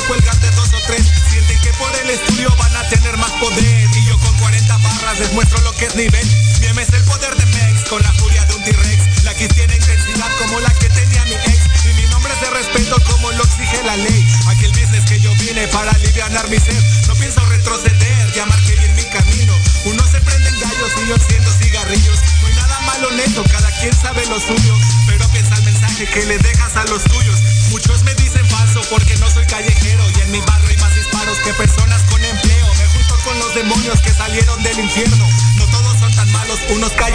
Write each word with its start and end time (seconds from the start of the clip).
se 0.00 0.06
cuelgan 0.06 0.38
de 0.40 0.50
dos 0.50 0.68
o 0.74 0.80
tres. 0.86 1.06
Sienten 1.30 1.58
que 1.60 1.72
por 1.74 1.94
el 1.96 2.10
estudio 2.10 2.54
van 2.58 2.76
a 2.76 2.88
tener 2.88 3.16
más 3.16 3.30
poder. 3.32 3.88
Y 3.94 4.04
yo 4.06 4.18
con 4.18 4.36
40 4.36 4.76
barras 4.78 5.18
les 5.18 5.32
muestro 5.32 5.58
lo 5.62 5.72
que 5.72 5.86
es 5.86 5.94
nivel. 5.94 6.45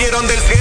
Cayeron 0.02 0.26
del 0.26 0.40
cielo. 0.40 0.61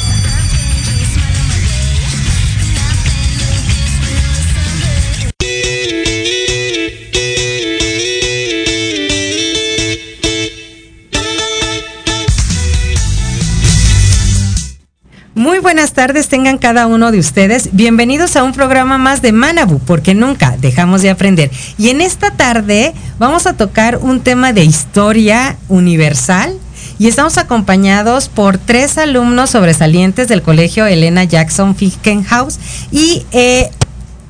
Buenas 15.81 15.93
tardes 15.93 16.27
tengan 16.27 16.59
cada 16.59 16.85
uno 16.85 17.11
de 17.11 17.17
ustedes. 17.17 17.69
Bienvenidos 17.71 18.35
a 18.35 18.43
un 18.43 18.53
programa 18.53 18.99
más 18.99 19.23
de 19.23 19.31
Manabu, 19.31 19.79
porque 19.79 20.13
nunca 20.13 20.55
dejamos 20.59 21.01
de 21.01 21.09
aprender. 21.09 21.49
Y 21.79 21.89
en 21.89 22.01
esta 22.01 22.29
tarde 22.29 22.93
vamos 23.17 23.47
a 23.47 23.53
tocar 23.53 23.97
un 23.97 24.19
tema 24.19 24.53
de 24.53 24.63
historia 24.63 25.57
universal 25.69 26.53
y 26.99 27.07
estamos 27.07 27.39
acompañados 27.39 28.29
por 28.29 28.59
tres 28.59 28.99
alumnos 28.99 29.49
sobresalientes 29.49 30.27
del 30.27 30.43
colegio 30.43 30.85
Elena 30.85 31.23
Jackson 31.23 31.75
Fickenhaus 31.75 32.59
y 32.91 33.25
eh, 33.31 33.71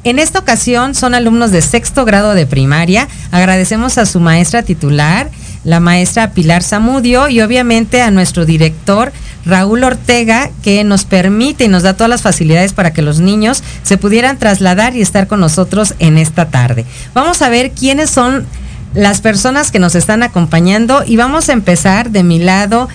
en 0.05 0.19
esta 0.19 0.39
ocasión 0.39 0.95
son 0.95 1.13
alumnos 1.15 1.51
de 1.51 1.61
sexto 1.61 2.05
grado 2.05 2.33
de 2.33 2.45
primaria. 2.45 3.09
Agradecemos 3.29 3.97
a 3.97 4.05
su 4.05 4.21
maestra 4.21 4.63
titular, 4.63 5.29
la 5.65 5.81
maestra 5.81 6.31
Pilar 6.31 6.63
Zamudio, 6.63 7.27
y 7.27 7.41
obviamente 7.41 8.01
a 8.01 8.09
nuestro 8.09 8.45
director 8.45 9.11
Raúl 9.45 9.83
Ortega, 9.83 10.49
que 10.63 10.83
nos 10.83 11.05
permite 11.05 11.65
y 11.65 11.67
nos 11.67 11.83
da 11.83 11.93
todas 11.93 12.09
las 12.09 12.21
facilidades 12.21 12.73
para 12.73 12.93
que 12.93 13.01
los 13.01 13.19
niños 13.19 13.63
se 13.83 13.97
pudieran 13.97 14.37
trasladar 14.37 14.95
y 14.95 15.01
estar 15.01 15.27
con 15.27 15.39
nosotros 15.39 15.95
en 15.99 16.17
esta 16.17 16.49
tarde. 16.49 16.85
Vamos 17.13 17.41
a 17.41 17.49
ver 17.49 17.71
quiénes 17.71 18.09
son 18.09 18.45
las 18.93 19.21
personas 19.21 19.71
que 19.71 19.79
nos 19.79 19.95
están 19.95 20.23
acompañando 20.23 21.03
y 21.05 21.15
vamos 21.15 21.49
a 21.49 21.53
empezar 21.53 22.11
de 22.11 22.23
mi 22.23 22.39
lado 22.39 22.89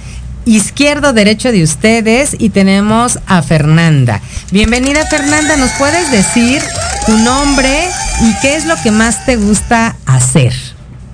izquierdo 0.47 1.13
derecho 1.13 1.51
de 1.51 1.65
ustedes 1.65 2.37
y 2.39 2.51
tenemos 2.51 3.19
a 3.27 3.43
Fernanda. 3.43 4.21
Bienvenida 4.53 5.05
Fernanda, 5.07 5.57
¿nos 5.57 5.73
puedes 5.73 6.11
decir 6.13 6.63
tu 7.05 7.19
nombre 7.19 7.89
y 8.23 8.41
qué 8.41 8.55
es 8.55 8.65
lo 8.65 8.77
que 8.83 8.93
más 8.93 9.27
te 9.27 9.37
gusta 9.37 9.97
hacer? 10.07 10.55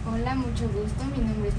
Hola, 0.06 0.34
mucho 0.34 0.64
gusto. 0.69 1.03
Mi 1.16 1.25
nombre 1.25 1.49
es 1.49 1.54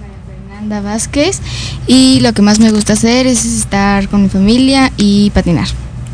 Vázquez 0.70 1.40
y 1.88 2.20
lo 2.22 2.34
que 2.34 2.42
más 2.42 2.60
me 2.60 2.72
gusta 2.72 2.94
hacer 2.94 3.28
es 3.28 3.46
estar 3.46 4.08
con 4.10 4.24
mi 4.24 4.30
familia 4.30 4.92
y 4.98 5.30
patinar. 5.32 5.68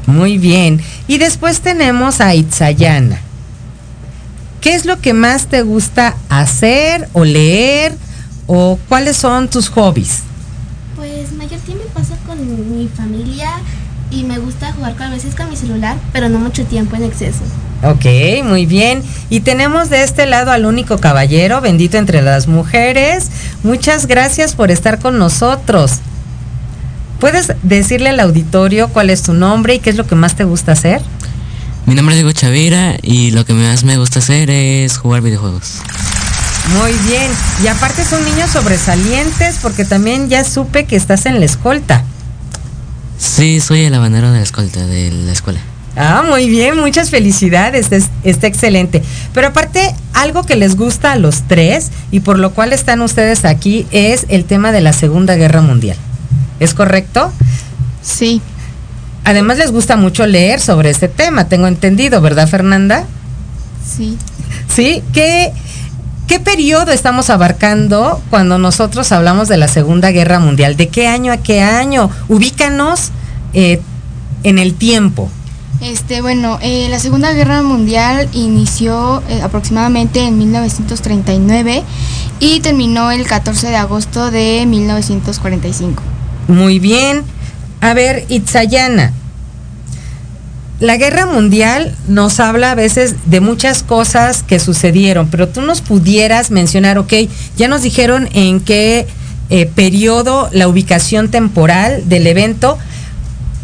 Muy 0.08 0.38
bien. 0.38 0.82
Y 1.08 1.18
después 1.20 1.62
tenemos 1.62 2.20
a 2.22 2.34
Itzayana. 2.36 3.20
¿Qué 4.62 4.76
es 4.76 4.86
lo 4.86 5.00
que 5.00 5.14
más 5.14 5.48
te 5.48 5.62
gusta 5.62 6.16
hacer 6.30 7.08
o 7.14 7.24
leer 7.24 7.96
o 8.48 8.78
cuáles 8.90 9.16
son 9.18 9.48
tus 9.50 9.70
hobbies? 9.70 10.20
Pues 10.96 11.32
mayor 11.34 11.60
tiempo 11.62 11.86
paso 11.94 12.14
con 12.28 12.38
mi 12.78 12.88
familia 12.90 13.52
y 14.12 14.24
me 14.24 14.38
gusta 14.40 14.74
jugar 14.74 14.96
con- 14.96 15.08
a 15.08 15.10
veces 15.12 15.36
con 15.36 15.50
mi 15.50 15.56
celular, 15.56 15.96
pero 16.12 16.28
no 16.28 16.40
mucho 16.40 16.66
tiempo 16.66 16.96
en 16.98 17.04
exceso. 17.04 17.40
Ok, 17.84 18.44
muy 18.44 18.66
bien. 18.66 19.02
Y 19.30 19.40
tenemos 19.40 19.90
de 19.90 20.04
este 20.04 20.26
lado 20.26 20.52
al 20.52 20.66
único 20.66 20.98
caballero, 20.98 21.62
bendito 21.62 21.98
entre 21.98 22.22
las 22.22 22.48
mujeres. 22.48 23.30
Muchas 23.64 24.06
gracias 24.06 24.54
por 24.54 24.70
estar 24.70 25.00
con 25.00 25.18
nosotros. 25.18 26.00
¿Puedes 27.20 27.54
decirle 27.64 28.10
al 28.10 28.20
auditorio 28.20 28.90
cuál 28.90 29.10
es 29.10 29.24
tu 29.24 29.34
nombre 29.34 29.76
y 29.76 29.80
qué 29.80 29.90
es 29.90 29.98
lo 29.98 30.08
que 30.08 30.16
más 30.16 30.36
te 30.36 30.44
gusta 30.44 30.74
hacer? 30.74 31.02
Mi 31.86 31.96
nombre 31.96 32.16
es 32.16 32.18
Diego 32.18 32.32
Chavira 32.34 32.98
y 33.02 33.32
lo 33.32 33.46
que 33.46 33.54
más 33.54 33.84
me 33.84 33.98
gusta 33.98 34.20
hacer 34.20 34.50
es 34.50 34.98
jugar 34.98 35.22
videojuegos. 35.22 35.76
Muy 36.78 36.92
bien. 37.08 37.32
Y 37.64 37.68
aparte 37.68 38.06
son 38.06 38.24
niños 38.26 38.52
sobresalientes 38.52 39.58
porque 39.62 39.86
también 39.86 40.30
ya 40.30 40.44
supe 40.44 40.86
que 40.86 40.96
estás 40.96 41.26
en 41.26 41.40
la 41.40 41.46
escolta. 41.46 42.04
Sí, 43.18 43.60
soy 43.60 43.82
el 43.82 43.94
habanero 43.94 44.32
de 44.32 44.38
la 44.38 44.44
escolta 44.44 44.86
de 44.86 45.12
la 45.12 45.32
escuela. 45.32 45.60
Ah, 45.96 46.24
muy 46.28 46.48
bien, 46.50 46.78
muchas 46.80 47.10
felicidades, 47.10 47.92
es- 47.92 48.10
está 48.24 48.48
excelente. 48.48 49.02
Pero 49.34 49.48
aparte, 49.48 49.82
algo 50.14 50.44
que 50.44 50.56
les 50.56 50.76
gusta 50.78 51.12
a 51.12 51.16
los 51.18 51.44
tres 51.48 51.90
y 52.12 52.22
por 52.22 52.40
lo 52.40 52.52
cual 52.54 52.72
están 52.74 53.02
ustedes 53.02 53.44
aquí 53.46 53.86
es 53.92 54.26
el 54.30 54.46
tema 54.46 54.72
de 54.72 54.82
la 54.82 54.94
Segunda 54.94 55.36
Guerra 55.36 55.62
Mundial. 55.62 55.98
¿Es 56.60 56.74
correcto? 56.74 57.32
Sí, 58.02 58.42
Además 59.26 59.58
les 59.58 59.72
gusta 59.72 59.98
mucho 59.98 60.26
leer 60.26 60.60
sobre 60.62 60.90
este 60.90 61.08
tema, 61.10 61.50
tengo 61.50 61.68
entendido, 61.68 62.22
¿verdad 62.22 62.48
Fernanda? 62.48 63.04
sí. 63.86 64.18
¿Sí? 64.74 65.04
¿Qué, 65.14 65.52
qué 66.28 66.40
periodo 66.40 66.92
estamos 66.92 67.30
abarcando 67.30 68.22
cuando 68.30 68.58
nosotros 68.58 69.12
hablamos 69.12 69.48
de 69.50 69.58
la 69.58 69.68
Segunda 69.68 70.12
Guerra 70.12 70.40
Mundial? 70.40 70.78
¿De 70.78 70.88
qué 70.88 71.08
año 71.08 71.32
a 71.34 71.38
qué 71.38 71.62
año? 71.62 72.10
Ubícanos 72.30 73.10
eh, 73.54 73.82
en 74.44 74.58
el 74.58 74.74
tiempo. 74.76 75.30
Este, 75.82 76.22
bueno, 76.22 76.60
eh, 76.62 76.88
la 76.90 77.00
Segunda 77.00 77.32
Guerra 77.32 77.62
Mundial 77.62 78.28
inició 78.34 79.24
eh, 79.30 79.42
aproximadamente 79.42 80.20
en 80.22 80.38
1939 80.38 81.84
y 82.42 82.60
terminó 82.60 83.12
el 83.12 83.26
14 83.26 83.68
de 83.68 83.76
agosto 83.78 84.30
de 84.30 84.66
1945. 84.66 86.04
Muy 86.50 86.80
bien. 86.80 87.24
A 87.80 87.94
ver, 87.94 88.26
Itzayana, 88.28 89.14
la 90.82 90.98
guerra 90.98 91.26
mundial 91.26 91.96
nos 92.08 92.40
habla 92.40 92.72
a 92.72 92.76
veces 92.76 93.16
de 93.26 93.42
muchas 93.42 93.84
cosas 93.84 94.44
que 94.44 94.60
sucedieron, 94.60 95.30
pero 95.30 95.48
tú 95.48 95.62
nos 95.62 95.82
pudieras 95.82 96.52
mencionar, 96.52 96.98
ok, 96.98 97.14
ya 97.58 97.68
nos 97.68 97.82
dijeron 97.82 98.30
en 98.34 98.62
qué 98.62 99.08
eh, 99.50 99.66
periodo, 99.66 100.50
la 100.54 100.68
ubicación 100.68 101.32
temporal 101.32 102.08
del 102.08 102.28
evento, 102.28 102.78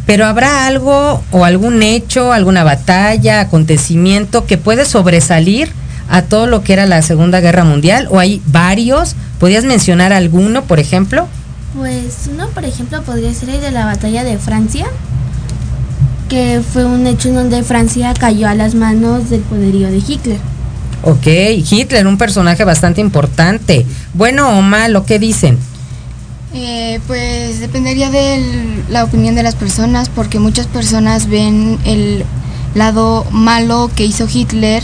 pero 0.05 0.25
habrá 0.25 0.67
algo 0.67 1.23
o 1.31 1.45
algún 1.45 1.81
hecho, 1.83 2.31
alguna 2.31 2.63
batalla, 2.63 3.39
acontecimiento 3.39 4.45
que 4.45 4.57
puede 4.57 4.85
sobresalir 4.85 5.71
a 6.09 6.21
todo 6.23 6.47
lo 6.47 6.63
que 6.63 6.73
era 6.73 6.85
la 6.85 7.01
Segunda 7.01 7.41
Guerra 7.41 7.63
Mundial, 7.63 8.07
o 8.11 8.19
hay 8.19 8.41
varios, 8.45 9.15
¿podrías 9.39 9.63
mencionar 9.63 10.13
alguno, 10.13 10.63
por 10.63 10.79
ejemplo? 10.79 11.27
Pues 11.75 12.29
uno, 12.31 12.47
por 12.49 12.63
ejemplo, 12.63 13.01
podría 13.03 13.33
ser 13.33 13.49
el 13.49 13.61
de 13.61 13.71
la 13.71 13.85
batalla 13.85 14.23
de 14.23 14.37
Francia, 14.37 14.85
que 16.29 16.61
fue 16.73 16.85
un 16.85 17.05
hecho 17.07 17.29
en 17.29 17.35
donde 17.35 17.63
Francia 17.63 18.13
cayó 18.13 18.47
a 18.47 18.55
las 18.55 18.75
manos 18.75 19.29
del 19.29 19.41
poderío 19.41 19.89
de 19.89 19.97
Hitler. 19.97 20.37
Ok, 21.03 21.27
Hitler, 21.69 22.07
un 22.07 22.17
personaje 22.17 22.63
bastante 22.63 23.01
importante. 23.01 23.85
Bueno 24.13 24.57
o 24.57 24.61
malo, 24.61 25.05
¿qué 25.05 25.19
dicen? 25.19 25.59
Eh, 26.57 27.01
pues 27.05 27.59
dependería 27.59 28.09
de 28.09 28.41
la 28.89 29.03
opinión 29.03 29.35
de 29.35 29.43
las 29.43 29.55
personas, 29.55 30.07
porque 30.07 30.39
muchas 30.39 30.67
personas 30.67 31.27
ven 31.27 31.77
el 31.83 32.23
lado 32.75 33.25
malo 33.29 33.91
que 33.93 34.05
hizo 34.05 34.25
Hitler, 34.31 34.81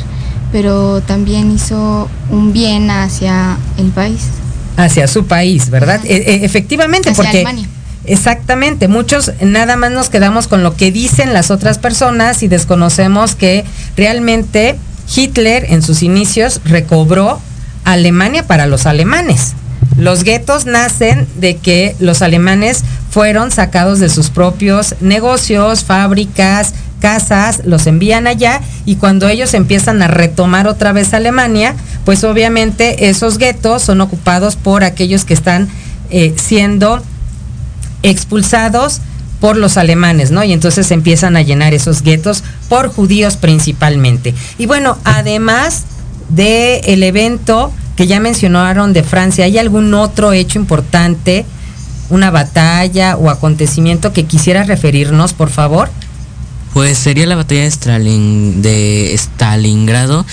pero 0.51 1.01
también 1.01 1.49
hizo 1.49 2.09
un 2.29 2.51
bien 2.51 2.91
hacia 2.91 3.57
el 3.77 3.87
país. 3.91 4.27
Hacia 4.75 5.07
su 5.07 5.25
país, 5.25 5.69
¿verdad? 5.69 6.01
E, 6.03 6.15
e, 6.15 6.45
efectivamente, 6.45 7.11
hacia 7.11 7.23
porque... 7.23 7.37
Alemania. 7.37 7.69
Exactamente, 8.03 8.87
muchos 8.87 9.31
nada 9.41 9.75
más 9.75 9.91
nos 9.91 10.09
quedamos 10.09 10.47
con 10.47 10.63
lo 10.63 10.75
que 10.75 10.91
dicen 10.91 11.33
las 11.33 11.51
otras 11.51 11.77
personas 11.77 12.41
y 12.41 12.47
desconocemos 12.47 13.35
que 13.35 13.63
realmente 13.95 14.75
Hitler 15.15 15.67
en 15.69 15.83
sus 15.83 16.01
inicios 16.01 16.61
recobró 16.65 17.39
Alemania 17.85 18.47
para 18.47 18.65
los 18.65 18.87
alemanes. 18.87 19.53
Los 20.01 20.23
guetos 20.23 20.65
nacen 20.65 21.27
de 21.35 21.57
que 21.57 21.95
los 21.99 22.23
alemanes 22.23 22.83
fueron 23.11 23.51
sacados 23.51 23.99
de 23.99 24.09
sus 24.09 24.31
propios 24.31 24.95
negocios, 24.99 25.83
fábricas, 25.83 26.73
casas, 26.99 27.61
los 27.65 27.85
envían 27.85 28.25
allá 28.25 28.61
y 28.87 28.95
cuando 28.95 29.29
ellos 29.29 29.53
empiezan 29.53 30.01
a 30.01 30.07
retomar 30.07 30.67
otra 30.67 30.91
vez 30.91 31.13
Alemania, 31.13 31.75
pues 32.03 32.23
obviamente 32.23 33.09
esos 33.09 33.37
guetos 33.37 33.83
son 33.83 34.01
ocupados 34.01 34.55
por 34.55 34.83
aquellos 34.83 35.23
que 35.23 35.35
están 35.35 35.69
eh, 36.09 36.33
siendo 36.35 37.03
expulsados 38.01 39.01
por 39.39 39.55
los 39.55 39.77
alemanes, 39.77 40.31
¿no? 40.31 40.43
Y 40.43 40.51
entonces 40.51 40.89
empiezan 40.89 41.37
a 41.37 41.43
llenar 41.43 41.75
esos 41.75 42.01
guetos 42.01 42.43
por 42.69 42.87
judíos 42.87 43.37
principalmente. 43.37 44.33
Y 44.57 44.65
bueno, 44.65 44.97
además 45.03 45.83
del 46.29 46.81
el 46.85 47.03
evento 47.03 47.71
que 48.01 48.07
ya 48.07 48.19
mencionaron 48.19 48.93
de 48.93 49.03
Francia, 49.03 49.45
¿hay 49.45 49.59
algún 49.59 49.93
otro 49.93 50.33
hecho 50.33 50.57
importante, 50.57 51.45
una 52.09 52.31
batalla 52.31 53.15
o 53.15 53.29
acontecimiento 53.29 54.11
que 54.11 54.25
quisieras 54.25 54.65
referirnos, 54.65 55.33
por 55.33 55.51
favor? 55.51 55.91
Pues 56.73 56.97
sería 56.97 57.27
la 57.27 57.35
batalla 57.35 57.61
de, 57.61 57.67
Stalin, 57.67 58.61
de 58.63 59.13
Stalingrado, 59.13 60.25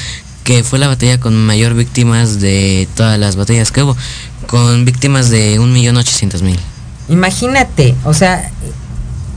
que 0.44 0.64
fue 0.64 0.78
la 0.78 0.88
batalla 0.88 1.20
con 1.20 1.36
mayor 1.36 1.74
víctimas 1.74 2.40
de 2.40 2.88
todas 2.96 3.18
las 3.18 3.36
batallas 3.36 3.70
que 3.70 3.82
hubo, 3.82 3.98
con 4.46 4.86
víctimas 4.86 5.28
de 5.28 5.60
1.800.000. 5.60 6.56
Imagínate, 7.10 7.94
o 8.04 8.14
sea, 8.14 8.50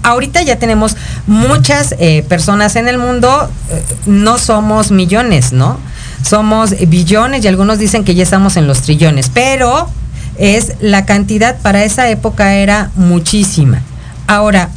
ahorita 0.03 0.41
ya 0.43 0.57
tenemos 0.57 0.95
muchas 1.27 1.95
eh, 1.99 2.23
personas 2.29 2.77
en 2.77 2.87
el 2.87 2.97
mundo, 2.97 3.51
eh, 3.71 3.83
no 4.05 4.37
somos 4.37 4.89
millones, 4.89 5.51
¿no? 5.51 5.90
Somos 6.23 6.75
billones 6.87 7.43
y 7.43 7.47
algunos 7.47 7.79
dicen 7.79 8.03
que 8.03 8.15
ya 8.15 8.23
estamos 8.23 8.57
en 8.57 8.67
los 8.67 8.81
trillones, 8.81 9.29
pero 9.33 9.89
es 10.37 10.73
la 10.79 11.05
cantidad 11.05 11.59
para 11.59 11.83
esa 11.83 12.09
época 12.09 12.55
era 12.55 12.91
muchísima. 12.95 13.81
Ahora, 14.27 14.69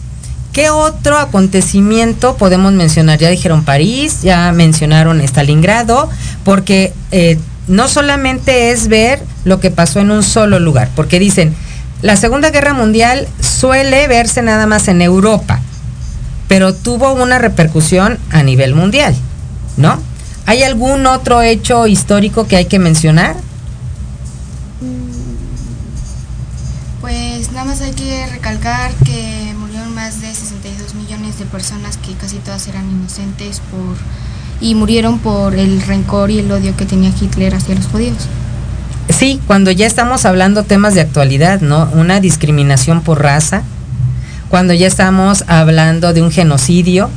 ¿qué 0.52 0.70
otro 0.70 1.18
acontecimiento 1.18 2.36
podemos 2.36 2.72
mencionar? 2.72 3.18
Ya 3.18 3.28
dijeron 3.28 3.64
París, 3.64 4.22
ya 4.22 4.50
mencionaron 4.52 5.20
Stalingrado, 5.20 6.08
porque 6.44 6.92
eh, 7.12 7.38
no 7.68 7.88
solamente 7.88 8.70
es 8.70 8.88
ver 8.88 9.22
lo 9.44 9.60
que 9.60 9.70
pasó 9.70 10.00
en 10.00 10.10
un 10.10 10.22
solo 10.22 10.58
lugar, 10.58 10.90
porque 10.96 11.18
dicen, 11.18 11.54
la 12.02 12.16
Segunda 12.16 12.50
Guerra 12.50 12.74
Mundial 12.74 13.26
suele 13.40 14.06
verse 14.08 14.42
nada 14.42 14.66
más 14.66 14.88
en 14.88 15.00
Europa, 15.00 15.60
pero 16.48 16.74
tuvo 16.74 17.12
una 17.14 17.38
repercusión 17.38 18.18
a 18.30 18.42
nivel 18.42 18.74
mundial, 18.74 19.14
¿no? 19.76 19.98
¿Hay 20.46 20.62
algún 20.62 21.06
otro 21.06 21.42
hecho 21.42 21.86
histórico 21.86 22.46
que 22.46 22.56
hay 22.56 22.66
que 22.66 22.78
mencionar? 22.78 23.36
Pues 27.00 27.50
nada 27.52 27.64
más 27.64 27.80
hay 27.80 27.92
que 27.92 28.26
recalcar 28.26 28.92
que 29.04 29.54
murieron 29.58 29.94
más 29.94 30.20
de 30.20 30.34
62 30.34 30.94
millones 30.94 31.38
de 31.38 31.46
personas 31.46 31.96
que 31.96 32.12
casi 32.14 32.36
todas 32.36 32.66
eran 32.68 32.90
inocentes 32.90 33.60
por 33.70 33.96
y 34.60 34.74
murieron 34.74 35.18
por 35.18 35.54
el 35.54 35.82
rencor 35.82 36.30
y 36.30 36.38
el 36.38 36.50
odio 36.50 36.76
que 36.76 36.86
tenía 36.86 37.10
Hitler 37.18 37.54
hacia 37.54 37.74
los 37.74 37.86
judíos. 37.86 38.16
Sí, 39.08 39.40
cuando 39.46 39.70
ya 39.70 39.86
estamos 39.86 40.24
hablando 40.24 40.62
temas 40.62 40.94
de 40.94 41.02
actualidad, 41.02 41.60
¿no? 41.60 41.88
Una 41.92 42.20
discriminación 42.20 43.02
por 43.02 43.22
raza, 43.22 43.62
cuando 44.48 44.72
ya 44.72 44.86
estamos 44.86 45.44
hablando 45.46 46.12
de 46.12 46.22
un 46.22 46.30
genocidio, 46.30 47.10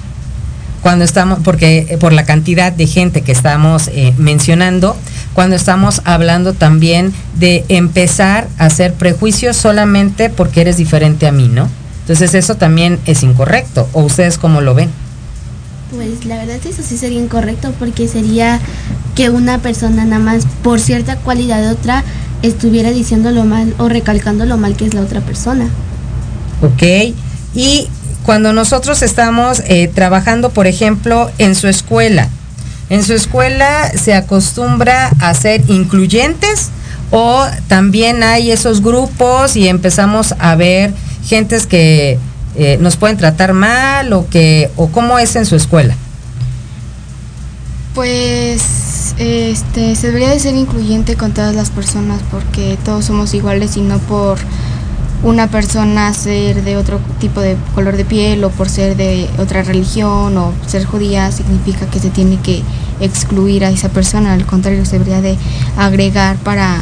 cuando 0.87 1.03
estamos, 1.03 1.39
porque 1.43 1.85
eh, 1.89 1.97
por 1.97 2.13
la 2.13 2.23
cantidad 2.23 2.71
de 2.71 2.87
gente 2.87 3.21
que 3.21 3.33
estamos 3.33 3.89
eh, 3.89 4.13
mencionando, 4.17 4.95
cuando 5.33 5.57
estamos 5.57 6.01
hablando 6.05 6.53
también 6.53 7.11
de 7.37 7.65
empezar 7.67 8.47
a 8.57 8.67
hacer 8.67 8.93
prejuicios 8.93 9.57
solamente 9.57 10.29
porque 10.29 10.61
eres 10.61 10.77
diferente 10.77 11.27
a 11.27 11.33
mí, 11.33 11.49
¿no? 11.49 11.67
Entonces 12.03 12.33
eso 12.35 12.55
también 12.55 12.99
es 13.05 13.21
incorrecto, 13.23 13.89
o 13.91 14.03
ustedes 14.03 14.37
cómo 14.37 14.61
lo 14.61 14.75
ven. 14.75 14.89
Pues 15.93 16.23
la 16.23 16.37
verdad 16.37 16.55
eso 16.65 16.81
sí 16.87 16.97
sería 16.97 17.19
incorrecto 17.19 17.73
porque 17.77 18.07
sería 18.07 18.61
que 19.13 19.29
una 19.29 19.57
persona 19.57 20.05
nada 20.05 20.23
más 20.23 20.45
por 20.63 20.79
cierta 20.79 21.17
cualidad 21.17 21.59
de 21.59 21.67
otra 21.67 22.05
estuviera 22.43 22.91
diciendo 22.91 23.31
lo 23.31 23.43
mal 23.43 23.73
o 23.77 23.89
recalcando 23.89 24.45
lo 24.45 24.55
mal 24.55 24.77
que 24.77 24.85
es 24.85 24.93
la 24.93 25.01
otra 25.01 25.19
persona. 25.19 25.67
Ok, 26.61 27.13
y 27.53 27.89
cuando 28.27 28.51
nosotros 28.51 29.03
estamos 29.03 29.61
eh, 29.67 29.87
trabajando, 29.87 30.49
por 30.49 30.67
ejemplo, 30.67 31.31
en 31.37 31.55
su 31.55 31.69
escuela, 31.69 32.27
en 32.89 33.01
su 33.05 33.13
escuela 33.13 33.89
se 33.95 34.13
acostumbra 34.13 35.09
a 35.21 35.33
ser 35.33 35.63
incluyentes 35.69 36.71
o 37.09 37.45
también 37.69 38.23
hay 38.23 38.51
esos 38.51 38.83
grupos 38.83 39.55
y 39.55 39.69
empezamos 39.69 40.35
a 40.39 40.55
ver 40.55 40.93
gentes 41.25 41.67
que 41.67 42.19
eh, 42.57 42.77
nos 42.81 42.97
pueden 42.97 43.15
tratar 43.15 43.53
mal 43.53 44.11
o 44.11 44.27
que 44.29 44.71
o 44.75 44.89
cómo 44.89 45.17
es 45.19 45.37
en 45.37 45.45
su 45.45 45.55
escuela. 45.55 45.95
Pues 47.95 49.15
este 49.19 49.95
se 49.95 50.07
debería 50.07 50.31
de 50.31 50.39
ser 50.41 50.55
incluyente 50.55 51.15
con 51.15 51.33
todas 51.33 51.55
las 51.55 51.69
personas 51.69 52.19
porque 52.29 52.77
todos 52.83 53.05
somos 53.05 53.33
iguales 53.33 53.77
y 53.77 53.81
no 53.81 53.99
por 53.99 54.37
una 55.23 55.47
persona 55.47 56.13
ser 56.13 56.63
de 56.63 56.77
otro 56.77 56.99
tipo 57.19 57.41
de 57.41 57.57
color 57.73 57.97
de 57.97 58.05
piel 58.05 58.43
o 58.43 58.49
por 58.49 58.69
ser 58.69 58.95
de 58.95 59.27
otra 59.39 59.63
religión 59.63 60.37
o 60.37 60.53
ser 60.67 60.85
judía 60.85 61.31
significa 61.31 61.87
que 61.87 61.99
se 61.99 62.09
tiene 62.09 62.37
que 62.37 62.61
excluir 62.99 63.65
a 63.65 63.69
esa 63.69 63.89
persona, 63.89 64.33
al 64.33 64.45
contrario 64.45 64.85
se 64.85 64.99
debería 64.99 65.21
de 65.21 65.37
agregar 65.77 66.37
para 66.37 66.81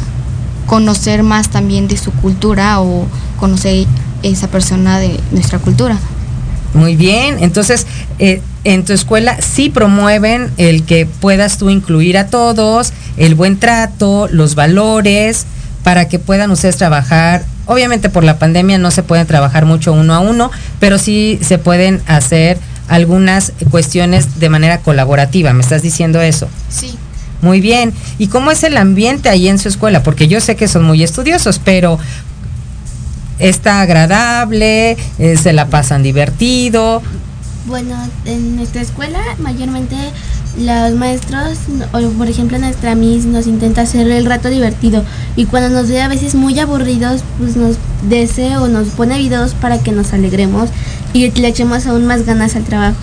conocer 0.66 1.22
más 1.22 1.48
también 1.48 1.88
de 1.88 1.96
su 1.96 2.12
cultura 2.12 2.80
o 2.80 3.06
conocer 3.38 3.86
esa 4.22 4.48
persona 4.48 4.98
de 4.98 5.18
nuestra 5.30 5.58
cultura. 5.58 5.98
Muy 6.74 6.94
bien, 6.96 7.38
entonces 7.40 7.86
eh, 8.18 8.42
en 8.64 8.84
tu 8.84 8.92
escuela 8.92 9.40
sí 9.40 9.70
promueven 9.70 10.50
el 10.58 10.84
que 10.84 11.06
puedas 11.06 11.56
tú 11.56 11.70
incluir 11.70 12.18
a 12.18 12.26
todos, 12.26 12.92
el 13.16 13.34
buen 13.34 13.58
trato, 13.58 14.28
los 14.30 14.54
valores, 14.54 15.46
para 15.82 16.08
que 16.08 16.18
puedan 16.18 16.50
ustedes 16.50 16.76
trabajar. 16.76 17.46
Obviamente 17.66 18.08
por 18.08 18.24
la 18.24 18.38
pandemia 18.38 18.78
no 18.78 18.90
se 18.90 19.02
puede 19.02 19.24
trabajar 19.24 19.66
mucho 19.66 19.92
uno 19.92 20.14
a 20.14 20.20
uno, 20.20 20.50
pero 20.80 20.98
sí 20.98 21.38
se 21.42 21.58
pueden 21.58 22.00
hacer 22.06 22.58
algunas 22.88 23.52
cuestiones 23.70 24.38
de 24.38 24.48
manera 24.48 24.78
colaborativa. 24.78 25.52
¿Me 25.52 25.62
estás 25.62 25.82
diciendo 25.82 26.20
eso? 26.20 26.48
Sí. 26.68 26.96
Muy 27.42 27.60
bien. 27.60 27.92
¿Y 28.18 28.28
cómo 28.28 28.50
es 28.50 28.62
el 28.62 28.76
ambiente 28.76 29.28
ahí 29.28 29.48
en 29.48 29.58
su 29.58 29.68
escuela? 29.68 30.02
Porque 30.02 30.28
yo 30.28 30.40
sé 30.40 30.56
que 30.56 30.68
son 30.68 30.84
muy 30.84 31.02
estudiosos, 31.02 31.60
pero 31.62 31.98
está 33.38 33.82
agradable, 33.82 34.96
eh, 35.18 35.36
se 35.36 35.52
la 35.52 35.66
pasan 35.66 36.02
divertido. 36.02 37.02
Bueno, 37.66 37.96
en 38.24 38.56
nuestra 38.56 38.80
escuela 38.80 39.18
mayormente 39.38 39.96
los 40.58 40.94
maestros, 40.94 41.58
o 41.92 42.00
por 42.10 42.28
ejemplo 42.28 42.58
nuestra 42.58 42.94
Miss 42.94 43.24
nos 43.24 43.46
intenta 43.46 43.82
hacer 43.82 44.10
el 44.10 44.24
rato 44.24 44.48
divertido 44.48 45.04
y 45.36 45.46
cuando 45.46 45.68
nos 45.68 45.88
ve 45.88 46.00
a 46.00 46.08
veces 46.08 46.34
muy 46.34 46.58
aburridos, 46.58 47.22
pues 47.38 47.56
nos 47.56 47.76
dice 48.08 48.56
o 48.56 48.68
nos 48.68 48.88
pone 48.88 49.18
videos 49.18 49.54
para 49.54 49.78
que 49.78 49.92
nos 49.92 50.12
alegremos 50.12 50.70
y 51.12 51.30
le 51.30 51.48
echemos 51.48 51.86
aún 51.86 52.06
más 52.06 52.24
ganas 52.24 52.56
al 52.56 52.64
trabajo. 52.64 52.96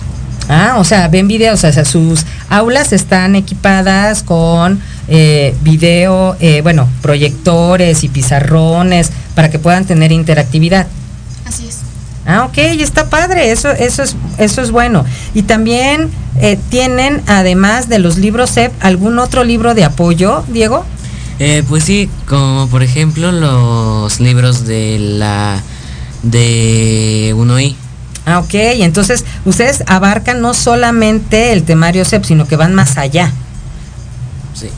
Ah, 0.48 0.76
o 0.78 0.84
sea, 0.84 1.08
ven 1.08 1.26
videos, 1.26 1.64
o 1.64 1.72
sea, 1.72 1.84
sus 1.84 2.26
aulas 2.50 2.92
están 2.92 3.34
equipadas 3.34 4.22
con 4.22 4.80
eh, 5.08 5.54
video, 5.62 6.36
eh, 6.40 6.60
bueno, 6.60 6.88
proyectores 7.00 8.04
y 8.04 8.08
pizarrones 8.08 9.10
para 9.34 9.50
que 9.50 9.58
puedan 9.58 9.86
tener 9.86 10.12
interactividad. 10.12 10.86
Así 11.46 11.66
es. 11.66 11.83
Ah, 12.26 12.44
ok, 12.44 12.56
está 12.56 13.10
padre, 13.10 13.52
eso, 13.52 13.70
eso, 13.70 14.02
es, 14.02 14.16
eso 14.38 14.62
es 14.62 14.70
bueno. 14.70 15.04
Y 15.34 15.42
también 15.42 16.10
eh, 16.40 16.58
tienen, 16.70 17.22
además 17.26 17.88
de 17.88 17.98
los 17.98 18.16
libros 18.16 18.52
CEP, 18.52 18.72
algún 18.80 19.18
otro 19.18 19.44
libro 19.44 19.74
de 19.74 19.84
apoyo, 19.84 20.42
Diego? 20.48 20.84
Eh, 21.38 21.62
pues 21.68 21.84
sí, 21.84 22.08
como 22.26 22.68
por 22.68 22.82
ejemplo 22.82 23.32
los 23.32 24.20
libros 24.20 24.66
de 24.66 24.98
la 24.98 25.60
de 26.22 27.34
1I. 27.36 27.74
Ah, 28.26 28.38
ok, 28.38 28.54
entonces 28.54 29.24
ustedes 29.44 29.84
abarcan 29.86 30.40
no 30.40 30.54
solamente 30.54 31.52
el 31.52 31.64
temario 31.64 32.04
CEP, 32.04 32.24
sino 32.24 32.46
que 32.46 32.56
van 32.56 32.74
más 32.74 32.96
allá. 32.96 33.32
Sí. 34.54 34.68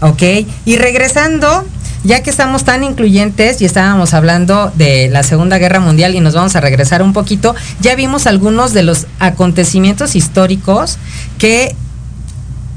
Ok, 0.00 0.22
y 0.64 0.76
regresando, 0.76 1.64
ya 2.02 2.22
que 2.22 2.30
estamos 2.30 2.64
tan 2.64 2.82
incluyentes 2.82 3.60
y 3.60 3.64
estábamos 3.64 4.14
hablando 4.14 4.72
de 4.74 5.08
la 5.08 5.22
Segunda 5.22 5.58
Guerra 5.58 5.80
Mundial 5.80 6.14
y 6.14 6.20
nos 6.20 6.34
vamos 6.34 6.56
a 6.56 6.60
regresar 6.60 7.02
un 7.02 7.12
poquito, 7.12 7.54
ya 7.80 7.94
vimos 7.94 8.26
algunos 8.26 8.72
de 8.72 8.82
los 8.82 9.06
acontecimientos 9.18 10.16
históricos 10.16 10.98
que 11.38 11.74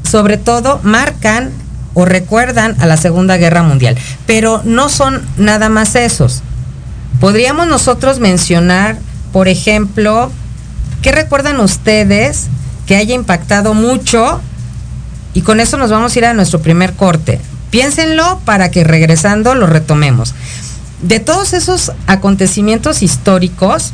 sobre 0.10 0.38
todo 0.38 0.80
marcan 0.84 1.52
o 1.94 2.06
recuerdan 2.06 2.76
a 2.80 2.86
la 2.86 2.98
Segunda 2.98 3.38
Guerra 3.38 3.64
Mundial, 3.64 3.96
pero 4.26 4.62
no 4.66 4.90
son 4.90 5.22
nada 5.38 5.70
más 5.70 5.96
esos. 5.96 6.42
Podríamos 7.20 7.68
nosotros 7.68 8.20
mencionar, 8.20 8.98
por 9.32 9.48
ejemplo, 9.48 10.32
¿qué 11.02 11.12
recuerdan 11.12 11.60
ustedes 11.60 12.48
que 12.88 12.96
haya 12.96 13.16
impactado 13.16 13.74
mucho? 13.74 14.42
Y 15.34 15.42
con 15.42 15.60
eso 15.60 15.78
nos 15.78 15.92
vamos 15.92 16.16
a 16.16 16.20
ir 16.20 16.26
a 16.26 16.34
nuestro 16.34 16.62
primer 16.62 16.94
corte. 16.94 17.40
Piénsenlo 17.74 18.40
para 18.46 18.70
que 18.70 18.84
regresando 18.84 19.56
lo 19.56 19.66
retomemos. 19.66 20.36
De 21.02 21.20
todos 21.20 21.54
esos 21.54 21.92
acontecimientos 22.06 23.02
históricos, 23.02 23.94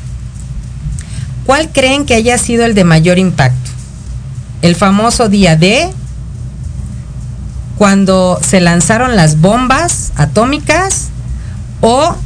¿cuál 1.46 1.70
creen 1.70 2.06
que 2.06 2.14
haya 2.14 2.38
sido 2.38 2.66
el 2.66 2.76
de 2.76 2.84
mayor 2.84 3.18
impacto? 3.18 3.72
El 4.62 4.76
famoso 4.76 5.30
día 5.30 5.56
D, 5.56 5.90
cuando 7.78 8.38
se 8.46 8.60
lanzaron 8.60 9.16
las 9.16 9.40
bombas 9.40 10.12
atómicas 10.18 11.08
o 11.80 12.18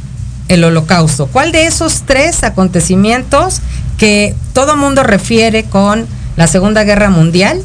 el 0.48 0.64
holocausto. 0.64 1.28
¿Cuál 1.28 1.52
de 1.52 1.66
esos 1.66 2.02
tres 2.04 2.42
acontecimientos 2.42 3.60
que 3.96 4.34
todo 4.54 4.76
mundo 4.76 5.04
refiere 5.04 5.62
con 5.62 6.04
la 6.34 6.48
Segunda 6.48 6.82
Guerra 6.82 7.10
Mundial 7.10 7.62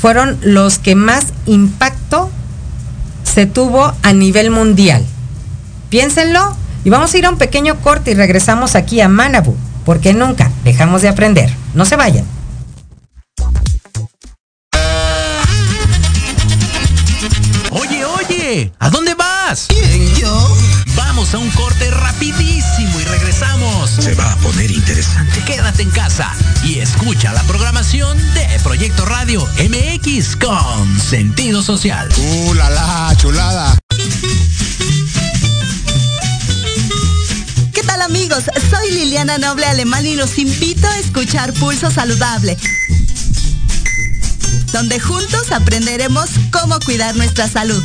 fueron 0.00 0.36
los 0.42 0.80
que 0.80 0.96
más 0.96 1.26
impacto 1.46 2.28
se 3.30 3.46
tuvo 3.46 3.94
a 4.02 4.12
nivel 4.12 4.50
mundial? 4.50 5.04
Piénsenlo 5.88 6.56
y 6.84 6.90
vamos 6.90 7.14
a 7.14 7.18
ir 7.18 7.26
a 7.26 7.30
un 7.30 7.38
pequeño 7.38 7.76
corte 7.80 8.10
y 8.10 8.14
regresamos 8.14 8.74
aquí 8.74 9.00
a 9.00 9.08
Manabu, 9.08 9.56
porque 9.84 10.12
nunca 10.12 10.50
dejamos 10.64 11.02
de 11.02 11.08
aprender. 11.08 11.50
No 11.74 11.84
se 11.84 11.96
vayan. 11.96 12.24
Oye, 17.70 18.04
oye, 18.04 18.72
¿a 18.78 18.90
dónde 18.90 19.14
vas? 19.14 19.68
Vamos 21.20 21.34
a 21.34 21.38
un 21.38 21.50
corte 21.50 21.90
rapidísimo 21.90 22.98
y 22.98 23.04
regresamos. 23.04 23.90
Se 23.90 24.14
va 24.14 24.32
a 24.32 24.36
poner 24.36 24.70
interesante. 24.70 25.44
Quédate 25.44 25.82
en 25.82 25.90
casa 25.90 26.34
y 26.64 26.78
escucha 26.78 27.34
la 27.34 27.42
programación 27.42 28.16
de 28.32 28.58
Proyecto 28.62 29.04
Radio 29.04 29.46
MX 29.58 30.36
con 30.36 30.98
sentido 30.98 31.62
social. 31.62 32.08
¡Uh, 32.16 32.54
la, 32.54 32.70
la 32.70 33.14
chulada! 33.18 33.76
¿Qué 37.74 37.82
tal 37.82 38.00
amigos? 38.00 38.44
Soy 38.70 38.90
Liliana 38.90 39.36
Noble 39.36 39.66
Alemán 39.66 40.06
y 40.06 40.16
los 40.16 40.38
invito 40.38 40.88
a 40.88 40.98
escuchar 41.00 41.52
Pulso 41.52 41.90
Saludable, 41.90 42.56
donde 44.72 44.98
juntos 44.98 45.52
aprenderemos 45.52 46.30
cómo 46.50 46.80
cuidar 46.80 47.14
nuestra 47.14 47.46
salud. 47.46 47.84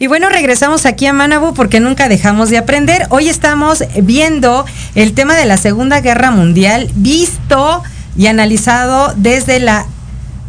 Y 0.00 0.06
bueno, 0.06 0.28
regresamos 0.28 0.86
aquí 0.86 1.06
a 1.06 1.12
Manabu 1.12 1.54
porque 1.54 1.80
nunca 1.80 2.08
dejamos 2.08 2.50
de 2.50 2.58
aprender. 2.58 3.06
Hoy 3.10 3.28
estamos 3.28 3.82
viendo 4.00 4.64
el 4.94 5.12
tema 5.12 5.34
de 5.34 5.44
la 5.44 5.56
Segunda 5.56 6.00
Guerra 6.00 6.30
Mundial 6.30 6.88
visto 6.94 7.82
y 8.16 8.28
analizado 8.28 9.12
desde 9.16 9.58
la 9.58 9.86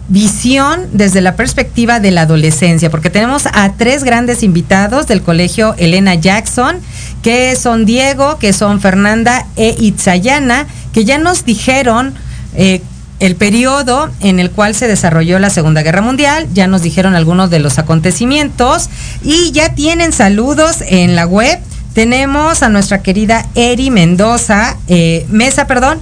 visión, 0.08 0.88
desde 0.94 1.22
la 1.22 1.36
perspectiva 1.36 2.00
de 2.00 2.12
la 2.12 2.22
adolescencia, 2.22 2.92
porque 2.92 3.10
tenemos 3.10 3.48
a 3.52 3.74
tres 3.74 4.04
grandes 4.04 4.44
invitados 4.44 5.08
del 5.08 5.24
colegio 5.24 5.74
Elena 5.80 6.14
Jackson, 6.14 6.78
que 7.24 7.56
son 7.56 7.88
Diego, 7.88 8.38
que 8.38 8.54
son 8.54 8.80
Fernanda 8.80 9.48
e 9.56 9.76
Itzayana, 9.80 10.68
que 10.94 11.06
ya 11.06 11.18
nos 11.18 11.44
dijeron 11.44 12.14
eh, 12.54 12.84
el 13.20 13.36
periodo 13.36 14.10
en 14.22 14.40
el 14.40 14.52
cual 14.52 14.76
se 14.76 14.88
desarrolló 14.88 15.40
la 15.40 15.50
Segunda 15.50 15.82
Guerra 15.82 16.02
Mundial, 16.02 16.48
ya 16.54 16.68
nos 16.68 16.82
dijeron 16.82 17.16
algunos 17.16 17.50
de 17.50 17.60
los 17.60 17.78
acontecimientos 17.78 18.90
y 19.24 19.52
ya 19.52 19.74
tienen 19.76 20.14
saludos 20.14 20.78
en 20.88 21.16
la 21.16 21.26
web. 21.26 21.60
Tenemos 21.94 22.64
a 22.64 22.70
nuestra 22.70 23.02
querida 23.02 23.46
Eri 23.56 23.90
Mendoza, 23.90 24.78
eh, 24.88 25.26
Mesa, 25.30 25.68
perdón. 25.68 26.00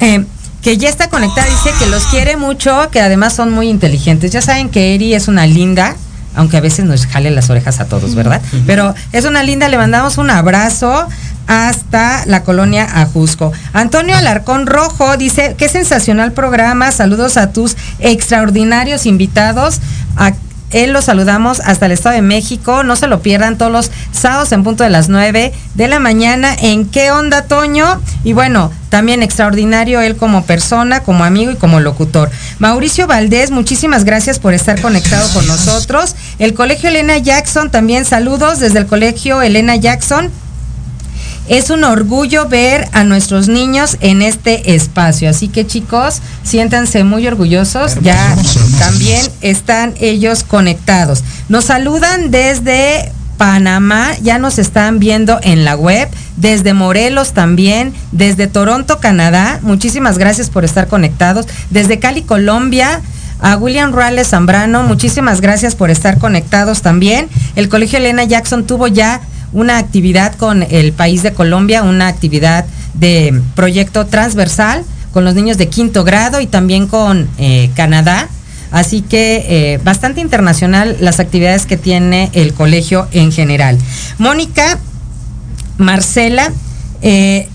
Eh, 0.00 0.24
que 0.62 0.76
ya 0.76 0.88
está 0.88 1.08
conectada, 1.08 1.46
dice 1.46 1.70
que 1.78 1.86
los 1.86 2.04
quiere 2.06 2.36
mucho, 2.36 2.90
que 2.90 3.00
además 3.00 3.32
son 3.32 3.52
muy 3.52 3.68
inteligentes. 3.68 4.32
Ya 4.32 4.42
saben 4.42 4.68
que 4.68 4.94
Eri 4.94 5.14
es 5.14 5.28
una 5.28 5.46
linda, 5.46 5.96
aunque 6.34 6.56
a 6.56 6.60
veces 6.60 6.84
nos 6.84 7.06
jale 7.06 7.30
las 7.30 7.48
orejas 7.48 7.80
a 7.80 7.86
todos, 7.86 8.14
¿verdad? 8.14 8.42
Pero 8.66 8.94
es 9.12 9.24
una 9.24 9.42
linda, 9.44 9.68
le 9.68 9.78
mandamos 9.78 10.18
un 10.18 10.30
abrazo 10.30 11.06
hasta 11.48 12.24
la 12.26 12.44
colonia 12.44 12.84
Ajusco. 12.84 13.52
Antonio 13.72 14.16
Alarcón 14.16 14.66
Rojo 14.66 15.16
dice, 15.16 15.56
qué 15.58 15.68
sensacional 15.68 16.32
programa, 16.32 16.92
saludos 16.92 17.36
a 17.36 17.50
tus 17.52 17.76
extraordinarios 17.98 19.06
invitados. 19.06 19.80
A 20.16 20.34
él 20.70 20.92
los 20.92 21.06
saludamos 21.06 21.60
hasta 21.60 21.86
el 21.86 21.92
Estado 21.92 22.16
de 22.16 22.22
México. 22.22 22.82
No 22.82 22.96
se 22.96 23.06
lo 23.06 23.20
pierdan 23.22 23.56
todos 23.56 23.72
los 23.72 23.90
sábados 24.12 24.52
en 24.52 24.64
punto 24.64 24.84
de 24.84 24.90
las 24.90 25.08
9 25.08 25.52
de 25.74 25.88
la 25.88 25.98
mañana. 25.98 26.54
¿En 26.54 26.84
qué 26.86 27.10
onda, 27.10 27.42
Toño? 27.42 28.00
Y 28.22 28.34
bueno, 28.34 28.70
también 28.90 29.22
extraordinario 29.22 30.02
él 30.02 30.16
como 30.16 30.44
persona, 30.44 31.00
como 31.00 31.24
amigo 31.24 31.50
y 31.52 31.56
como 31.56 31.80
locutor. 31.80 32.30
Mauricio 32.58 33.06
Valdés, 33.06 33.50
muchísimas 33.50 34.04
gracias 34.04 34.38
por 34.38 34.52
estar 34.52 34.78
conectado 34.82 35.32
con 35.32 35.46
nosotros. 35.46 36.14
El 36.38 36.52
Colegio 36.52 36.90
Elena 36.90 37.16
Jackson, 37.16 37.70
también 37.70 38.04
saludos 38.04 38.60
desde 38.60 38.80
el 38.80 38.86
Colegio 38.86 39.40
Elena 39.40 39.76
Jackson. 39.76 40.30
Es 41.48 41.70
un 41.70 41.82
orgullo 41.84 42.46
ver 42.46 42.88
a 42.92 43.04
nuestros 43.04 43.48
niños 43.48 43.96
en 44.00 44.20
este 44.20 44.74
espacio. 44.74 45.30
Así 45.30 45.48
que 45.48 45.66
chicos, 45.66 46.20
siéntanse 46.42 47.04
muy 47.04 47.26
orgullosos. 47.26 47.96
Ya 48.02 48.36
también 48.78 49.26
están 49.40 49.94
ellos 49.98 50.44
conectados. 50.44 51.24
Nos 51.48 51.64
saludan 51.64 52.30
desde 52.30 53.12
Panamá, 53.38 54.10
ya 54.20 54.38
nos 54.38 54.58
están 54.58 54.98
viendo 54.98 55.38
en 55.42 55.64
la 55.64 55.74
web, 55.74 56.08
desde 56.36 56.74
Morelos 56.74 57.32
también, 57.32 57.94
desde 58.12 58.46
Toronto, 58.46 58.98
Canadá. 58.98 59.60
Muchísimas 59.62 60.18
gracias 60.18 60.50
por 60.50 60.66
estar 60.66 60.86
conectados. 60.86 61.46
Desde 61.70 61.98
Cali, 61.98 62.22
Colombia. 62.22 63.00
A 63.40 63.56
William 63.56 63.92
Rales 63.92 64.30
Zambrano, 64.30 64.82
muchísimas 64.82 65.40
gracias 65.40 65.76
por 65.76 65.90
estar 65.90 66.18
conectados 66.18 66.82
también. 66.82 67.28
El 67.54 67.68
Colegio 67.68 67.98
Elena 67.98 68.24
Jackson 68.24 68.66
tuvo 68.66 68.88
ya 68.88 69.20
una 69.52 69.78
actividad 69.78 70.34
con 70.34 70.62
el 70.62 70.92
país 70.92 71.22
de 71.22 71.32
Colombia, 71.32 71.82
una 71.82 72.08
actividad 72.08 72.64
de 72.94 73.40
proyecto 73.54 74.06
transversal 74.06 74.84
con 75.12 75.24
los 75.24 75.34
niños 75.34 75.58
de 75.58 75.68
quinto 75.68 76.04
grado 76.04 76.40
y 76.40 76.46
también 76.46 76.86
con 76.86 77.28
eh, 77.38 77.70
Canadá. 77.74 78.28
Así 78.70 79.00
que 79.00 79.46
eh, 79.48 79.80
bastante 79.82 80.20
internacional 80.20 80.96
las 81.00 81.20
actividades 81.20 81.64
que 81.64 81.78
tiene 81.78 82.30
el 82.34 82.52
colegio 82.52 83.08
en 83.12 83.32
general. 83.32 83.78
Mónica 84.18 84.78
Marcela 85.78 86.52
eh, 87.00 87.48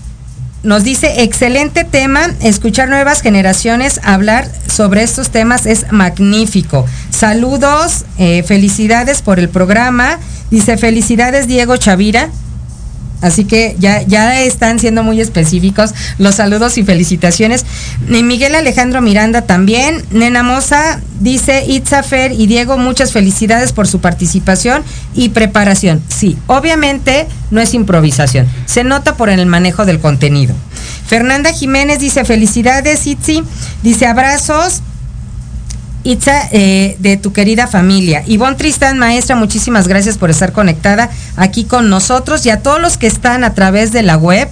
nos 0.64 0.82
dice, 0.82 1.22
excelente 1.22 1.84
tema, 1.84 2.30
escuchar 2.40 2.88
nuevas 2.88 3.20
generaciones 3.20 4.00
hablar 4.02 4.50
sobre 4.66 5.02
estos 5.02 5.30
temas 5.30 5.66
es 5.66 5.92
magnífico. 5.92 6.84
Saludos, 7.10 8.04
felicidades 8.46 9.22
por 9.22 9.38
el 9.38 9.48
programa 9.48 10.18
Dice, 10.54 10.76
felicidades 10.76 11.48
Diego 11.48 11.76
Chavira. 11.78 12.30
Así 13.24 13.46
que 13.46 13.74
ya, 13.78 14.02
ya 14.02 14.42
están 14.42 14.78
siendo 14.78 15.02
muy 15.02 15.18
específicos 15.18 15.94
los 16.18 16.34
saludos 16.34 16.76
y 16.76 16.84
felicitaciones. 16.84 17.64
Miguel 18.06 18.54
Alejandro 18.54 19.00
Miranda 19.00 19.42
también. 19.42 20.04
Nena 20.10 20.42
Moza 20.42 21.00
dice, 21.20 21.64
Itzafer 21.66 22.32
y 22.32 22.46
Diego, 22.46 22.76
muchas 22.76 23.12
felicidades 23.12 23.72
por 23.72 23.86
su 23.86 24.02
participación 24.02 24.82
y 25.14 25.30
preparación. 25.30 26.02
Sí, 26.08 26.36
obviamente 26.48 27.26
no 27.50 27.62
es 27.62 27.72
improvisación. 27.72 28.46
Se 28.66 28.84
nota 28.84 29.16
por 29.16 29.30
el 29.30 29.46
manejo 29.46 29.86
del 29.86 30.00
contenido. 30.00 30.54
Fernanda 31.06 31.50
Jiménez 31.50 32.00
dice, 32.00 32.26
felicidades 32.26 33.06
Itzi. 33.06 33.42
Dice, 33.82 34.06
abrazos 34.06 34.82
Itza, 36.04 36.48
eh, 36.52 36.96
de 37.00 37.16
tu 37.16 37.32
querida 37.32 37.66
familia. 37.66 38.22
Ivonne 38.26 38.56
Tristán, 38.56 38.98
maestra, 38.98 39.36
muchísimas 39.36 39.88
gracias 39.88 40.18
por 40.18 40.30
estar 40.30 40.52
conectada 40.52 41.10
aquí 41.36 41.64
con 41.64 41.88
nosotros 41.88 42.44
y 42.44 42.50
a 42.50 42.60
todos 42.60 42.80
los 42.80 42.98
que 42.98 43.06
están 43.06 43.42
a 43.42 43.54
través 43.54 43.90
de 43.90 44.02
la 44.02 44.16
web 44.16 44.48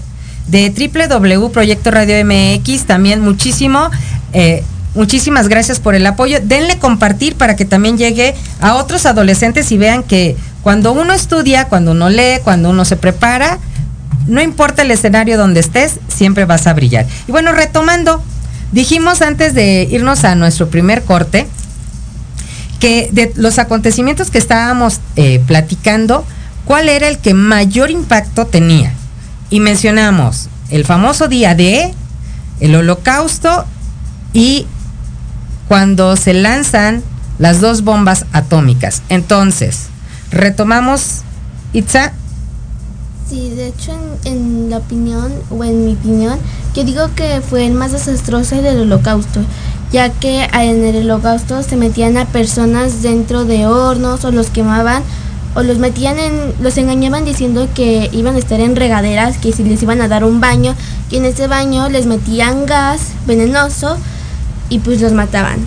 de 0.48 0.70
www 0.70 1.90
Radio 1.90 2.24
MX, 2.24 2.84
también 2.84 3.20
muchísimo. 3.20 3.90
Eh, 4.32 4.64
muchísimas 4.94 5.48
gracias 5.48 5.78
por 5.78 5.94
el 5.94 6.06
apoyo. 6.06 6.38
Denle 6.42 6.78
compartir 6.78 7.36
para 7.36 7.54
que 7.54 7.64
también 7.64 7.98
llegue 7.98 8.34
a 8.60 8.74
otros 8.74 9.06
adolescentes 9.06 9.70
y 9.72 9.78
vean 9.78 10.02
que 10.02 10.36
cuando 10.62 10.92
uno 10.92 11.12
estudia, 11.12 11.66
cuando 11.66 11.90
uno 11.90 12.08
lee, 12.08 12.40
cuando 12.42 12.70
uno 12.70 12.84
se 12.84 12.96
prepara, 12.96 13.58
no 14.26 14.40
importa 14.40 14.82
el 14.82 14.90
escenario 14.90 15.36
donde 15.36 15.60
estés, 15.60 15.98
siempre 16.08 16.44
vas 16.44 16.66
a 16.66 16.72
brillar. 16.72 17.06
Y 17.26 17.32
bueno, 17.32 17.52
retomando, 17.52 18.22
Dijimos 18.72 19.20
antes 19.22 19.54
de 19.54 19.86
irnos 19.90 20.24
a 20.24 20.34
nuestro 20.34 20.68
primer 20.68 21.02
corte 21.04 21.46
que 22.80 23.10
de 23.12 23.32
los 23.36 23.58
acontecimientos 23.58 24.30
que 24.30 24.38
estábamos 24.38 25.00
eh, 25.16 25.40
platicando, 25.46 26.24
¿cuál 26.64 26.88
era 26.88 27.06
el 27.08 27.18
que 27.18 27.34
mayor 27.34 27.90
impacto 27.90 28.46
tenía? 28.46 28.92
Y 29.50 29.60
mencionamos 29.60 30.48
el 30.70 30.84
famoso 30.84 31.28
día 31.28 31.54
de 31.54 31.94
el 32.60 32.74
holocausto 32.74 33.66
y 34.32 34.66
cuando 35.68 36.16
se 36.16 36.32
lanzan 36.32 37.02
las 37.38 37.60
dos 37.60 37.82
bombas 37.82 38.24
atómicas. 38.32 39.02
Entonces, 39.08 39.88
retomamos, 40.30 41.22
Itza. 41.72 42.12
Sí, 43.32 43.48
de 43.48 43.68
hecho, 43.68 43.92
en, 44.26 44.68
la 44.68 44.76
opinión, 44.76 45.32
o 45.48 45.64
en 45.64 45.86
mi 45.86 45.94
opinión, 45.94 46.38
yo 46.74 46.84
digo 46.84 47.08
que 47.16 47.40
fue 47.40 47.64
el 47.64 47.72
más 47.72 47.92
desastroso 47.92 48.60
del 48.60 48.82
holocausto, 48.82 49.40
ya 49.90 50.10
que 50.10 50.44
en 50.52 50.84
el 50.84 51.10
holocausto 51.10 51.62
se 51.62 51.78
metían 51.78 52.18
a 52.18 52.26
personas 52.26 53.00
dentro 53.00 53.46
de 53.46 53.66
hornos 53.66 54.26
o 54.26 54.32
los 54.32 54.50
quemaban 54.50 55.02
o 55.54 55.62
los 55.62 55.78
metían 55.78 56.18
en, 56.18 56.52
los 56.60 56.76
engañaban 56.76 57.24
diciendo 57.24 57.68
que 57.74 58.10
iban 58.12 58.34
a 58.34 58.38
estar 58.38 58.60
en 58.60 58.76
regaderas, 58.76 59.38
que 59.38 59.50
si 59.52 59.64
les 59.64 59.82
iban 59.82 60.02
a 60.02 60.08
dar 60.08 60.24
un 60.24 60.42
baño, 60.42 60.74
que 61.08 61.16
en 61.16 61.24
ese 61.24 61.46
baño 61.46 61.88
les 61.88 62.04
metían 62.04 62.66
gas 62.66 63.12
venenoso 63.26 63.96
y 64.68 64.80
pues 64.80 65.00
los 65.00 65.14
mataban. 65.14 65.60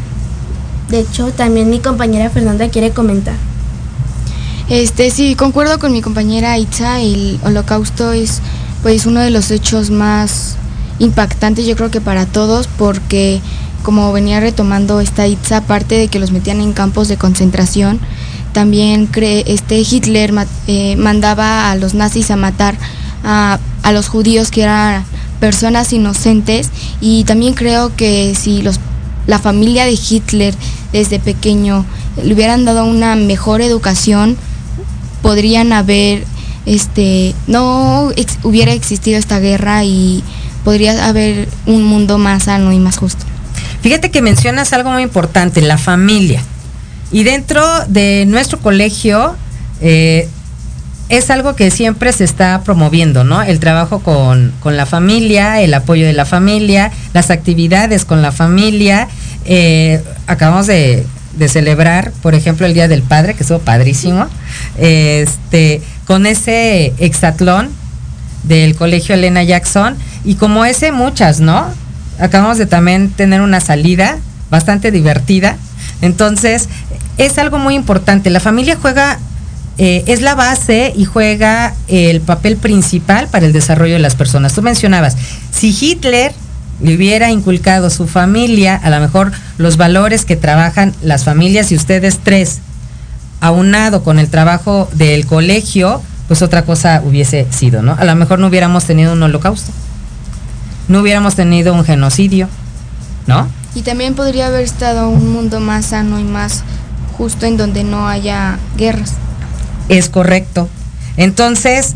De 0.89 0.99
hecho, 0.99 1.31
también 1.31 1.71
mi 1.71 1.79
compañera 1.79 2.29
Fernanda 2.29 2.69
quiere 2.69 2.91
comentar. 2.91 3.54
Este 4.69 5.11
sí, 5.11 5.35
concuerdo 5.35 5.77
con 5.77 5.91
mi 5.91 6.01
compañera 6.01 6.57
Itza, 6.57 6.99
el 6.99 7.39
holocausto 7.43 8.13
es 8.13 8.41
pues 8.81 9.05
uno 9.05 9.19
de 9.19 9.29
los 9.29 9.51
hechos 9.51 9.91
más 9.91 10.55
impactante 10.97 11.63
yo 11.63 11.75
creo 11.75 11.91
que 11.91 12.01
para 12.01 12.25
todos 12.25 12.67
porque 12.67 13.41
como 13.83 14.11
venía 14.11 14.39
retomando 14.39 15.01
esta 15.01 15.27
Itza, 15.27 15.57
aparte 15.57 15.93
de 15.93 16.07
que 16.07 16.17
los 16.17 16.31
metían 16.31 16.61
en 16.61 16.73
campos 16.73 17.07
de 17.07 17.17
concentración, 17.17 17.99
también 18.53 19.07
este 19.15 19.81
Hitler 19.81 20.33
eh, 20.65 20.95
mandaba 20.95 21.69
a 21.69 21.75
los 21.75 21.93
nazis 21.93 22.31
a 22.31 22.35
matar 22.35 22.75
a, 23.23 23.59
a, 23.83 23.91
los 23.91 24.07
judíos 24.07 24.49
que 24.49 24.63
eran 24.63 25.05
personas 25.39 25.93
inocentes 25.93 26.71
y 27.01 27.23
también 27.25 27.53
creo 27.53 27.95
que 27.95 28.33
si 28.33 28.63
los, 28.63 28.79
la 29.27 29.37
familia 29.37 29.85
de 29.85 29.93
Hitler 29.93 30.55
desde 30.91 31.19
pequeño 31.19 31.85
le 32.23 32.33
hubieran 32.33 32.65
dado 32.65 32.85
una 32.85 33.15
mejor 33.15 33.61
educación, 33.61 34.37
podrían 35.25 35.73
haber, 35.73 36.23
este, 36.67 37.33
no 37.47 38.11
hubiera 38.43 38.73
existido 38.73 39.17
esta 39.17 39.39
guerra 39.39 39.83
y 39.83 40.23
podría 40.63 41.07
haber 41.07 41.49
un 41.65 41.81
mundo 41.81 42.19
más 42.19 42.43
sano 42.43 42.71
y 42.71 42.77
más 42.77 42.97
justo. 42.97 43.25
Fíjate 43.81 44.11
que 44.11 44.21
mencionas 44.21 44.71
algo 44.71 44.91
muy 44.91 45.01
importante, 45.01 45.61
la 45.61 45.79
familia. 45.79 46.43
Y 47.11 47.23
dentro 47.23 47.65
de 47.87 48.25
nuestro 48.27 48.59
colegio 48.59 49.35
eh, 49.81 50.29
es 51.09 51.31
algo 51.31 51.55
que 51.55 51.71
siempre 51.71 52.13
se 52.13 52.23
está 52.23 52.61
promoviendo, 52.63 53.23
¿no? 53.23 53.41
El 53.41 53.59
trabajo 53.59 54.01
con, 54.01 54.53
la 54.63 54.85
familia, 54.85 55.59
el 55.59 55.73
apoyo 55.73 56.05
de 56.05 56.13
la 56.13 56.25
familia, 56.25 56.91
las 57.13 57.31
actividades 57.31 58.05
con 58.05 58.21
la 58.21 58.31
familia. 58.31 59.07
Eh, 59.45 60.03
acabamos 60.27 60.67
de, 60.67 61.03
de, 61.37 61.47
celebrar, 61.47 62.11
por 62.21 62.35
ejemplo, 62.35 62.65
el 62.65 62.73
Día 62.73 62.87
del 62.87 63.01
Padre, 63.01 63.33
que 63.33 63.43
estuvo 63.43 63.59
padrísimo, 63.59 64.27
este, 64.77 65.81
con 66.05 66.25
ese 66.25 66.93
exatlón 66.97 67.69
del 68.43 68.75
Colegio 68.75 69.15
Elena 69.15 69.43
Jackson 69.43 69.95
y 70.23 70.35
como 70.35 70.65
ese, 70.65 70.91
muchas, 70.91 71.39
¿no? 71.39 71.65
Acabamos 72.19 72.57
de 72.57 72.65
también 72.65 73.09
tener 73.09 73.41
una 73.41 73.59
salida 73.59 74.17
bastante 74.49 74.91
divertida. 74.91 75.57
Entonces, 76.01 76.69
es 77.17 77.37
algo 77.37 77.57
muy 77.57 77.75
importante. 77.75 78.29
La 78.29 78.39
familia 78.39 78.77
juega, 78.81 79.19
eh, 79.77 80.03
es 80.07 80.21
la 80.21 80.35
base 80.35 80.93
y 80.95 81.05
juega 81.05 81.73
el 81.87 82.21
papel 82.21 82.57
principal 82.57 83.27
para 83.27 83.45
el 83.45 83.53
desarrollo 83.53 83.93
de 83.93 83.99
las 83.99 84.15
personas. 84.15 84.53
Tú 84.53 84.61
mencionabas, 84.61 85.17
si 85.51 85.75
Hitler 85.79 86.33
le 86.81 86.95
hubiera 86.95 87.31
inculcado 87.31 87.89
su 87.89 88.07
familia, 88.07 88.75
a 88.75 88.89
lo 88.89 88.99
mejor 88.99 89.31
los 89.57 89.77
valores 89.77 90.25
que 90.25 90.35
trabajan 90.35 90.93
las 91.01 91.23
familias 91.23 91.71
y 91.71 91.75
ustedes 91.75 92.19
tres, 92.23 92.59
aunado 93.41 94.03
con 94.03 94.19
el 94.19 94.29
trabajo 94.29 94.89
del 94.93 95.25
colegio, 95.25 96.01
pues 96.27 96.41
otra 96.41 96.63
cosa 96.63 97.01
hubiese 97.05 97.47
sido, 97.51 97.81
¿no? 97.81 97.95
A 97.97 98.05
lo 98.05 98.15
mejor 98.15 98.39
no 98.39 98.47
hubiéramos 98.47 98.85
tenido 98.85 99.13
un 99.13 99.23
holocausto 99.23 99.71
no 100.87 101.01
hubiéramos 101.01 101.35
tenido 101.35 101.73
un 101.73 101.83
genocidio, 101.83 102.47
¿no? 103.27 103.47
Y 103.73 103.81
también 103.81 104.15
podría 104.15 104.47
haber 104.47 104.61
estado 104.61 105.09
un 105.09 105.31
mundo 105.31 105.59
más 105.59 105.87
sano 105.87 106.19
y 106.19 106.23
más 106.23 106.63
justo 107.17 107.45
en 107.45 107.57
donde 107.57 107.83
no 107.83 108.07
haya 108.07 108.57
guerras. 108.77 109.13
Es 109.89 110.09
correcto. 110.09 110.69
Entonces, 111.17 111.95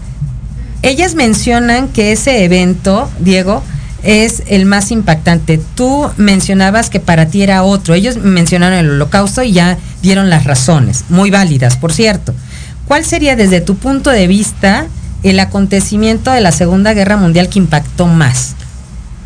ellas 0.81 1.15
mencionan 1.15 1.87
que 1.89 2.11
ese 2.11 2.43
evento, 2.43 3.09
Diego, 3.19 3.63
es 4.03 4.43
el 4.47 4.65
más 4.65 4.91
impactante. 4.91 5.59
Tú 5.75 6.09
mencionabas 6.17 6.89
que 6.89 6.99
para 6.99 7.27
ti 7.27 7.41
era 7.41 7.63
otro. 7.63 7.93
Ellos 7.93 8.17
mencionaron 8.17 8.77
el 8.77 8.89
holocausto 8.89 9.43
y 9.43 9.51
ya 9.51 9.77
dieron 10.01 10.29
las 10.29 10.45
razones, 10.45 11.05
muy 11.09 11.31
válidas, 11.31 11.77
por 11.77 11.93
cierto. 11.93 12.33
¿Cuál 12.87 13.05
sería 13.05 13.35
desde 13.35 13.61
tu 13.61 13.75
punto 13.75 14.09
de 14.09 14.27
vista 14.27 14.87
el 15.23 15.39
acontecimiento 15.39 16.31
de 16.31 16.41
la 16.41 16.51
Segunda 16.51 16.93
Guerra 16.93 17.17
Mundial 17.17 17.49
que 17.49 17.59
impactó 17.59 18.07
más? 18.07 18.55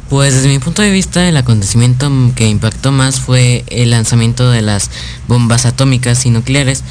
Pues 0.10 0.36
desde 0.36 0.50
mi 0.50 0.60
punto 0.60 0.82
de 0.82 0.92
vista 0.92 1.28
el 1.28 1.38
acontecimiento 1.38 2.12
que 2.36 2.48
impactó 2.48 2.92
más 2.92 3.20
fue 3.20 3.64
el 3.70 3.92
lanzamiento 3.92 4.52
de 4.52 4.62
las 4.62 4.92
bombas 5.28 5.66
atómicas 5.66 6.26
y 6.26 6.30
nucleares, 6.30 6.84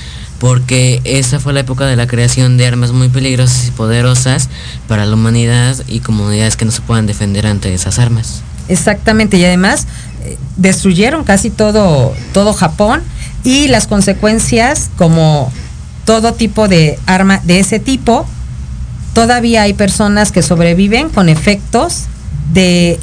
porque 0.43 1.01
esa 1.05 1.39
fue 1.39 1.53
la 1.53 1.61
época 1.61 1.87
de 1.87 1.95
la 1.95 2.09
creación 2.09 2.57
de 2.57 2.67
armas 2.67 2.91
muy 2.91 3.09
peligrosas 3.09 3.69
y 3.69 3.71
poderosas 3.71 4.49
para 4.89 5.07
la 5.07 5.15
humanidad 5.15 5.77
y 5.87 6.01
comunidades 6.01 6.57
que 6.57 6.65
no 6.65 6.73
se 6.73 6.81
puedan 6.81 7.07
defender 7.07 7.47
ante 7.47 7.73
esas 7.73 8.01
armas. 8.01 8.43
Exactamente, 8.67 9.37
y 9.37 9.45
además 9.45 9.87
eh, 10.25 10.37
destruyeron 10.57 11.23
casi 11.23 11.51
todo, 11.51 12.13
todo 12.33 12.55
Japón 12.55 13.03
y 13.45 13.69
las 13.69 13.87
consecuencias 13.87 14.91
como 14.99 15.53
todo 16.07 16.35
tipo 16.35 16.67
de 16.67 16.99
arma 17.07 17.41
de 17.45 17.61
ese 17.61 17.79
tipo, 17.79 18.27
todavía 19.15 19.63
hay 19.63 19.75
personas 19.75 20.33
que 20.33 20.43
sobreviven 20.43 21.09
con 21.09 21.29
efectos 21.29 22.07
de 22.53 22.99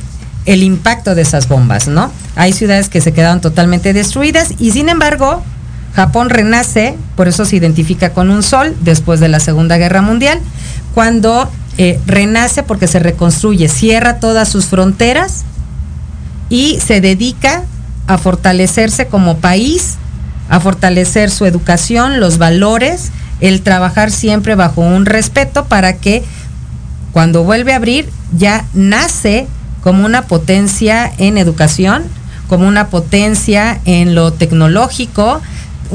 el 0.46 0.62
impacto 0.62 1.16
de 1.16 1.22
esas 1.22 1.48
bombas, 1.48 1.88
¿no? 1.88 2.12
Hay 2.36 2.52
ciudades 2.52 2.90
que 2.90 3.00
se 3.00 3.14
quedaron 3.14 3.40
totalmente 3.40 3.94
destruidas 3.94 4.56
y 4.60 4.72
sin 4.72 4.90
embargo 4.90 5.42
Japón 5.94 6.30
renace, 6.30 6.98
por 7.16 7.28
eso 7.28 7.46
se 7.46 7.56
identifica 7.56 8.12
con 8.12 8.30
un 8.30 8.44
sol 8.44 8.76
después 8.82 9.20
de 9.20 9.28
la 9.28 9.40
Segunda 9.40 9.78
Guerra 9.78 10.02
Mundial, 10.02 10.40
cuando 10.94 11.50
eh, 11.78 12.00
renace 12.06 12.64
porque 12.64 12.88
se 12.88 13.00
reconstruye, 13.00 13.68
cierra 13.70 14.20
todas 14.20 14.50
sus 14.50 14.66
fronteras 14.66 15.46
y 16.50 16.80
se 16.80 17.02
dedica 17.02 17.64
a 18.08 18.18
fortalecerse 18.18 19.08
como 19.08 19.38
país, 19.38 19.96
a 20.50 20.60
fortalecer 20.60 21.30
su 21.30 21.46
educación, 21.46 22.20
los 22.20 22.38
valores, 22.38 23.12
el 23.40 23.62
trabajar 23.62 24.12
siempre 24.12 24.56
bajo 24.56 24.82
un 24.82 25.06
respeto 25.06 25.66
para 25.66 25.94
que 25.94 26.24
cuando 27.12 27.44
vuelve 27.44 27.74
a 27.74 27.78
abrir 27.78 28.10
ya 28.36 28.66
nace 28.74 29.48
como 29.82 30.06
una 30.06 30.24
potencia 30.24 31.12
en 31.18 31.38
educación, 31.38 32.04
como 32.48 32.68
una 32.68 32.88
potencia 32.88 33.80
en 33.86 34.16
lo 34.16 34.34
tecnológico, 34.34 35.42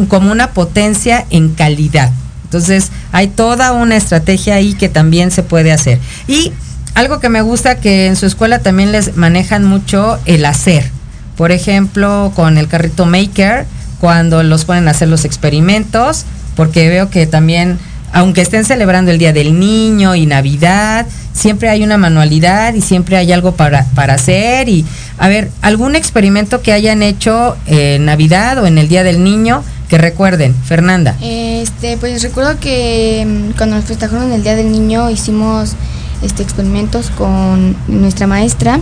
como 0.09 0.33
una 0.33 0.51
potencia 0.51 1.25
en 1.31 1.51
calidad. 1.51 2.11
Entonces, 2.45 2.91
hay 3.13 3.29
toda 3.29 3.73
una 3.73 3.97
estrategia 3.97 4.55
ahí 4.55 4.75
que 4.75 4.89
también 4.89 5.31
se 5.31 5.43
puede 5.43 5.73
hacer. 5.73 5.99
Y 6.29 6.53
algo 6.95 7.19
que 7.19 7.29
me 7.29 7.43
gusta 7.43 7.81
que 7.81 8.07
en 8.07 8.15
su 8.15 8.27
escuela 8.27 8.61
también 8.61 8.93
les 8.93 9.17
manejan 9.17 9.65
mucho 9.65 10.19
el 10.27 10.45
hacer. 10.45 10.91
Por 11.37 11.51
ejemplo, 11.51 12.33
con 12.37 12.57
el 12.57 12.69
carrito 12.69 13.07
maker, 13.07 13.67
cuando 14.01 14.43
los 14.45 14.65
ponen 14.65 14.87
a 14.87 14.93
hacer 14.93 15.09
los 15.09 15.25
experimentos, 15.25 16.25
porque 16.55 16.89
veo 16.89 17.11
que 17.11 17.27
también, 17.27 17.79
aunque 18.13 18.43
estén 18.43 18.65
celebrando 18.65 19.11
el 19.11 19.19
Día 19.19 19.33
del 19.33 19.59
Niño 19.59 20.15
y 20.15 20.27
Navidad, 20.27 21.07
siempre 21.33 21.69
hay 21.69 21.83
una 21.83 21.99
manualidad 21.99 22.75
y 22.75 22.81
siempre 22.81 23.17
hay 23.17 23.33
algo 23.33 23.57
para, 23.57 23.87
para 23.97 24.15
hacer. 24.15 24.69
Y, 24.69 24.85
a 25.19 25.27
ver, 25.27 25.51
algún 25.63 25.97
experimento 25.97 26.63
que 26.63 26.73
hayan 26.73 27.03
hecho 27.03 27.57
en 27.67 28.05
Navidad 28.05 28.59
o 28.59 28.67
en 28.67 28.79
el 28.79 28.87
Día 28.87 29.03
del 29.03 29.25
Niño 29.25 29.65
que 29.95 29.99
recuerden, 29.99 30.57
Fernanda. 30.65 31.17
Este, 31.21 31.97
pues 31.99 32.21
recuerdo 32.21 32.59
que 32.59 33.25
mm, 33.25 33.57
cuando 33.57 33.77
nos 33.77 33.85
festejaron 33.85 34.33
el 34.33 34.43
Día 34.43 34.57
del 34.57 34.73
Niño 34.73 35.09
hicimos 35.09 35.75
este 36.21 36.43
experimentos 36.43 37.11
con 37.11 37.77
nuestra 37.87 38.27
maestra, 38.27 38.81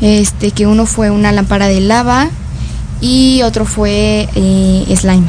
este 0.00 0.52
que 0.52 0.68
uno 0.68 0.86
fue 0.86 1.10
una 1.10 1.32
lámpara 1.32 1.66
de 1.66 1.80
lava 1.80 2.30
y 3.00 3.42
otro 3.42 3.64
fue 3.64 4.28
eh, 4.36 4.96
slime. 4.96 5.24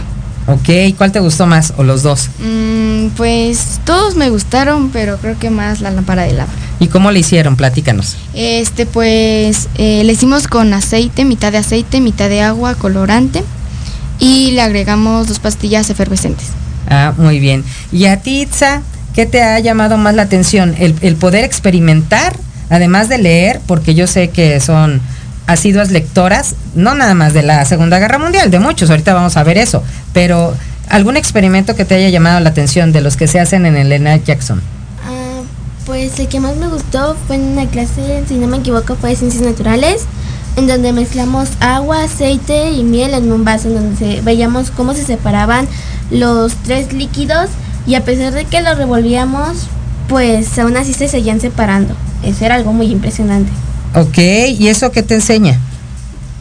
Ok, 0.46 0.96
¿cuál 1.00 1.12
te 1.12 1.20
gustó 1.20 1.48
más 1.48 1.74
o 1.78 1.84
los 1.84 2.04
dos? 2.04 2.30
Mm, 2.38 3.08
pues 3.18 3.80
todos 3.86 4.16
me 4.16 4.30
gustaron, 4.30 4.90
pero 4.90 5.18
creo 5.18 5.40
que 5.40 5.50
más 5.50 5.82
la 5.82 5.90
lámpara 5.90 6.26
de 6.26 6.34
lava. 6.34 6.52
¿Y 6.80 6.90
cómo 6.90 7.10
le 7.10 7.22
hicieron? 7.22 7.56
Platícanos. 7.56 8.18
Este, 8.36 8.86
pues 8.86 9.68
eh, 9.80 10.04
le 10.04 10.14
hicimos 10.14 10.48
con 10.48 10.76
aceite, 10.76 11.26
mitad 11.26 11.52
de 11.52 11.58
aceite, 11.58 12.02
mitad 12.02 12.30
de 12.30 12.44
agua, 12.44 12.76
colorante 12.76 13.44
y 14.24 14.52
le 14.52 14.62
agregamos 14.62 15.28
dos 15.28 15.40
pastillas 15.40 15.90
efervescentes. 15.90 16.48
Ah, 16.90 17.14
muy 17.18 17.40
bien. 17.40 17.66
¿Y 17.92 18.06
a 18.06 18.22
ti, 18.22 18.44
Itza, 18.44 18.82
qué 19.14 19.26
te 19.26 19.44
ha 19.44 19.60
llamado 19.60 19.98
más 19.98 20.16
la 20.16 20.22
atención? 20.22 20.76
El, 20.80 20.96
el 21.02 21.18
poder 21.18 21.44
experimentar, 21.44 22.34
además 22.70 23.10
de 23.10 23.18
leer, 23.18 23.60
porque 23.68 23.96
yo 23.96 24.08
sé 24.08 24.30
que 24.30 24.62
son 24.62 25.02
asiduas 25.46 25.92
lectoras, 25.92 26.56
no 26.74 26.96
nada 26.96 27.16
más 27.16 27.34
de 27.34 27.44
la 27.44 27.66
Segunda 27.66 28.00
Guerra 28.00 28.18
Mundial, 28.18 28.50
de 28.50 28.60
muchos, 28.60 28.90
ahorita 28.90 29.14
vamos 29.14 29.36
a 29.36 29.44
ver 29.44 29.58
eso, 29.58 29.84
pero 30.14 30.56
algún 30.88 31.18
experimento 31.18 31.76
que 31.76 31.84
te 31.84 31.96
haya 31.96 32.08
llamado 32.08 32.40
la 32.40 32.50
atención 32.50 32.94
de 32.94 33.02
los 33.02 33.18
que 33.18 33.28
se 33.28 33.42
hacen 33.42 33.66
en 33.66 33.76
el 33.76 33.88
Elena 33.88 34.16
Jackson. 34.16 34.62
Ah, 35.06 35.42
pues 35.86 36.18
el 36.20 36.30
que 36.30 36.40
más 36.40 36.56
me 36.56 36.70
gustó 36.70 37.18
fue 37.28 37.36
en 37.36 37.42
una 37.42 37.66
clase, 37.68 38.24
si 38.26 38.36
no 38.36 38.48
me 38.48 38.58
equivoco, 38.58 38.96
fue 38.96 39.10
de 39.10 39.16
Ciencias 39.18 39.44
Naturales 39.44 40.06
en 40.56 40.68
donde 40.68 40.94
mezclamos 40.94 41.50
agua, 41.60 42.04
aceite 42.04 42.72
y 42.72 42.84
miel 42.84 43.14
en 43.14 43.32
un 43.32 43.44
vaso, 43.44 43.70
en 43.70 43.76
donde 43.76 44.22
veíamos 44.22 44.72
cómo 44.72 44.94
se 44.94 45.04
separaban 45.04 45.68
los 46.12 46.54
tres 46.56 46.94
líquidos 46.94 47.50
y 47.88 47.96
a 47.96 48.04
pesar 48.04 48.34
de 48.34 48.46
que 48.46 48.62
los 48.62 48.78
revolvíamos, 48.78 49.68
pues 50.08 50.58
aún 50.60 50.78
así 50.78 50.94
se 50.94 51.08
seguían 51.08 51.42
separando. 51.42 51.96
Eso 52.24 52.46
era 52.46 52.56
algo 52.56 52.72
muy 52.72 52.88
impresionante. 52.88 53.52
Ok, 53.96 54.18
¿y 54.58 54.68
eso 54.68 54.92
qué 54.92 55.04
te 55.04 55.16
enseña? 55.16 55.60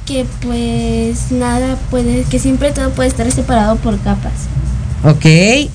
Que 0.06 0.26
pues 0.40 1.30
nada 1.30 1.76
puede, 1.90 2.24
que 2.24 2.38
siempre 2.38 2.72
todo 2.72 2.90
puede 2.90 3.08
estar 3.08 3.30
separado 3.30 3.76
por 3.76 3.98
capas. 4.00 4.32
Ok, 5.04 5.26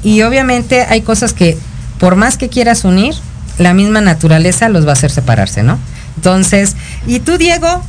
y 0.03 0.21
obviamente 0.21 0.83
hay 0.83 1.01
cosas 1.01 1.33
que 1.33 1.57
por 1.99 2.15
más 2.15 2.37
que 2.37 2.49
quieras 2.49 2.85
unir, 2.85 3.15
la 3.57 3.73
misma 3.73 4.01
naturaleza 4.01 4.69
los 4.69 4.85
va 4.85 4.91
a 4.91 4.93
hacer 4.93 5.11
separarse, 5.11 5.63
¿no? 5.63 5.79
Entonces, 6.15 6.75
¿y 7.07 7.19
tú, 7.19 7.37
Diego? 7.37 7.81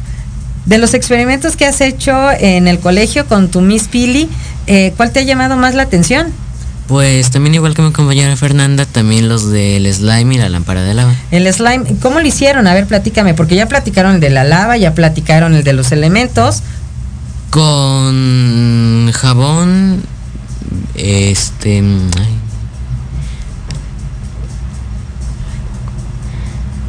De 0.68 0.76
los 0.76 0.92
experimentos 0.92 1.56
que 1.56 1.64
has 1.64 1.80
hecho 1.80 2.30
en 2.30 2.68
el 2.68 2.78
colegio 2.78 3.26
con 3.26 3.48
tu 3.48 3.62
Miss 3.62 3.88
Pili, 3.88 4.28
eh, 4.66 4.92
¿cuál 4.98 5.12
te 5.12 5.20
ha 5.20 5.22
llamado 5.22 5.56
más 5.56 5.74
la 5.74 5.84
atención? 5.84 6.30
Pues 6.86 7.30
también 7.30 7.54
igual 7.54 7.74
que 7.74 7.80
mi 7.80 7.90
compañera 7.90 8.36
Fernanda, 8.36 8.84
también 8.84 9.30
los 9.30 9.50
del 9.50 9.90
slime 9.90 10.34
y 10.34 10.38
la 10.38 10.50
lámpara 10.50 10.82
de 10.82 10.92
lava. 10.92 11.14
El 11.30 11.50
slime, 11.50 11.96
¿cómo 12.02 12.20
lo 12.20 12.26
hicieron? 12.26 12.66
A 12.66 12.74
ver, 12.74 12.86
platícame, 12.86 13.32
porque 13.32 13.56
ya 13.56 13.64
platicaron 13.64 14.16
el 14.16 14.20
de 14.20 14.28
la 14.28 14.44
lava, 14.44 14.76
ya 14.76 14.92
platicaron 14.92 15.54
el 15.54 15.64
de 15.64 15.72
los 15.72 15.90
elementos. 15.90 16.62
Con 17.48 19.10
jabón, 19.14 20.02
este... 20.94 21.82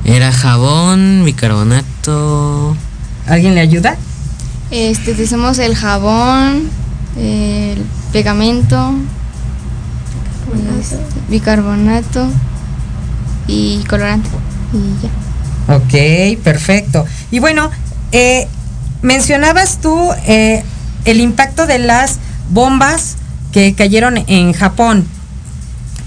Era 0.04 0.34
jabón, 0.34 1.24
bicarbonato... 1.24 2.76
¿Alguien 3.30 3.54
le 3.54 3.62
ayuda? 3.62 3.96
Este, 4.72 5.12
utilizamos 5.12 5.60
el 5.60 5.76
jabón, 5.76 6.70
el 7.15 7.84
pegamento, 8.12 8.94
este, 10.80 10.98
bicarbonato 11.30 12.28
y 13.48 13.84
colorante. 13.88 14.30
Y 14.74 15.04
ya. 15.04 15.76
Ok, 15.76 16.42
perfecto. 16.44 17.06
Y 17.30 17.39
bueno, 17.39 17.70
eh, 18.12 18.48
mencionabas 19.04 19.80
tú 19.80 20.12
eh, 20.26 20.63
el 21.06 21.20
impacto 21.20 21.68
de 21.68 21.78
las 21.78 22.18
bombas 22.50 23.18
que 23.52 23.76
cayeron 23.76 24.24
en 24.28 24.54
Japón 24.54 25.06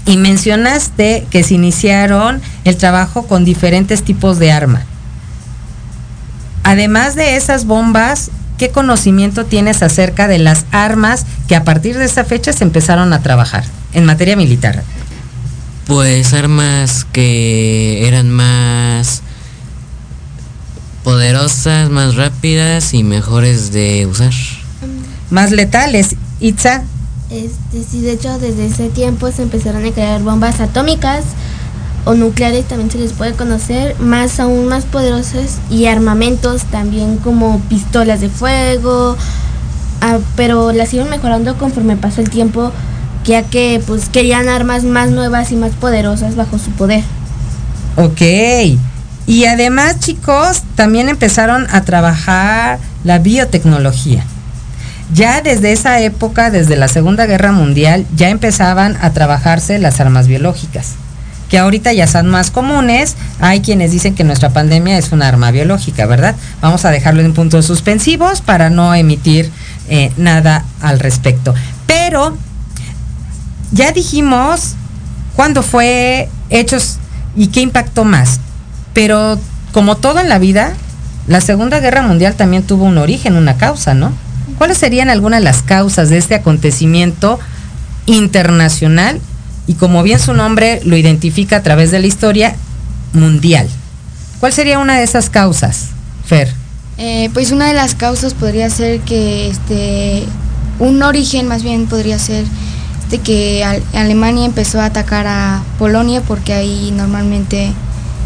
y 0.05 0.17
mencionaste 0.17 1.25
que 1.29 1.43
se 1.43 1.53
iniciaron 1.53 2.41
el 2.65 2.75
trabajo 2.75 3.27
con 3.27 3.45
diferentes 3.45 4.03
tipos 4.03 4.39
de 4.39 4.51
arma. 4.51 4.85
Además 6.63 7.15
de 7.15 7.35
esas 7.35 7.65
bombas, 7.65 8.31
¿qué 8.57 8.69
conocimiento 8.69 9.45
tienes 9.45 9.83
acerca 9.83 10.27
de 10.27 10.39
las 10.39 10.65
armas 10.71 11.25
que 11.47 11.55
a 11.55 11.63
partir 11.63 11.97
de 11.97 12.05
esa 12.05 12.23
fecha 12.23 12.53
se 12.53 12.63
empezaron 12.63 13.13
a 13.13 13.21
trabajar 13.21 13.65
en 13.93 14.05
materia 14.05 14.35
militar? 14.35 14.83
Pues 15.85 16.33
armas 16.33 17.05
que 17.11 18.07
eran 18.07 18.29
más 18.29 19.21
poderosas, 21.03 21.89
más 21.89 22.15
rápidas 22.15 22.93
y 22.93 23.03
mejores 23.03 23.73
de 23.73 24.07
usar. 24.07 24.33
Más 25.29 25.51
letales, 25.51 26.15
Itza. 26.39 26.83
Este, 27.29 27.83
sí, 27.89 28.01
de 28.01 28.13
hecho 28.13 28.37
desde 28.39 28.67
ese 28.67 28.89
tiempo 28.89 29.31
se 29.31 29.41
empezaron 29.41 29.85
a 29.85 29.91
crear 29.91 30.21
bombas 30.21 30.59
atómicas 30.59 31.23
o 32.05 32.13
nucleares 32.13 32.65
también 32.65 32.91
se 32.91 32.97
les 32.97 33.13
puede 33.13 33.33
conocer, 33.33 33.95
más 33.99 34.39
aún 34.39 34.67
más 34.67 34.85
poderosas 34.85 35.59
y 35.69 35.85
armamentos 35.85 36.63
también 36.65 37.17
como 37.17 37.59
pistolas 37.69 38.21
de 38.21 38.29
fuego, 38.29 39.17
ah, 40.01 40.19
pero 40.35 40.71
las 40.71 40.93
iban 40.93 41.09
mejorando 41.09 41.57
conforme 41.57 41.95
pasó 41.95 42.21
el 42.21 42.29
tiempo, 42.29 42.71
ya 43.23 43.43
que 43.43 43.81
pues 43.85 44.09
querían 44.09 44.49
armas 44.49 44.83
más 44.83 45.11
nuevas 45.11 45.51
y 45.51 45.55
más 45.55 45.71
poderosas 45.73 46.35
bajo 46.35 46.57
su 46.57 46.71
poder. 46.71 47.03
Ok. 47.95 48.21
Y 49.25 49.45
además, 49.45 49.99
chicos, 49.99 50.63
también 50.75 51.07
empezaron 51.07 51.67
a 51.71 51.81
trabajar 51.81 52.79
la 53.03 53.19
biotecnología. 53.19 54.25
Ya 55.13 55.41
desde 55.41 55.71
esa 55.71 55.99
época, 56.01 56.49
desde 56.49 56.75
la 56.75 56.87
Segunda 56.87 57.25
Guerra 57.25 57.51
Mundial, 57.51 58.05
ya 58.15 58.29
empezaban 58.29 58.97
a 58.99 59.11
trabajarse 59.11 59.79
las 59.79 59.99
armas 59.99 60.27
biológicas, 60.27 60.95
que 61.53 61.59
ahorita 61.59 61.93
ya 61.93 62.07
son 62.07 62.31
más 62.31 62.49
comunes. 62.49 63.15
Hay 63.39 63.61
quienes 63.61 63.91
dicen 63.91 64.15
que 64.15 64.23
nuestra 64.23 64.49
pandemia 64.49 64.97
es 64.97 65.11
una 65.11 65.27
arma 65.27 65.51
biológica, 65.51 66.07
¿verdad? 66.07 66.35
Vamos 66.61 66.83
a 66.83 66.89
dejarlo 66.89 67.21
en 67.21 67.35
puntos 67.35 67.67
suspensivos 67.67 68.41
para 68.41 68.71
no 68.71 68.95
emitir 68.95 69.51
eh, 69.87 70.11
nada 70.17 70.65
al 70.81 70.97
respecto. 70.97 71.53
Pero 71.85 72.35
ya 73.71 73.91
dijimos 73.91 74.73
cuándo 75.35 75.61
fue 75.61 76.27
hechos 76.49 76.97
y 77.35 77.49
qué 77.49 77.61
impactó 77.61 78.03
más. 78.03 78.39
Pero 78.95 79.39
como 79.73 79.97
todo 79.97 80.21
en 80.21 80.29
la 80.29 80.39
vida, 80.39 80.73
la 81.27 81.39
Segunda 81.39 81.79
Guerra 81.79 82.01
Mundial 82.01 82.33
también 82.33 82.63
tuvo 82.63 82.85
un 82.85 82.97
origen, 82.97 83.35
una 83.35 83.57
causa, 83.57 83.93
¿no? 83.93 84.11
¿Cuáles 84.57 84.79
serían 84.79 85.11
algunas 85.11 85.41
de 85.41 85.43
las 85.43 85.61
causas 85.61 86.09
de 86.09 86.17
este 86.17 86.33
acontecimiento 86.33 87.39
internacional 88.07 89.21
y 89.67 89.75
como 89.75 90.03
bien 90.03 90.19
su 90.19 90.33
nombre 90.33 90.81
lo 90.83 90.97
identifica 90.97 91.57
a 91.57 91.63
través 91.63 91.91
de 91.91 91.99
la 91.99 92.07
historia, 92.07 92.55
mundial? 93.13 93.67
¿Cuál 94.39 94.53
sería 94.53 94.79
una 94.79 94.97
de 94.97 95.03
esas 95.03 95.29
causas, 95.29 95.89
Fer? 96.25 96.53
Eh, 96.97 97.29
pues 97.33 97.51
una 97.51 97.67
de 97.67 97.73
las 97.73 97.95
causas 97.95 98.33
podría 98.33 98.69
ser 98.69 98.99
que 99.01 99.47
este 99.47 100.25
un 100.79 101.01
origen 101.01 101.47
más 101.47 101.63
bien 101.63 101.87
podría 101.87 102.19
ser 102.19 102.45
de 103.09 103.19
que 103.19 103.63
Alemania 103.93 104.45
empezó 104.45 104.81
a 104.81 104.85
atacar 104.85 105.27
a 105.27 105.63
Polonia 105.79 106.21
porque 106.21 106.53
ahí 106.53 106.91
normalmente 106.95 107.71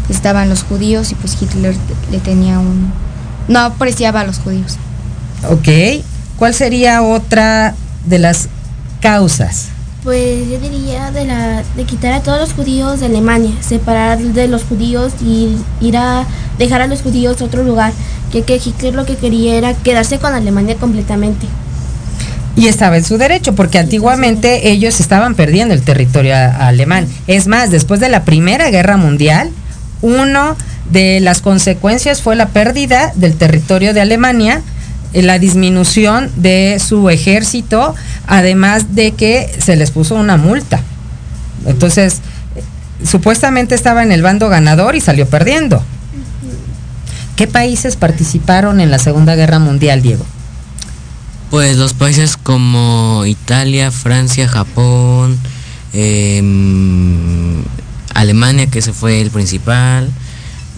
estaban 0.08 0.48
los 0.48 0.62
judíos 0.62 1.12
y 1.12 1.14
pues 1.14 1.36
Hitler 1.40 1.76
le 2.10 2.18
tenía 2.18 2.58
un 2.58 2.92
no 3.48 3.60
apreciaba 3.60 4.20
a 4.20 4.24
los 4.24 4.38
judíos. 4.38 4.76
Ok. 5.48 6.02
¿Cuál 6.36 6.54
sería 6.54 7.02
otra 7.02 7.74
de 8.06 8.18
las 8.18 8.48
causas? 9.00 9.68
Pues 10.08 10.48
yo 10.48 10.58
diría 10.58 11.10
de 11.10 11.26
la 11.26 11.62
de 11.76 11.84
quitar 11.84 12.14
a 12.14 12.22
todos 12.22 12.40
los 12.40 12.54
judíos 12.54 12.98
de 13.00 13.04
Alemania, 13.04 13.50
separar 13.60 14.18
de 14.18 14.48
los 14.48 14.64
judíos 14.64 15.12
y 15.20 15.58
ir 15.82 15.98
a 15.98 16.24
dejar 16.56 16.80
a 16.80 16.86
los 16.86 17.02
judíos 17.02 17.42
a 17.42 17.44
otro 17.44 17.62
lugar, 17.62 17.92
ya 18.32 18.40
que 18.40 18.54
Hitler 18.54 18.94
lo 18.94 19.04
que 19.04 19.16
quería 19.16 19.56
era 19.56 19.74
quedarse 19.74 20.18
con 20.18 20.32
Alemania 20.32 20.76
completamente. 20.76 21.46
Y 22.56 22.68
estaba 22.68 22.96
en 22.96 23.04
su 23.04 23.18
derecho, 23.18 23.54
porque 23.54 23.78
antiguamente 23.78 24.70
ellos 24.70 24.98
estaban 24.98 25.34
perdiendo 25.34 25.74
el 25.74 25.82
territorio 25.82 26.34
alemán. 26.58 27.06
Es 27.26 27.46
más, 27.46 27.70
después 27.70 28.00
de 28.00 28.08
la 28.08 28.24
Primera 28.24 28.70
Guerra 28.70 28.96
Mundial, 28.96 29.50
uno 30.00 30.56
de 30.90 31.20
las 31.20 31.42
consecuencias 31.42 32.22
fue 32.22 32.34
la 32.34 32.48
pérdida 32.48 33.12
del 33.14 33.34
territorio 33.34 33.92
de 33.92 34.00
Alemania 34.00 34.62
la 35.12 35.38
disminución 35.38 36.30
de 36.36 36.80
su 36.84 37.08
ejército, 37.10 37.94
además 38.26 38.94
de 38.94 39.12
que 39.12 39.50
se 39.58 39.76
les 39.76 39.90
puso 39.90 40.14
una 40.14 40.36
multa. 40.36 40.82
Entonces, 41.66 42.20
supuestamente 43.04 43.74
estaba 43.74 44.02
en 44.02 44.12
el 44.12 44.22
bando 44.22 44.48
ganador 44.48 44.96
y 44.96 45.00
salió 45.00 45.26
perdiendo. 45.26 45.82
¿Qué 47.36 47.46
países 47.46 47.96
participaron 47.96 48.80
en 48.80 48.90
la 48.90 48.98
Segunda 48.98 49.36
Guerra 49.36 49.58
Mundial, 49.58 50.02
Diego? 50.02 50.24
Pues 51.50 51.76
los 51.76 51.94
países 51.94 52.36
como 52.36 53.24
Italia, 53.24 53.90
Francia, 53.90 54.48
Japón, 54.48 55.38
em, 55.92 57.62
Alemania, 58.12 58.66
que 58.66 58.80
ese 58.80 58.92
fue 58.92 59.20
el 59.20 59.30
principal, 59.30 60.10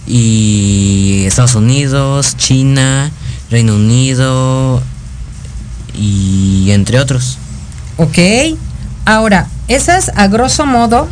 y 0.07 1.23
Estados 1.25 1.55
Unidos, 1.55 2.37
China, 2.37 3.11
Reino 3.51 3.75
Unido 3.75 4.81
y 5.93 6.71
entre 6.71 6.99
otros. 6.99 7.37
Ok. 7.97 8.17
Ahora, 9.05 9.47
esas 9.67 10.11
a 10.15 10.27
grosso 10.27 10.65
modo 10.65 11.07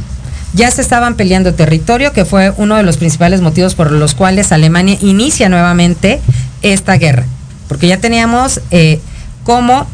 ya 0.54 0.72
se 0.72 0.82
estaban 0.82 1.16
peleando 1.16 1.54
territorio, 1.54 2.14
que 2.14 2.26
fue 2.26 2.52
uno 2.58 2.76
de 2.76 2.84
los 2.84 2.98
principales 2.98 3.42
motivos 3.42 3.76
por 3.76 3.92
los 3.92 4.16
cuales 4.16 4.52
Alemania 4.52 4.98
inicia 5.02 5.50
nuevamente 5.50 6.22
esta 6.62 6.96
guerra. 6.98 7.26
Porque 7.68 7.88
ya 7.88 7.98
teníamos 7.98 8.62
eh, 8.72 9.00
como 9.44 9.86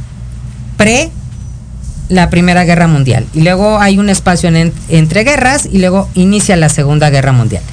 pre 0.77 1.11
la 2.09 2.29
Primera 2.29 2.63
Guerra 2.63 2.87
Mundial. 2.87 3.25
Y 3.33 3.41
luego 3.41 3.79
hay 3.79 3.97
un 3.97 4.09
espacio 4.09 4.49
entre 4.89 5.23
guerras 5.23 5.67
y 5.69 5.79
luego 5.79 6.09
inicia 6.13 6.55
la 6.55 6.69
Segunda 6.69 7.09
Guerra 7.09 7.31
Mundial. 7.31 7.63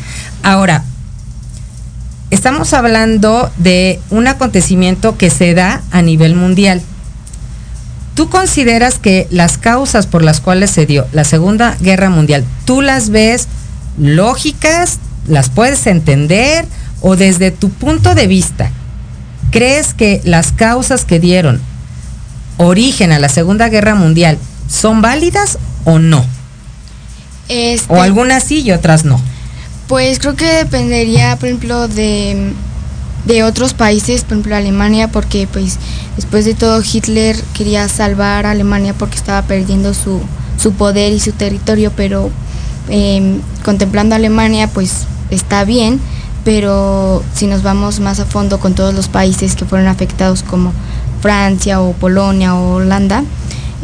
Ahora, 0.42 0.84
estamos 2.32 2.72
hablando 2.72 3.52
de 3.58 4.00
un 4.08 4.26
acontecimiento 4.26 5.18
que 5.18 5.28
se 5.28 5.52
da 5.52 5.82
a 5.90 6.00
nivel 6.00 6.34
mundial. 6.34 6.80
¿Tú 8.14 8.30
consideras 8.30 8.98
que 8.98 9.28
las 9.30 9.58
causas 9.58 10.06
por 10.06 10.24
las 10.24 10.40
cuales 10.40 10.70
se 10.70 10.86
dio 10.86 11.06
la 11.12 11.24
Segunda 11.24 11.76
Guerra 11.80 12.08
Mundial, 12.08 12.44
tú 12.64 12.80
las 12.80 13.10
ves 13.10 13.48
lógicas, 13.98 14.98
las 15.28 15.50
puedes 15.50 15.86
entender 15.86 16.64
o 17.02 17.16
desde 17.16 17.50
tu 17.50 17.68
punto 17.68 18.14
de 18.14 18.26
vista, 18.26 18.70
crees 19.50 19.92
que 19.92 20.22
las 20.24 20.52
causas 20.52 21.04
que 21.04 21.20
dieron 21.20 21.60
origen 22.56 23.12
a 23.12 23.18
la 23.18 23.28
Segunda 23.28 23.68
Guerra 23.68 23.94
Mundial 23.94 24.38
son 24.68 25.02
válidas 25.02 25.58
o 25.84 25.98
no? 25.98 26.24
Este 27.50 27.92
o 27.92 28.00
algunas 28.00 28.42
sí 28.42 28.62
y 28.62 28.72
otras 28.72 29.04
no. 29.04 29.20
Pues 29.92 30.18
creo 30.18 30.36
que 30.36 30.46
dependería, 30.46 31.36
por 31.36 31.50
ejemplo, 31.50 31.86
de, 31.86 32.54
otros 33.44 33.74
países, 33.74 34.22
por 34.22 34.32
ejemplo 34.32 34.56
Alemania, 34.56 35.08
porque 35.08 35.46
pues 35.46 35.78
después 36.16 36.46
de 36.46 36.54
todo 36.54 36.80
Hitler 36.82 37.36
quería 37.52 37.86
salvar 37.90 38.46
a 38.46 38.52
Alemania 38.52 38.94
porque 38.94 39.16
estaba 39.16 39.42
perdiendo 39.42 39.92
su, 39.92 40.22
poder 40.78 41.12
y 41.12 41.20
su 41.20 41.32
territorio, 41.32 41.92
pero 41.94 42.30
em, 42.88 43.42
contemplando 43.66 44.14
a 44.14 44.16
Alemania 44.16 44.66
pues 44.66 45.06
está 45.28 45.66
bien, 45.66 46.00
pero 46.42 47.22
si 47.34 47.46
nos 47.46 47.62
vamos 47.62 48.00
más 48.00 48.18
a 48.18 48.24
fondo 48.24 48.60
con 48.60 48.74
todos 48.74 48.94
los 48.94 49.08
países 49.08 49.56
que 49.56 49.66
fueron 49.66 49.88
afectados 49.88 50.42
como 50.42 50.72
Francia 51.20 51.82
o 51.82 51.92
Polonia 51.92 52.54
o 52.54 52.76
Holanda, 52.76 53.24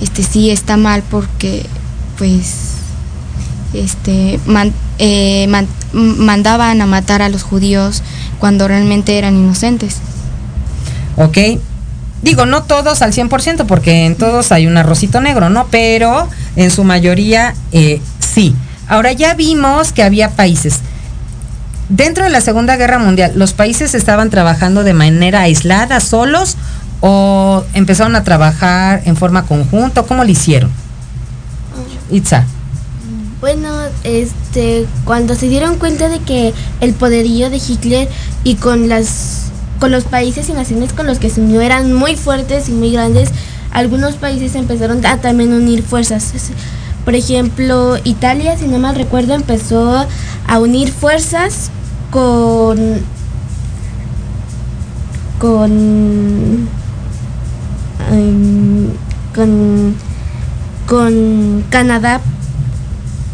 este 0.01 0.23
sí 0.23 0.49
está 0.51 0.79
mal 0.79 1.03
porque 1.11 1.67
pues 2.17 2.77
este 3.75 4.41
eh, 4.99 5.47
mandaban 5.93 6.81
a 6.81 6.87
matar 6.87 7.23
a 7.23 7.29
los 7.29 7.43
judíos 7.43 8.03
cuando 8.39 8.69
realmente 8.69 9.19
eran 9.19 9.37
inocentes. 9.37 9.97
Ok. 11.17 11.39
Digo, 12.23 12.47
no 12.47 12.65
todos 12.65 13.03
al 13.03 13.13
100%, 13.13 13.67
porque 13.67 14.07
en 14.07 14.17
todos 14.17 14.51
hay 14.51 14.67
un 14.67 14.77
arrocito 14.77 15.21
negro, 15.21 15.51
¿no? 15.51 15.67
Pero 15.71 16.29
en 16.57 16.71
su 16.71 16.85
mayoría 16.85 17.55
eh, 17.73 18.01
sí. 18.19 18.55
Ahora 18.89 19.13
ya 19.13 19.35
vimos 19.35 19.93
que 19.93 20.03
había 20.03 20.31
países. 20.31 20.81
Dentro 21.89 22.25
de 22.25 22.31
la 22.31 22.41
Segunda 22.41 22.77
Guerra 22.77 22.99
Mundial, 22.99 23.33
¿los 23.37 23.53
países 23.53 23.95
estaban 23.95 24.31
trabajando 24.31 24.83
de 24.83 24.95
manera 24.95 25.43
aislada, 25.43 26.01
solos, 26.01 26.57
o 27.01 27.65
empezaron 27.73 28.17
a 28.17 28.25
trabajar 28.25 29.03
en 29.05 29.17
forma 29.17 29.45
conjunta? 29.45 30.03
¿Cómo 30.03 30.25
lo 30.25 30.31
hicieron? 30.31 30.71
Itza. 32.11 32.45
Bueno, 33.41 33.69
este, 34.03 34.87
cuando 35.05 35.37
se 35.37 35.49
dieron 35.49 35.77
cuenta 35.79 36.09
de 36.09 36.19
que 36.19 36.53
el 36.81 36.93
poderío 36.93 37.51
de 37.51 37.59
Hitler 37.59 38.09
y 38.43 38.57
con 38.57 38.89
las 38.89 39.45
con 39.79 39.93
los 39.93 40.05
países 40.05 40.49
y 40.49 40.53
naciones 40.53 40.93
con 40.93 41.07
los 41.07 41.21
que 41.21 41.31
se 41.31 41.41
unió 41.41 41.61
eran 41.61 41.93
muy 41.93 42.17
fuertes 42.17 42.69
y 42.69 42.73
muy 42.73 42.91
grandes, 42.91 43.31
algunos 43.71 44.17
países 44.17 44.57
empezaron 44.57 45.07
a 45.07 45.19
también 45.19 45.53
unir 45.53 45.85
fuerzas. 45.85 46.33
Por 47.05 47.15
ejemplo, 47.15 47.97
Italia, 48.03 48.59
si 48.59 48.67
no 48.67 48.81
mal 48.81 48.97
recuerdo, 48.97 49.35
empezó 49.35 50.05
a 50.49 50.59
unir 50.59 50.91
fuerzas 50.91 51.71
con 52.11 53.01
con 55.39 56.69
em, 58.11 58.89
con 59.33 59.95
con 60.89 61.65
Canadá 61.71 62.21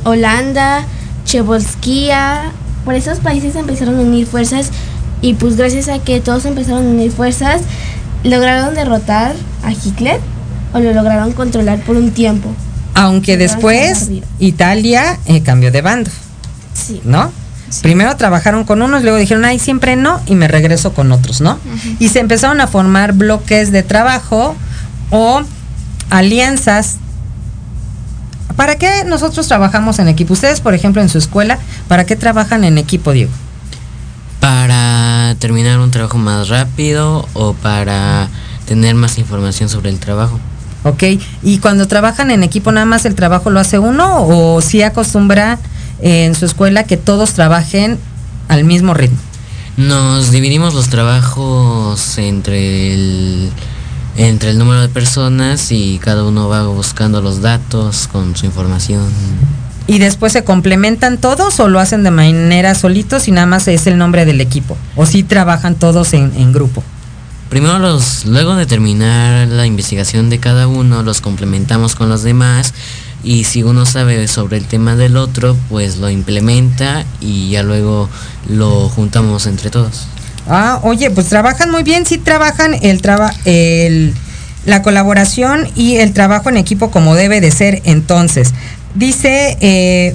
Holanda, 0.05 0.85
Chevolskia, 1.25 2.53
por 2.85 2.95
esos 2.95 3.19
países 3.19 3.57
empezaron 3.57 3.99
a 3.99 4.03
unir 4.03 4.27
fuerzas 4.27 4.71
y 5.21 5.35
pues 5.35 5.57
gracias 5.57 5.89
a 5.89 5.99
que 5.99 6.21
todos 6.21 6.45
empezaron 6.45 6.87
a 6.87 6.91
unir 6.91 7.11
fuerzas, 7.11 7.63
lograron 8.23 8.75
derrotar 8.75 9.35
a 9.63 9.73
Hitler 9.73 10.21
o 10.73 10.81
lo 10.81 10.93
lograron 10.93 11.33
controlar 11.33 11.81
por 11.81 11.97
un 11.97 12.11
tiempo. 12.11 12.51
Aunque 12.95 13.37
después 13.37 14.11
Italia 14.39 15.19
eh, 15.27 15.43
cambió 15.43 15.73
de 15.73 15.83
bando. 15.83 16.11
Sí. 16.75 17.01
¿No? 17.05 17.33
Primero 17.83 18.17
trabajaron 18.17 18.65
con 18.65 18.83
unos, 18.83 19.03
luego 19.03 19.19
dijeron, 19.19 19.45
ay, 19.45 19.59
siempre 19.59 19.97
no, 19.97 20.21
y 20.27 20.35
me 20.35 20.47
regreso 20.47 20.93
con 20.93 21.11
otros, 21.11 21.41
¿no? 21.41 21.59
Y 21.99 22.09
se 22.09 22.21
empezaron 22.21 22.61
a 22.61 22.67
formar 22.67 23.15
bloques 23.15 23.73
de 23.73 23.83
trabajo 23.83 24.55
o 25.11 25.43
alianzas. 26.11 26.99
¿Para 28.57 28.77
qué 28.77 29.05
nosotros 29.05 29.49
trabajamos 29.49 29.99
en 29.99 30.09
equipo? 30.09 30.35
Ustedes, 30.35 30.61
por 30.61 30.75
ejemplo, 30.75 31.03
en 31.03 31.09
su 31.09 31.19
escuela, 31.19 31.59
¿para 31.89 32.07
qué 32.07 32.17
trabajan 32.17 32.65
en 32.65 32.79
equipo, 32.79 33.13
Diego? 33.13 33.33
Para 34.41 35.35
terminar 35.39 35.81
un 35.81 35.91
trabajo 35.91 36.19
más 36.19 36.49
rápido 36.49 37.29
o 37.33 37.55
para 37.55 38.29
tener 38.67 38.95
más 38.95 39.19
información 39.19 39.69
sobre 39.69 39.91
el 39.91 39.99
trabajo. 39.99 40.39
Ok, 40.85 41.03
y 41.43 41.59
cuando 41.59 41.89
trabajan 41.89 42.31
en 42.31 42.43
equipo, 42.43 42.71
¿nada 42.71 42.87
más 42.87 43.07
el 43.07 43.15
trabajo 43.15 43.51
lo 43.51 43.59
hace 43.59 43.79
uno 43.79 44.27
o 44.27 44.61
si 44.61 44.83
acostumbra 44.83 45.59
en 46.01 46.35
su 46.35 46.45
escuela 46.45 46.85
que 46.85 46.97
todos 46.97 47.33
trabajen 47.33 47.99
al 48.49 48.65
mismo 48.65 48.93
ritmo? 48.93 49.19
Nos 49.77 50.31
dividimos 50.31 50.75
los 50.75 50.89
trabajos 50.89 52.19
entre 52.19 52.95
el, 52.95 53.51
entre 54.17 54.51
el 54.51 54.59
número 54.59 54.81
de 54.81 54.89
personas 54.89 55.73
y 55.73 55.99
cada 55.99 56.25
uno 56.25 56.49
va 56.49 56.67
buscando 56.67 57.21
los 57.21 57.41
datos 57.41 58.09
con 58.09 58.37
su 58.37 58.47
información. 58.47 59.05
¿Y 59.87 59.99
después 59.99 60.33
se 60.33 60.45
complementan 60.45 61.19
todos 61.19 61.61
o 61.61 61.69
lo 61.69 61.79
hacen 61.79 62.05
de 62.05 62.11
manera 62.11 62.75
solitos 62.75 63.29
y 63.29 63.33
nada 63.33 63.47
más 63.47 63.69
es 63.69 63.87
el 63.87 63.99
nombre 63.99 64.25
del 64.25 64.41
equipo? 64.41 64.77
¿O 64.97 65.05
si 65.05 65.23
trabajan 65.23 65.75
todos 65.75 66.15
en, 66.15 66.33
en 66.37 66.53
grupo? 66.53 66.83
Primero 67.51 67.79
los, 67.79 68.25
luego 68.25 68.57
de 68.57 68.67
terminar 68.67 69.47
la 69.49 69.67
investigación 69.67 70.31
de 70.31 70.41
cada 70.41 70.67
uno, 70.67 71.03
los 71.03 71.21
complementamos 71.21 71.95
con 71.95 72.09
los 72.09 72.23
demás 72.23 72.73
y 73.23 73.45
si 73.45 73.63
uno 73.63 73.87
sabe 73.87 74.27
sobre 74.29 74.57
el 74.57 74.67
tema 74.67 74.97
del 74.97 75.17
otro, 75.17 75.57
pues 75.69 75.99
lo 75.99 76.11
implementa 76.11 77.05
y 77.21 77.51
ya 77.51 77.63
luego 77.63 78.09
lo 78.49 78.89
juntamos 78.89 79.47
entre 79.47 79.71
todos. 79.71 80.07
Ah, 80.49 80.81
oye, 80.83 81.11
pues 81.11 81.29
trabajan 81.29 81.71
muy 81.71 81.83
bien, 81.83 82.05
sí 82.05 82.19
trabajan 82.19 82.75
el 82.83 83.01
traba, 83.01 83.33
el, 83.45 84.15
la 84.67 84.83
colaboración 84.83 85.69
y 85.75 85.97
el 85.97 86.13
trabajo 86.13 86.51
en 86.51 86.57
equipo 86.57 86.91
como 86.91 87.15
debe 87.15 87.41
de 87.41 87.51
ser 87.51 87.81
entonces. 87.85 88.53
Dice 88.95 89.57
eh, 89.61 90.15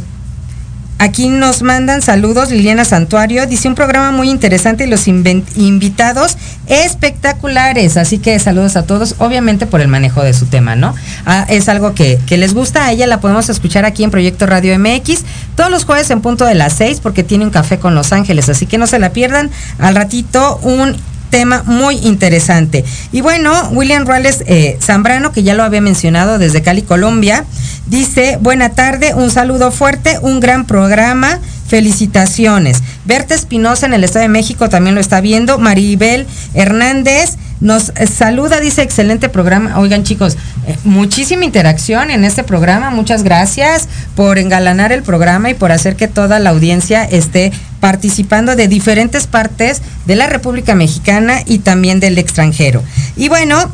Aquí 1.01 1.29
nos 1.29 1.61
mandan 1.61 2.01
saludos 2.01 2.51
Liliana 2.51 2.83
Santuario. 2.83 3.47
Dice 3.47 3.69
un 3.69 3.75
programa 3.75 4.11
muy 4.11 4.29
interesante 4.29 4.83
y 4.83 4.87
los 4.87 5.07
invitados 5.07 6.37
espectaculares. 6.67 7.95
Así 7.95 8.17
que 8.17 8.37
saludos 8.37 8.75
a 8.75 8.83
todos, 8.83 9.15
obviamente 9.19 9.65
por 9.65 9.79
el 9.79 9.87
manejo 9.87 10.21
de 10.23 10.33
su 10.33 10.47
tema, 10.47 10.75
¿no? 10.75 10.93
Ah, 11.25 11.45
es 11.47 11.69
algo 11.69 11.95
que, 11.95 12.19
que, 12.27 12.37
les 12.37 12.53
gusta. 12.53 12.85
A 12.85 12.91
ella 12.91 13.07
la 13.07 13.21
podemos 13.21 13.47
escuchar 13.47 13.85
aquí 13.85 14.03
en 14.03 14.11
Proyecto 14.11 14.45
Radio 14.45 14.77
MX 14.77 15.23
todos 15.55 15.71
los 15.71 15.85
jueves 15.85 16.09
en 16.09 16.19
punto 16.19 16.43
de 16.43 16.55
las 16.55 16.73
6 16.73 16.99
porque 16.99 17.23
tiene 17.23 17.45
un 17.45 17.51
café 17.51 17.79
con 17.79 17.95
Los 17.95 18.11
Ángeles. 18.11 18.49
Así 18.49 18.65
que 18.65 18.77
no 18.77 18.85
se 18.85 18.99
la 18.99 19.11
pierdan. 19.11 19.49
Al 19.79 19.95
ratito 19.95 20.59
un 20.63 20.97
tema 21.29 21.63
muy 21.65 21.95
interesante. 21.97 22.83
Y 23.11 23.21
bueno, 23.21 23.69
William 23.71 24.05
Ruales 24.05 24.43
eh, 24.47 24.77
Zambrano, 24.81 25.31
que 25.31 25.43
ya 25.43 25.53
lo 25.53 25.63
había 25.63 25.81
mencionado 25.81 26.37
desde 26.37 26.61
Cali, 26.61 26.81
Colombia, 26.81 27.45
dice, 27.87 28.37
buena 28.41 28.69
tarde, 28.69 29.13
un 29.13 29.31
saludo 29.31 29.71
fuerte, 29.71 30.17
un 30.21 30.39
gran 30.39 30.65
programa. 30.65 31.39
Felicitaciones. 31.69 32.81
Berta 33.05 33.35
Espinosa 33.35 33.85
en 33.85 33.93
el 33.93 34.03
Estado 34.03 34.23
de 34.23 34.29
México 34.29 34.69
también 34.69 34.95
lo 34.95 35.01
está 35.01 35.21
viendo. 35.21 35.59
Maribel 35.59 36.25
Hernández 36.53 37.37
nos 37.61 37.91
saluda, 38.17 38.59
dice 38.59 38.81
excelente 38.81 39.29
programa. 39.29 39.77
Oigan 39.79 40.03
chicos, 40.03 40.37
eh, 40.65 40.77
muchísima 40.83 41.45
interacción 41.45 42.09
en 42.09 42.23
este 42.23 42.43
programa. 42.43 42.89
Muchas 42.89 43.23
gracias 43.23 43.87
por 44.15 44.37
engalanar 44.39 44.91
el 44.91 45.03
programa 45.03 45.49
y 45.49 45.53
por 45.53 45.71
hacer 45.71 45.95
que 45.95 46.07
toda 46.07 46.39
la 46.39 46.51
audiencia 46.51 47.03
esté 47.03 47.51
participando 47.79 48.55
de 48.55 48.67
diferentes 48.67 49.27
partes 49.27 49.81
de 50.05 50.15
la 50.15 50.27
República 50.27 50.73
Mexicana 50.75 51.41
y 51.45 51.59
también 51.59 51.99
del 51.99 52.17
extranjero. 52.17 52.81
Y 53.17 53.29
bueno, 53.29 53.69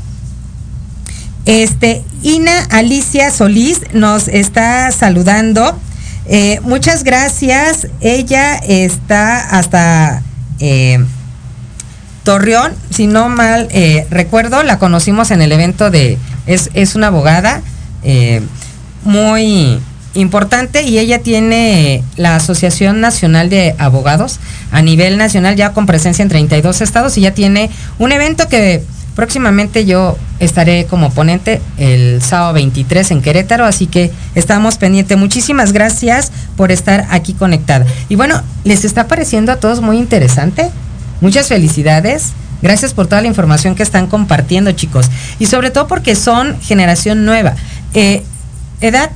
este, 1.45 2.03
Ina 2.23 2.63
Alicia 2.71 3.29
Solís 3.29 3.81
nos 3.93 4.27
está 4.27 4.91
saludando. 4.91 5.79
Eh, 6.27 6.59
muchas 6.63 7.03
gracias. 7.03 7.87
Ella 8.01 8.55
está 8.55 9.57
hasta 9.57 10.23
eh, 10.59 10.99
Torreón, 12.25 12.73
si 12.89 13.05
no 13.05 13.29
mal 13.29 13.67
eh, 13.71 14.07
recuerdo, 14.09 14.63
la 14.63 14.79
conocimos 14.79 15.29
en 15.29 15.43
el 15.43 15.51
evento 15.51 15.91
de, 15.91 16.17
es, 16.47 16.71
es 16.73 16.95
una 16.95 17.07
abogada 17.07 17.61
eh, 18.01 18.41
muy 19.03 19.79
importante 20.15 20.81
y 20.83 20.97
ella 20.97 21.19
tiene 21.19 22.03
la 22.15 22.35
Asociación 22.35 22.99
Nacional 22.99 23.49
de 23.49 23.75
Abogados 23.77 24.39
a 24.71 24.81
nivel 24.81 25.17
nacional 25.17 25.55
ya 25.55 25.73
con 25.73 25.85
presencia 25.85 26.23
en 26.23 26.29
32 26.29 26.81
estados 26.81 27.15
y 27.17 27.21
ya 27.21 27.31
tiene 27.31 27.69
un 27.99 28.11
evento 28.11 28.47
que 28.47 28.83
próximamente 29.15 29.85
yo 29.85 30.17
estaré 30.39 30.85
como 30.85 31.09
ponente 31.11 31.61
el 31.77 32.21
sábado 32.21 32.53
23 32.53 33.11
en 33.11 33.21
Querétaro, 33.21 33.65
así 33.65 33.87
que 33.87 34.11
estamos 34.35 34.77
pendientes. 34.77 35.17
Muchísimas 35.17 35.71
gracias 35.71 36.31
por 36.57 36.71
estar 36.71 37.07
aquí 37.09 37.33
conectada. 37.33 37.85
Y 38.09 38.15
bueno, 38.15 38.41
¿les 38.63 38.85
está 38.85 39.07
pareciendo 39.07 39.51
a 39.51 39.55
todos 39.57 39.81
muy 39.81 39.97
interesante? 39.97 40.69
Muchas 41.21 41.47
felicidades. 41.47 42.33
Gracias 42.61 42.93
por 42.93 43.07
toda 43.07 43.21
la 43.21 43.27
información 43.27 43.75
que 43.75 43.83
están 43.83 44.07
compartiendo, 44.07 44.71
chicos. 44.71 45.09
Y 45.39 45.45
sobre 45.45 45.71
todo 45.71 45.87
porque 45.87 46.15
son 46.15 46.59
generación 46.61 47.25
nueva. 47.25 47.55
Eh, 47.93 48.23
¿Edad? 48.81 49.11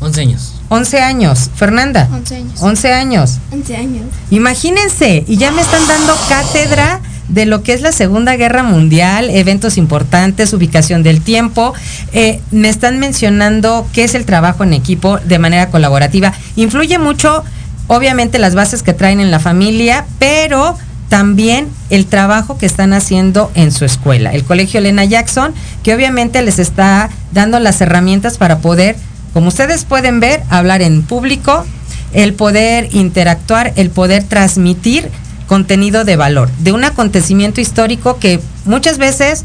11 0.00 0.20
años. 0.20 0.54
11 0.68 1.00
años. 1.00 1.50
Fernanda. 1.54 2.08
11 2.12 2.36
años. 2.36 2.62
11 2.62 2.92
años. 2.92 3.38
11 3.52 3.76
años. 3.76 4.04
Imagínense, 4.30 5.24
y 5.26 5.36
ya 5.36 5.50
me 5.52 5.62
están 5.62 5.86
dando 5.86 6.14
cátedra 6.28 7.00
de 7.28 7.46
lo 7.46 7.62
que 7.62 7.72
es 7.72 7.80
la 7.80 7.92
Segunda 7.92 8.36
Guerra 8.36 8.62
Mundial, 8.62 9.30
eventos 9.30 9.78
importantes, 9.78 10.52
ubicación 10.52 11.02
del 11.02 11.20
tiempo. 11.20 11.74
Eh, 12.12 12.40
me 12.50 12.68
están 12.68 12.98
mencionando 12.98 13.86
qué 13.92 14.04
es 14.04 14.14
el 14.14 14.24
trabajo 14.24 14.64
en 14.64 14.72
equipo 14.72 15.18
de 15.18 15.38
manera 15.38 15.70
colaborativa. 15.70 16.32
Influye 16.56 16.98
mucho, 16.98 17.44
obviamente, 17.86 18.38
las 18.38 18.54
bases 18.54 18.82
que 18.82 18.92
traen 18.92 19.20
en 19.20 19.30
la 19.30 19.40
familia, 19.40 20.06
pero 20.18 20.76
también 21.08 21.68
el 21.90 22.06
trabajo 22.06 22.58
que 22.58 22.66
están 22.66 22.92
haciendo 22.92 23.50
en 23.54 23.70
su 23.72 23.84
escuela. 23.84 24.32
El 24.32 24.44
Colegio 24.44 24.80
Elena 24.80 25.04
Jackson, 25.04 25.54
que 25.82 25.94
obviamente 25.94 26.42
les 26.42 26.58
está 26.58 27.10
dando 27.32 27.60
las 27.60 27.80
herramientas 27.80 28.36
para 28.36 28.58
poder, 28.58 28.96
como 29.32 29.48
ustedes 29.48 29.84
pueden 29.84 30.20
ver, 30.20 30.42
hablar 30.50 30.82
en 30.82 31.02
público, 31.02 31.64
el 32.12 32.34
poder 32.34 32.88
interactuar, 32.92 33.72
el 33.76 33.90
poder 33.90 34.24
transmitir 34.24 35.10
contenido 35.46 36.04
de 36.04 36.16
valor, 36.16 36.50
de 36.58 36.72
un 36.72 36.84
acontecimiento 36.84 37.60
histórico 37.60 38.18
que 38.18 38.40
muchas 38.64 38.98
veces 38.98 39.44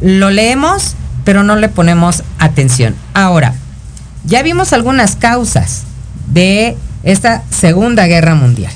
lo 0.00 0.30
leemos, 0.30 0.94
pero 1.24 1.42
no 1.42 1.56
le 1.56 1.68
ponemos 1.68 2.22
atención. 2.38 2.94
Ahora, 3.14 3.54
ya 4.24 4.42
vimos 4.42 4.72
algunas 4.72 5.16
causas 5.16 5.82
de 6.32 6.76
esta 7.02 7.42
Segunda 7.50 8.06
Guerra 8.06 8.34
Mundial. 8.34 8.72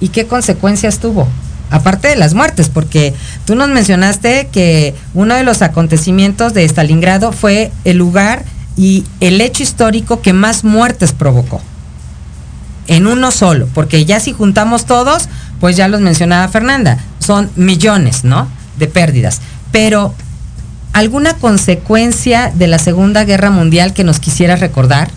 ¿Y 0.00 0.08
qué 0.08 0.26
consecuencias 0.26 0.98
tuvo? 0.98 1.28
Aparte 1.70 2.08
de 2.08 2.16
las 2.16 2.34
muertes, 2.34 2.68
porque 2.68 3.14
tú 3.44 3.54
nos 3.54 3.68
mencionaste 3.68 4.48
que 4.50 4.94
uno 5.14 5.34
de 5.34 5.44
los 5.44 5.62
acontecimientos 5.62 6.52
de 6.52 6.64
Stalingrado 6.64 7.32
fue 7.32 7.70
el 7.84 7.98
lugar 7.98 8.44
y 8.76 9.04
el 9.20 9.40
hecho 9.40 9.62
histórico 9.62 10.20
que 10.20 10.32
más 10.32 10.64
muertes 10.64 11.12
provocó. 11.12 11.60
En 12.86 13.06
uno 13.06 13.30
solo, 13.30 13.68
porque 13.72 14.04
ya 14.04 14.18
si 14.18 14.32
juntamos 14.32 14.84
todos, 14.84 15.28
pues 15.60 15.76
ya 15.76 15.88
los 15.88 16.00
mencionaba 16.00 16.48
Fernanda, 16.48 16.98
son 17.18 17.50
millones, 17.54 18.24
¿no? 18.24 18.48
De 18.78 18.86
pérdidas. 18.88 19.40
Pero, 19.70 20.14
¿alguna 20.92 21.34
consecuencia 21.34 22.50
de 22.54 22.66
la 22.66 22.78
Segunda 22.78 23.24
Guerra 23.24 23.50
Mundial 23.50 23.92
que 23.92 24.02
nos 24.02 24.18
quisiera 24.18 24.56
recordar? 24.56 25.10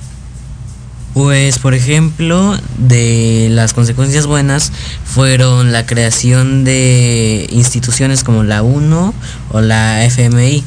Pues, 1.13 1.59
por 1.59 1.75
ejemplo, 1.75 2.57
de 2.77 3.47
las 3.51 3.73
consecuencias 3.73 4.25
buenas 4.25 4.71
fueron 5.05 5.71
la 5.71 5.85
creación 5.85 6.63
de 6.63 7.47
instituciones 7.51 8.23
como 8.23 8.43
la 8.43 8.63
UNO 8.63 9.13
o 9.51 9.61
la 9.61 10.03
FMI 10.05 10.63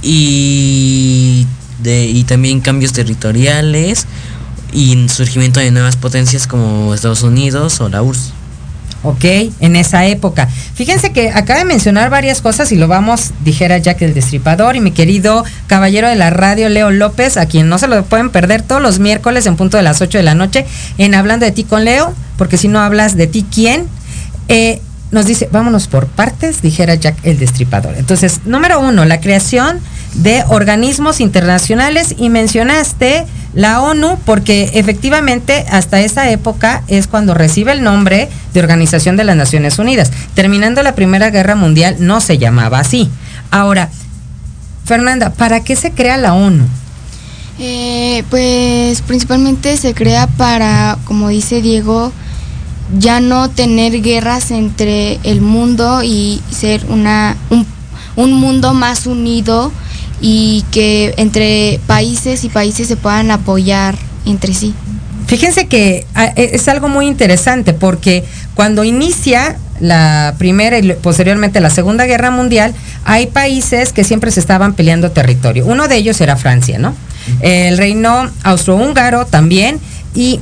y, 0.00 1.46
de, 1.82 2.06
y 2.06 2.24
también 2.24 2.60
cambios 2.60 2.94
territoriales 2.94 4.06
y 4.72 5.06
surgimiento 5.10 5.60
de 5.60 5.70
nuevas 5.70 5.96
potencias 5.96 6.46
como 6.46 6.94
Estados 6.94 7.22
Unidos 7.22 7.78
o 7.82 7.90
la 7.90 8.02
URSS. 8.02 8.32
¿Ok? 9.02 9.24
En 9.60 9.76
esa 9.76 10.06
época. 10.06 10.48
Fíjense 10.74 11.12
que 11.12 11.30
acaba 11.30 11.58
de 11.58 11.64
mencionar 11.64 12.10
varias 12.10 12.40
cosas 12.40 12.72
y 12.72 12.76
lo 12.76 12.88
vamos, 12.88 13.32
dijera 13.44 13.78
Jack 13.78 14.02
el 14.02 14.14
Destripador 14.14 14.76
y 14.76 14.80
mi 14.80 14.92
querido 14.92 15.44
caballero 15.66 16.08
de 16.08 16.16
la 16.16 16.30
radio 16.30 16.68
Leo 16.68 16.90
López, 16.90 17.36
a 17.36 17.46
quien 17.46 17.68
no 17.68 17.78
se 17.78 17.88
lo 17.88 18.04
pueden 18.04 18.30
perder 18.30 18.62
todos 18.62 18.82
los 18.82 18.98
miércoles 18.98 19.46
en 19.46 19.56
punto 19.56 19.76
de 19.76 19.82
las 19.82 20.00
8 20.00 20.18
de 20.18 20.24
la 20.24 20.34
noche 20.34 20.66
en 20.98 21.14
Hablando 21.14 21.46
de 21.46 21.52
ti 21.52 21.64
con 21.64 21.84
Leo, 21.84 22.12
porque 22.36 22.56
si 22.56 22.68
no 22.68 22.80
hablas 22.80 23.16
de 23.16 23.26
ti, 23.26 23.44
¿quién? 23.50 23.86
Eh, 24.48 24.80
nos 25.12 25.26
dice, 25.26 25.48
vámonos 25.52 25.86
por 25.86 26.06
partes, 26.06 26.62
dijera 26.62 26.94
Jack 26.94 27.16
el 27.22 27.38
Destripador. 27.38 27.94
Entonces, 27.96 28.40
número 28.46 28.80
uno, 28.80 29.04
la 29.04 29.20
creación 29.20 29.78
de 30.14 30.42
organismos 30.48 31.20
internacionales 31.20 32.14
y 32.18 32.28
mencionaste 32.30 33.26
La 33.54 33.82
ONU, 33.82 34.18
porque 34.24 34.70
efectivamente 34.74 35.66
hasta 35.70 36.00
esa 36.00 36.30
época 36.30 36.82
es 36.88 37.06
cuando 37.06 37.34
recibe 37.34 37.72
el 37.72 37.82
nombre 37.82 38.30
de 38.54 38.60
Organización 38.60 39.18
de 39.18 39.24
las 39.24 39.36
Naciones 39.36 39.78
Unidas. 39.78 40.10
Terminando 40.34 40.82
la 40.82 40.94
Primera 40.94 41.30
Guerra 41.30 41.54
Mundial 41.54 41.96
no 41.98 42.22
se 42.22 42.38
llamaba 42.38 42.78
así. 42.78 43.10
Ahora, 43.50 43.90
Fernanda, 44.86 45.30
¿para 45.30 45.60
qué 45.60 45.76
se 45.76 45.92
crea 45.92 46.16
la 46.16 46.32
ONU? 46.32 46.64
Eh, 47.58 48.24
pues 48.30 49.02
principalmente 49.02 49.76
se 49.76 49.92
crea 49.92 50.26
para, 50.26 50.96
como 51.04 51.28
dice 51.28 51.60
Diego, 51.60 52.10
ya 52.98 53.20
no 53.20 53.50
tener 53.50 54.02
guerras 54.02 54.50
entre 54.50 55.18
el 55.22 55.40
mundo 55.40 56.02
y 56.02 56.42
ser 56.50 56.84
una, 56.88 57.36
un, 57.50 57.66
un 58.16 58.32
mundo 58.34 58.74
más 58.74 59.06
unido 59.06 59.72
y 60.20 60.64
que 60.70 61.14
entre 61.16 61.80
países 61.86 62.44
y 62.44 62.48
países 62.48 62.88
se 62.88 62.96
puedan 62.96 63.30
apoyar 63.30 63.96
entre 64.24 64.54
sí. 64.54 64.74
Fíjense 65.26 65.66
que 65.66 66.06
ah, 66.14 66.32
e, 66.36 66.50
es 66.52 66.68
algo 66.68 66.88
muy 66.88 67.06
interesante 67.06 67.72
porque 67.72 68.24
cuando 68.54 68.84
inicia 68.84 69.56
la 69.80 70.34
primera 70.38 70.78
y 70.78 70.92
posteriormente 70.92 71.60
la 71.60 71.70
segunda 71.70 72.04
guerra 72.06 72.30
mundial, 72.30 72.72
hay 73.04 73.26
países 73.26 73.92
que 73.92 74.04
siempre 74.04 74.30
se 74.30 74.40
estaban 74.40 74.74
peleando 74.74 75.10
territorio. 75.10 75.66
Uno 75.66 75.88
de 75.88 75.96
ellos 75.96 76.20
era 76.20 76.36
Francia, 76.36 76.78
¿no? 76.78 76.94
El 77.40 77.78
reino 77.78 78.30
austrohúngaro 78.44 79.26
también. 79.26 79.80
Y 80.14 80.40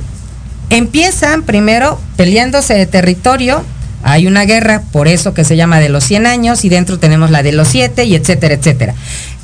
empiezan 0.71 1.43
primero 1.43 1.99
peleándose 2.15 2.73
de 2.73 2.87
territorio. 2.87 3.63
Hay 4.03 4.25
una 4.25 4.45
guerra, 4.45 4.81
por 4.91 5.07
eso 5.07 5.35
que 5.35 5.43
se 5.43 5.55
llama 5.55 5.79
de 5.79 5.89
los 5.89 6.03
100 6.05 6.25
años, 6.25 6.65
y 6.65 6.69
dentro 6.69 6.97
tenemos 6.97 7.29
la 7.29 7.43
de 7.43 7.51
los 7.51 7.67
7, 7.67 8.05
y 8.05 8.15
etcétera, 8.15 8.55
etcétera. 8.55 8.95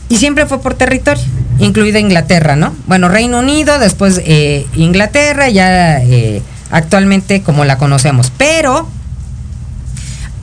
Y 0.10 0.18
siempre 0.18 0.48
fue 0.48 0.62
por 0.62 0.74
territorio, 0.74 1.24
incluida 1.60 2.00
Inglaterra, 2.00 2.56
¿no? 2.56 2.74
Bueno, 2.88 3.10
Reino 3.10 3.40
Unido, 3.40 3.78
después 3.78 4.22
eh, 4.26 4.66
Inglaterra, 4.74 5.50
ya 5.50 6.02
eh, 6.02 6.42
actualmente 6.72 7.44
como 7.44 7.66
la 7.66 7.78
conocemos. 7.78 8.32
Pero 8.36 8.88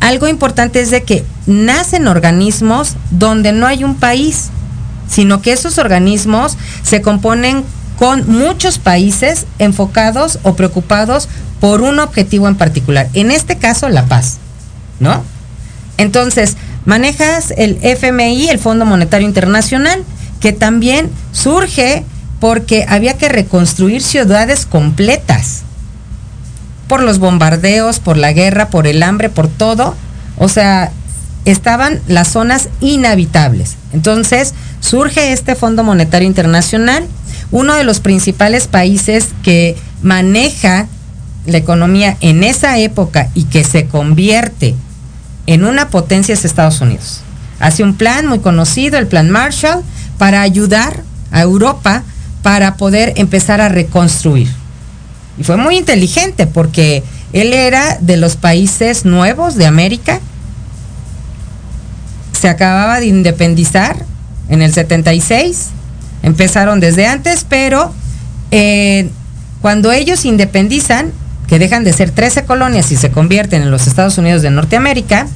algo 0.01 0.29
importante 0.29 0.81
es 0.81 0.91
de 0.91 1.03
que 1.03 1.25
nacen 1.47 2.07
organismos 2.09 2.97
donde 3.11 3.53
no 3.53 3.67
hay 3.67 3.85
un 3.85 3.95
país, 3.95 4.51
sino 5.09 5.41
que 5.41 5.53
esos 5.53 5.79
organismos 5.79 6.59
se 6.83 7.01
componen 7.01 7.65
con 7.99 8.29
muchos 8.31 8.79
países 8.79 9.47
enfocados 9.59 10.39
o 10.43 10.55
preocupados 10.55 11.29
por 11.61 11.83
un 11.83 11.99
objetivo 11.99 12.49
en 12.49 12.57
particular. 12.57 13.09
En 13.15 13.31
este 13.31 13.57
caso, 13.57 13.89
la 13.89 14.07
paz, 14.07 14.39
¿no? 15.01 15.23
Entonces, 15.97 16.57
manejas 16.85 17.53
el 17.57 17.79
FMI, 17.83 18.49
el 18.49 18.59
Fondo 18.59 18.85
Monetario 18.85 19.27
Internacional, 19.27 20.03
que 20.41 20.53
también 20.53 21.11
surge 21.33 22.05
porque 22.41 22.85
había 22.89 23.17
que 23.17 23.29
reconstruir 23.29 24.03
ciudades 24.03 24.67
completas 24.67 25.63
por 26.89 27.03
los 27.03 27.19
bombardeos, 27.19 28.01
por 28.01 28.17
la 28.17 28.33
guerra, 28.33 28.69
por 28.69 28.87
el 28.87 29.03
hambre, 29.03 29.31
por 29.31 29.49
todo. 29.49 29.95
O 30.37 30.49
sea, 30.49 30.91
estaban 31.45 32.01
las 32.09 32.29
zonas 32.29 32.69
inhabitables. 32.81 33.77
Entonces, 33.93 34.55
surge 34.81 35.33
este 35.33 35.55
Fondo 35.55 35.83
Monetario 35.83 36.29
Internacional, 36.29 37.07
uno 37.51 37.75
de 37.75 37.85
los 37.85 38.01
principales 38.01 38.67
países 38.67 39.29
que 39.43 39.77
maneja 40.03 40.87
la 41.47 41.59
economía 41.59 42.17
en 42.21 42.43
esa 42.43 42.79
época 42.79 43.31
y 43.35 43.45
que 43.45 43.65
se 43.65 43.87
convierte 43.87 44.75
en 45.47 45.65
una 45.65 45.89
potencia 45.89 46.33
es 46.33 46.45
Estados 46.45 46.81
Unidos. 46.81 47.21
Hace 47.61 47.83
un 47.83 47.95
plan 47.95 48.27
muy 48.27 48.41
conocido, 48.41 48.99
el 48.99 49.07
Plan 49.07 49.31
Marshall, 49.31 49.83
para 50.19 50.43
ayudar 50.43 51.03
a 51.31 51.43
Europa 51.43 52.03
para 52.43 52.77
poder 52.77 53.15
empezar 53.17 53.61
a 53.61 53.69
reconstruir. 53.69 54.49
Y 55.39 55.45
fue 55.45 55.57
muy 55.57 55.77
inteligente 55.77 56.47
porque 56.47 57.03
él 57.33 57.53
era 57.53 57.99
de 58.01 58.17
los 58.17 58.37
países 58.37 59.05
nuevos 59.05 59.57
de 59.57 59.67
América. 59.67 60.21
Se 62.39 62.49
acababa 62.49 63.01
de 63.01 63.07
independizar 63.07 63.97
en 64.49 64.63
el 64.63 64.73
76. 64.73 65.71
Empezaron 66.25 66.81
desde 66.81 67.07
antes, 67.07 67.45
pero 67.47 67.93
eh, 68.51 69.11
cuando 69.61 69.93
ellos 69.93 70.25
independizan, 70.25 71.13
que 71.47 71.59
dejan 71.59 71.85
de 71.85 71.93
ser 71.93 72.11
13 72.11 72.45
colonias 72.45 72.91
y 72.91 72.97
se 72.97 73.11
convierten 73.11 73.61
en 73.61 73.71
los 73.71 73.87
Estados 73.87 74.17
Unidos 74.17 74.41
de 74.41 74.51
Norteamérica, 74.51 75.27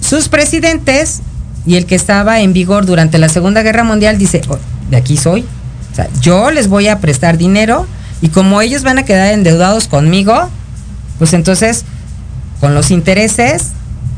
sus 0.00 0.28
presidentes 0.28 1.20
y 1.64 1.76
el 1.76 1.86
que 1.86 1.94
estaba 1.94 2.40
en 2.40 2.52
vigor 2.52 2.84
durante 2.84 3.16
la 3.16 3.30
Segunda 3.30 3.62
Guerra 3.62 3.82
Mundial 3.82 4.18
dice, 4.18 4.42
oh, 4.48 4.58
de 4.90 4.98
aquí 4.98 5.16
soy, 5.16 5.46
yo 6.20 6.50
les 6.50 6.68
voy 6.68 6.88
a 6.88 7.00
prestar 7.00 7.38
dinero 7.38 7.86
y 8.20 8.28
como 8.28 8.60
ellos 8.60 8.82
van 8.82 8.98
a 8.98 9.04
quedar 9.04 9.32
endeudados 9.32 9.88
conmigo, 9.88 10.50
pues 11.18 11.32
entonces 11.32 11.84
con 12.60 12.74
los 12.74 12.90
intereses 12.90 13.68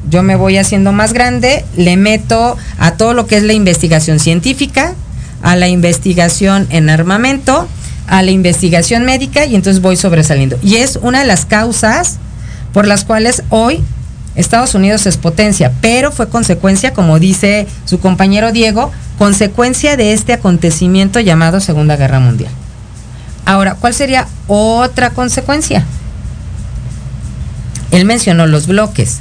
yo 0.09 0.23
me 0.25 0.35
voy 0.35 0.59
haciendo 0.59 0.93
más 0.93 1.13
grande, 1.13 1.65
le 1.77 1.97
meto 1.97 2.57
a 2.79 2.93
todo 2.93 3.15
lo 3.15 3.27
que 3.27 3.37
es 3.37 3.45
la 3.45 3.53
investigación 3.53 4.19
científica, 4.19 4.95
a 5.43 5.57
la 5.57 5.69
investigación 5.69 6.67
en 6.71 6.91
armamento, 6.91 7.69
a 8.07 8.23
la 8.23 8.31
investigación 8.31 9.05
médica 9.05 9.47
y 9.47 9.55
entonces 9.55 9.83
voy 9.83 9.97
sobresaliendo. 9.97 10.59
Y 10.63 10.77
es 10.77 10.99
una 11.03 11.21
de 11.21 11.27
las 11.27 11.47
causas 11.47 12.19
por 12.73 12.87
las 12.87 13.05
cuales 13.05 13.43
hoy 13.51 13.83
Estados 14.35 14.75
Unidos 14.75 15.07
es 15.07 15.17
potencia, 15.17 15.73
pero 15.81 16.13
fue 16.13 16.29
consecuencia, 16.29 16.93
como 16.93 17.19
dice 17.19 17.67
su 17.85 18.01
compañero 18.01 18.53
Diego, 18.53 18.91
consecuencia 19.19 19.97
de 19.97 20.13
este 20.13 20.33
acontecimiento 20.33 21.21
llamado 21.21 21.61
Segunda 21.61 21.97
Guerra 21.97 22.21
Mundial. 22.21 22.51
Ahora, 23.45 23.75
¿cuál 23.75 23.95
sería 23.95 24.29
otra 24.47 25.11
consecuencia? 25.11 25.85
Él 27.91 28.05
mencionó 28.05 28.47
los 28.47 28.67
bloques. 28.67 29.19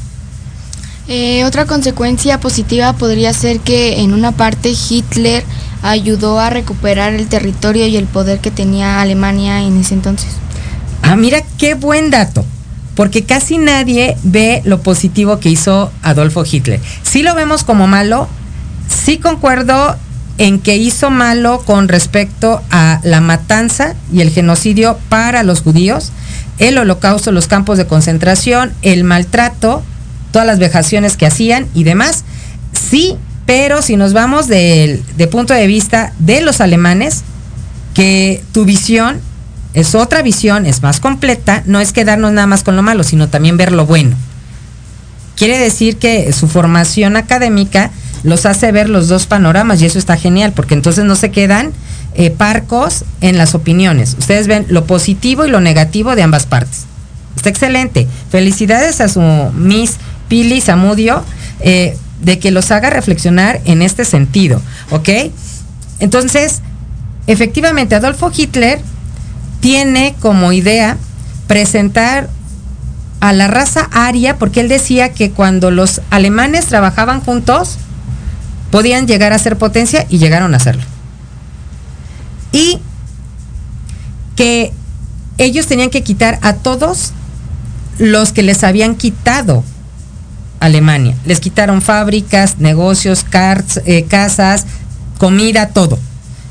Eh, 1.07 1.43
otra 1.43 1.65
consecuencia 1.65 2.39
positiva 2.39 2.93
podría 2.93 3.34
ser 3.34 3.59
que 3.61 4.01
en 4.01 4.13
una 4.13 4.32
parte 4.32 4.72
Hitler 4.89 5.43
ayudó 5.82 6.39
a 6.39 6.49
recuperar 6.49 7.13
el 7.13 7.27
territorio 7.27 7.88
y 7.88 7.97
el 7.97 8.05
poder 8.05 8.39
que 8.39 8.51
tenía 8.51 9.01
Alemania 9.01 9.61
en 9.61 9.77
ese 9.80 9.93
entonces. 9.93 10.30
Ah, 11.01 11.15
mira 11.15 11.41
qué 11.57 11.75
buen 11.75 12.09
dato, 12.09 12.45
porque 12.95 13.23
casi 13.23 13.57
nadie 13.57 14.17
ve 14.23 14.61
lo 14.65 14.82
positivo 14.82 15.39
que 15.39 15.49
hizo 15.49 15.91
Adolfo 16.03 16.43
Hitler. 16.49 16.80
Sí 17.03 17.23
lo 17.23 17.36
vemos 17.36 17.63
como 17.63 17.88
malo, 17.88 18.27
sí 18.88 19.17
concuerdo 19.17 19.95
en 20.38 20.59
que 20.59 20.77
hizo 20.77 21.09
malo 21.09 21.61
con 21.65 21.88
respecto 21.88 22.61
a 22.71 23.01
la 23.03 23.21
matanza 23.21 23.95
y 24.13 24.21
el 24.21 24.32
genocidio 24.32 24.97
para 25.09 25.43
los 25.43 25.61
judíos, 25.61 26.11
el 26.59 26.77
holocausto, 26.77 27.32
los 27.32 27.47
campos 27.47 27.77
de 27.77 27.88
concentración, 27.88 28.73
el 28.82 29.03
maltrato, 29.03 29.84
todas 30.32 30.47
las 30.47 30.59
vejaciones 30.59 31.17
que 31.17 31.25
hacían 31.25 31.67
y 31.73 31.84
demás. 31.84 32.23
Sí 32.73 33.17
pero 33.49 33.81
si 33.81 33.97
nos 33.97 34.13
vamos 34.13 34.45
de 34.45 35.27
punto 35.31 35.55
de 35.55 35.65
vista 35.65 36.13
de 36.19 36.39
los 36.41 36.61
alemanes, 36.61 37.23
que 37.95 38.43
tu 38.51 38.63
visión 38.63 39.19
es 39.73 39.95
otra 39.95 40.21
visión, 40.21 40.67
es 40.67 40.83
más 40.83 40.99
completa, 40.99 41.63
no 41.65 41.79
es 41.79 41.91
quedarnos 41.91 42.31
nada 42.31 42.45
más 42.45 42.61
con 42.61 42.75
lo 42.75 42.83
malo, 42.83 43.03
sino 43.03 43.27
también 43.27 43.57
ver 43.57 43.71
lo 43.71 43.87
bueno. 43.87 44.15
Quiere 45.35 45.57
decir 45.57 45.97
que 45.97 46.31
su 46.31 46.47
formación 46.47 47.17
académica 47.17 47.89
los 48.21 48.45
hace 48.45 48.71
ver 48.71 48.87
los 48.87 49.07
dos 49.07 49.25
panoramas 49.25 49.81
y 49.81 49.87
eso 49.87 49.97
está 49.97 50.15
genial, 50.15 50.53
porque 50.55 50.75
entonces 50.75 51.05
no 51.05 51.15
se 51.15 51.31
quedan 51.31 51.71
eh, 52.13 52.29
parcos 52.29 53.03
en 53.19 53.39
las 53.39 53.55
opiniones. 53.55 54.15
Ustedes 54.19 54.45
ven 54.45 54.67
lo 54.69 54.85
positivo 54.85 55.43
y 55.43 55.49
lo 55.49 55.59
negativo 55.59 56.15
de 56.15 56.21
ambas 56.21 56.45
partes. 56.45 56.85
Está 57.35 57.49
excelente. 57.49 58.07
Felicidades 58.29 59.01
a 59.01 59.07
su 59.07 59.21
Miss 59.55 59.95
Pili 60.27 60.61
Zamudio. 60.61 61.23
Eh, 61.61 61.97
de 62.22 62.39
que 62.39 62.51
los 62.51 62.72
haga 62.72 62.89
reflexionar 62.89 63.61
en 63.65 63.82
este 63.82 64.05
sentido, 64.05 64.61
¿ok? 64.91 65.09
Entonces, 65.99 66.61
efectivamente, 67.28 67.95
Adolfo 67.95 68.32
Hitler 68.36 68.80
tiene 69.59 70.15
como 70.20 70.51
idea 70.51 70.97
presentar 71.47 72.30
a 73.20 73.34
la 73.34 73.47
raza 73.47 73.89
aria, 73.91 74.38
porque 74.38 74.61
él 74.61 74.70
decía 74.70 75.13
que 75.13 75.32
cuando 75.32 75.72
los 75.72 76.01
alemanes 76.09 76.67
trabajaban 76.67 77.22
juntos, 77.22 77.78
podían 78.72 79.07
llegar 79.07 79.34
a 79.34 79.39
ser 79.39 79.57
potencia 79.57 80.05
y 80.09 80.20
llegaron 80.20 80.55
a 80.55 80.59
serlo. 80.59 80.84
Y 82.51 82.80
que 84.36 84.72
ellos 85.38 85.67
tenían 85.67 85.89
que 85.89 86.03
quitar 86.03 86.39
a 86.41 86.53
todos 86.53 87.11
los 87.97 88.32
que 88.32 88.43
les 88.43 88.63
habían 88.63 88.95
quitado 88.95 89.63
Alemania. 90.60 91.16
Les 91.26 91.39
quitaron 91.39 91.82
fábricas, 91.82 92.60
negocios, 92.60 93.26
eh, 93.86 94.05
casas, 94.07 94.66
comida, 95.18 95.70
todo. 95.70 95.97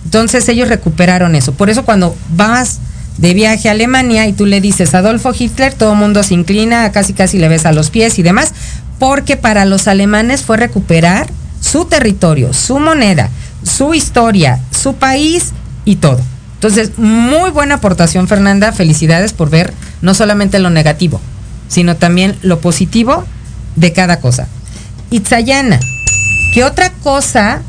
Entonces 0.04 0.48
ellos 0.48 0.68
recuperaron 0.68 1.34
eso. 1.34 1.52
Por 1.52 1.70
eso 1.70 1.84
cuando 1.84 2.16
vas 2.30 2.78
de 3.18 3.34
viaje 3.34 3.68
a 3.68 3.72
Alemania 3.72 4.26
y 4.26 4.32
tú 4.32 4.46
le 4.46 4.60
dices 4.60 4.94
Adolfo 4.94 5.32
Hitler, 5.36 5.74
todo 5.74 5.92
el 5.92 5.98
mundo 5.98 6.22
se 6.22 6.34
inclina, 6.34 6.90
casi 6.92 7.12
casi 7.12 7.38
le 7.38 7.48
ves 7.48 7.66
a 7.66 7.72
los 7.72 7.90
pies 7.90 8.18
y 8.18 8.22
demás, 8.22 8.54
porque 8.98 9.36
para 9.36 9.64
los 9.64 9.88
alemanes 9.88 10.42
fue 10.42 10.56
recuperar 10.56 11.28
su 11.60 11.84
territorio, 11.84 12.52
su 12.52 12.78
moneda, 12.78 13.28
su 13.64 13.94
historia, 13.94 14.60
su 14.70 14.94
país 14.94 15.52
y 15.84 15.96
todo. 15.96 16.20
Entonces, 16.54 16.98
muy 16.98 17.50
buena 17.50 17.76
aportación, 17.76 18.26
Fernanda. 18.26 18.72
Felicidades 18.72 19.32
por 19.32 19.50
ver 19.50 19.72
no 20.02 20.14
solamente 20.14 20.58
lo 20.58 20.70
negativo, 20.70 21.20
sino 21.68 21.96
también 21.96 22.36
lo 22.42 22.60
positivo 22.60 23.24
de 23.78 23.92
cada 23.92 24.20
cosa. 24.20 24.48
Itzayana, 25.10 25.78
¿qué 26.52 26.64
otra 26.64 26.92
cosa 27.02 27.62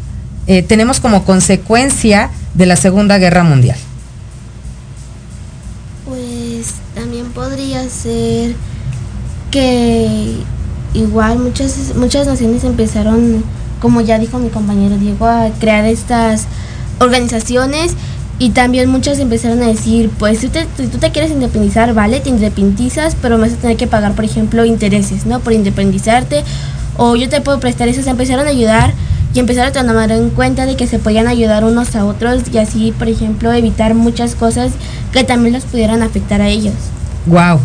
eh, 0.48 0.64
tenemos 0.64 1.00
como 1.00 1.24
consecuencia 1.24 2.32
de 2.54 2.66
la 2.66 2.76
Segunda 2.76 3.18
Guerra 3.18 3.44
Mundial? 3.44 3.78
Pues 6.08 6.74
también 6.96 7.28
podría 7.32 7.88
ser 7.88 8.56
que 9.52 10.38
igual 10.94 11.40
muchas, 11.40 11.96
muchas 11.96 12.28
naciones 12.28 12.64
empezaron, 12.64 13.44
como 13.82 14.02
ya 14.02 14.18
dijo 14.20 14.40
mi 14.40 14.50
compañero 14.50 14.98
Diego, 14.98 15.28
a 15.28 15.50
crear 15.60 15.86
estas 15.86 16.46
organizaciones 17.00 17.94
y 18.40 18.52
también 18.52 18.90
muchas 18.90 19.20
empezaron 19.20 19.62
a 19.62 19.68
decir, 19.68 20.10
pues 20.18 20.40
si, 20.40 20.48
tú 20.48 20.98
te 20.98 21.12
quieres 21.12 21.30
independizar, 21.30 21.94
vale, 21.94 22.22
te 22.22 22.30
independizas, 22.30 23.16
pero 23.22 23.38
vas 23.38 23.52
a 23.52 23.56
tener 23.58 23.76
que 23.76 23.86
pagar, 23.86 24.14
por 24.14 24.24
ejemplo, 24.24 24.64
intereses, 24.64 25.26
¿no? 25.26 25.42
Por 25.42 25.52
independizarte, 25.52 26.46
o 26.96 27.18
yo 27.18 27.28
te 27.28 27.42
puedo 27.42 27.60
prestar 27.60 27.90
eso, 27.90 28.02
se 28.02 28.10
empezaron 28.10 28.48
a 28.48 28.52
ayudar 28.52 28.94
y 29.34 29.40
empezaron 29.40 29.70
a 29.70 29.74
tomar 29.74 30.12
en 30.12 30.30
cuenta 30.30 30.66
de 30.66 30.78
que 30.78 30.88
se 30.88 31.00
podían 31.00 31.28
ayudar 31.28 31.66
unos 31.66 31.98
a 31.98 32.06
otros 32.06 32.44
y 32.52 32.58
así, 32.58 32.94
por 32.98 33.10
ejemplo, 33.10 33.52
evitar 33.52 33.94
muchas 33.94 34.36
cosas 34.36 34.72
que 35.12 35.26
también 35.26 35.54
los 35.54 35.66
pudieran 35.66 36.02
afectar 36.02 36.42
a 36.42 36.48
ellos. 36.48 36.76
Wow. 37.26 37.60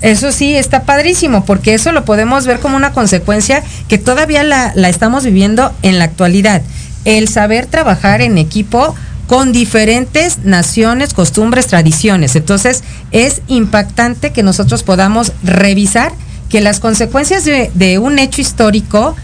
Eso 0.00 0.32
sí, 0.32 0.54
está 0.56 0.84
padrísimo, 0.84 1.44
porque 1.44 1.74
eso 1.74 1.92
lo 1.92 2.06
podemos 2.06 2.46
ver 2.46 2.60
como 2.60 2.76
una 2.76 2.92
consecuencia 2.92 3.62
que 3.88 3.98
todavía 3.98 4.42
la, 4.42 4.72
la 4.74 4.88
estamos 4.88 5.24
viviendo 5.24 5.70
en 5.82 5.98
la 5.98 6.04
actualidad. 6.04 6.62
El 7.04 7.28
saber 7.28 7.66
trabajar 7.66 8.22
en 8.22 8.38
equipo 8.38 8.94
con 9.28 9.52
diferentes 9.52 10.38
naciones, 10.44 11.12
costumbres, 11.12 11.66
tradiciones. 11.66 12.34
Entonces, 12.34 12.82
es 13.12 13.42
impactante 13.46 14.32
que 14.32 14.42
nosotros 14.42 14.82
podamos 14.82 15.32
revisar 15.44 16.12
que 16.48 16.62
las 16.62 16.80
consecuencias 16.80 17.44
de, 17.44 17.98
un 17.98 18.18
hecho 18.18 18.40
histórico 18.40 19.14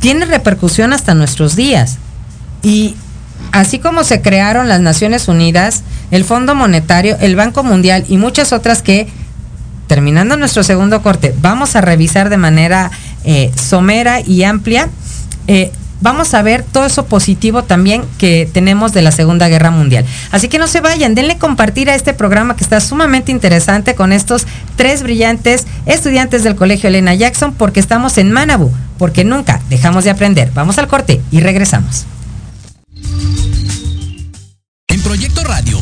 tienen 0.00 0.30
repercusión 0.30 0.94
hasta 0.94 1.14
nuestros 1.14 1.54
días. 1.54 1.98
Y 2.62 2.96
así 3.52 3.78
como 3.78 4.04
se 4.04 4.22
crearon 4.22 4.68
las 4.68 4.80
Naciones 4.80 5.28
Unidas, 5.28 5.82
el 6.10 6.24
Fondo 6.24 6.54
Monetario, 6.54 7.18
el 7.20 7.36
Banco 7.36 7.62
Mundial 7.62 8.06
y 8.08 8.16
muchas 8.16 8.54
otras 8.54 8.80
que, 8.80 9.06
terminando 9.86 10.38
nuestro 10.38 10.62
segundo 10.62 11.02
corte, 11.02 11.34
vamos 11.42 11.76
a 11.76 11.82
revisar 11.82 12.30
de 12.30 12.38
manera 12.38 12.90
eh, 13.24 13.52
somera 13.54 14.22
y 14.22 14.44
amplia, 14.44 14.88
eh, 15.46 15.72
vamos 16.02 16.34
a 16.34 16.42
ver 16.42 16.62
todo 16.62 16.84
eso 16.84 17.06
positivo 17.06 17.62
también 17.64 18.04
que 18.18 18.48
tenemos 18.52 18.92
de 18.92 19.02
la 19.02 19.12
Segunda 19.12 19.48
Guerra 19.48 19.70
Mundial. 19.70 20.04
Así 20.30 20.48
que 20.48 20.58
no 20.58 20.66
se 20.66 20.80
vayan, 20.80 21.14
denle 21.14 21.38
compartir 21.38 21.88
a 21.88 21.94
este 21.94 22.12
programa 22.12 22.56
que 22.56 22.64
está 22.64 22.80
sumamente 22.80 23.32
interesante 23.32 23.94
con 23.94 24.12
estos 24.12 24.46
tres 24.76 25.02
brillantes 25.02 25.66
estudiantes 25.86 26.44
del 26.44 26.56
Colegio 26.56 26.88
Elena 26.88 27.14
Jackson 27.14 27.54
porque 27.54 27.80
estamos 27.80 28.18
en 28.18 28.32
Manabu, 28.32 28.70
porque 28.98 29.24
nunca 29.24 29.60
dejamos 29.70 30.04
de 30.04 30.10
aprender. 30.10 30.50
Vamos 30.54 30.78
al 30.78 30.88
corte 30.88 31.20
y 31.30 31.40
regresamos. 31.40 32.04
En 34.88 35.00
Proyecto 35.02 35.42
Radio 35.44 35.81